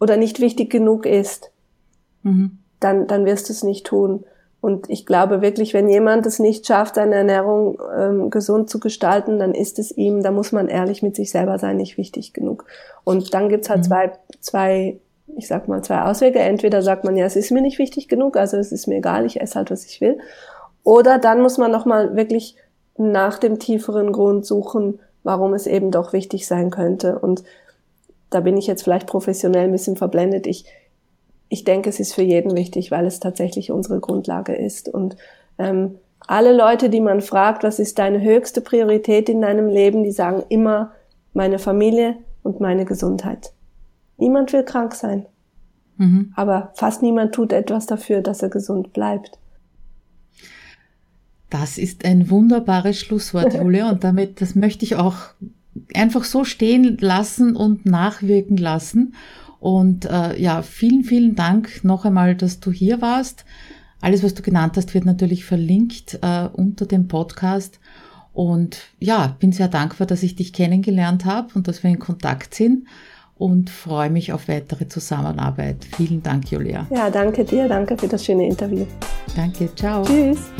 oder 0.00 0.16
nicht 0.16 0.40
wichtig 0.40 0.70
genug 0.70 1.06
ist, 1.06 1.50
mhm. 2.22 2.58
dann, 2.80 3.06
dann 3.06 3.24
wirst 3.24 3.48
du 3.48 3.52
es 3.52 3.62
nicht 3.62 3.86
tun. 3.86 4.24
Und 4.60 4.90
ich 4.90 5.06
glaube 5.06 5.40
wirklich, 5.40 5.72
wenn 5.74 5.88
jemand 5.88 6.26
es 6.26 6.40
nicht 6.40 6.66
schafft, 6.66 6.96
seine 6.96 7.14
Ernährung 7.14 7.78
ähm, 7.96 8.30
gesund 8.30 8.68
zu 8.68 8.80
gestalten, 8.80 9.38
dann 9.38 9.54
ist 9.54 9.78
es 9.78 9.96
ihm, 9.96 10.24
da 10.24 10.32
muss 10.32 10.50
man 10.50 10.66
ehrlich 10.66 11.00
mit 11.00 11.14
sich 11.14 11.30
selber 11.30 11.60
sein, 11.60 11.76
nicht 11.76 11.96
wichtig 11.96 12.32
genug. 12.32 12.64
Und 13.04 13.32
dann 13.34 13.48
gibt's 13.48 13.70
halt 13.70 13.80
mhm. 13.80 13.84
zwei, 13.84 14.12
zwei 14.40 14.98
ich 15.36 15.46
sag 15.46 15.68
mal, 15.68 15.82
zwei 15.82 16.02
Auswege. 16.02 16.38
Entweder 16.38 16.82
sagt 16.82 17.04
man, 17.04 17.16
ja, 17.16 17.24
es 17.24 17.36
ist 17.36 17.50
mir 17.50 17.62
nicht 17.62 17.78
wichtig 17.78 18.08
genug, 18.08 18.36
also 18.36 18.56
es 18.56 18.72
ist 18.72 18.86
mir 18.86 18.96
egal, 18.96 19.24
ich 19.26 19.40
esse 19.40 19.56
halt, 19.56 19.70
was 19.70 19.84
ich 19.84 20.00
will. 20.00 20.18
Oder 20.84 21.18
dann 21.18 21.42
muss 21.42 21.58
man 21.58 21.70
nochmal 21.70 22.16
wirklich 22.16 22.56
nach 22.96 23.38
dem 23.38 23.58
tieferen 23.58 24.12
Grund 24.12 24.46
suchen, 24.46 25.00
warum 25.22 25.54
es 25.54 25.66
eben 25.66 25.90
doch 25.90 26.12
wichtig 26.12 26.46
sein 26.46 26.70
könnte. 26.70 27.18
Und 27.18 27.44
da 28.30 28.40
bin 28.40 28.56
ich 28.56 28.66
jetzt 28.66 28.82
vielleicht 28.82 29.06
professionell 29.06 29.64
ein 29.64 29.72
bisschen 29.72 29.96
verblendet. 29.96 30.46
Ich, 30.46 30.64
ich 31.48 31.64
denke, 31.64 31.88
es 31.88 32.00
ist 32.00 32.14
für 32.14 32.22
jeden 32.22 32.56
wichtig, 32.56 32.90
weil 32.90 33.06
es 33.06 33.20
tatsächlich 33.20 33.70
unsere 33.70 34.00
Grundlage 34.00 34.54
ist. 34.54 34.88
Und 34.88 35.16
ähm, 35.58 35.98
alle 36.26 36.54
Leute, 36.54 36.90
die 36.90 37.00
man 37.00 37.20
fragt, 37.20 37.62
was 37.62 37.78
ist 37.78 37.98
deine 37.98 38.20
höchste 38.20 38.60
Priorität 38.60 39.28
in 39.28 39.40
deinem 39.40 39.68
Leben, 39.68 40.04
die 40.04 40.12
sagen 40.12 40.42
immer 40.48 40.92
meine 41.32 41.58
Familie 41.58 42.16
und 42.42 42.60
meine 42.60 42.84
Gesundheit. 42.84 43.52
Niemand 44.18 44.52
will 44.52 44.64
krank 44.64 44.94
sein. 44.94 45.26
Mhm. 45.96 46.32
Aber 46.36 46.72
fast 46.74 47.02
niemand 47.02 47.34
tut 47.34 47.52
etwas 47.52 47.86
dafür, 47.86 48.20
dass 48.20 48.42
er 48.42 48.50
gesund 48.50 48.92
bleibt. 48.92 49.38
Das 51.50 51.78
ist 51.78 52.04
ein 52.04 52.28
wunderbares 52.30 52.98
Schlusswort, 52.98 53.54
Julia. 53.54 53.90
Und 53.90 54.04
damit, 54.04 54.40
das 54.40 54.54
möchte 54.54 54.84
ich 54.84 54.96
auch 54.96 55.16
einfach 55.94 56.24
so 56.24 56.44
stehen 56.44 56.98
lassen 57.00 57.56
und 57.56 57.86
nachwirken 57.86 58.56
lassen. 58.56 59.14
Und 59.60 60.04
äh, 60.04 60.40
ja, 60.40 60.62
vielen, 60.62 61.04
vielen 61.04 61.34
Dank 61.34 61.84
noch 61.84 62.04
einmal, 62.04 62.36
dass 62.36 62.60
du 62.60 62.70
hier 62.70 63.00
warst. 63.00 63.44
Alles, 64.00 64.22
was 64.22 64.34
du 64.34 64.42
genannt 64.42 64.76
hast, 64.76 64.94
wird 64.94 65.04
natürlich 65.04 65.44
verlinkt 65.44 66.18
äh, 66.22 66.48
unter 66.52 66.86
dem 66.86 67.08
Podcast. 67.08 67.80
Und 68.32 68.78
ja, 69.00 69.36
bin 69.40 69.50
sehr 69.50 69.66
dankbar, 69.66 70.06
dass 70.06 70.22
ich 70.22 70.36
dich 70.36 70.52
kennengelernt 70.52 71.24
habe 71.24 71.48
und 71.54 71.66
dass 71.66 71.82
wir 71.82 71.90
in 71.90 71.98
Kontakt 71.98 72.54
sind 72.54 72.84
und 73.38 73.70
freue 73.70 74.10
mich 74.10 74.32
auf 74.32 74.48
weitere 74.48 74.88
Zusammenarbeit. 74.88 75.86
Vielen 75.96 76.22
Dank, 76.22 76.50
Julia. 76.50 76.86
Ja, 76.90 77.10
danke 77.10 77.44
dir, 77.44 77.68
danke 77.68 77.96
für 77.96 78.08
das 78.08 78.24
schöne 78.24 78.46
Interview. 78.46 78.84
Danke, 79.36 79.74
ciao. 79.74 80.02
Tschüss. 80.04 80.50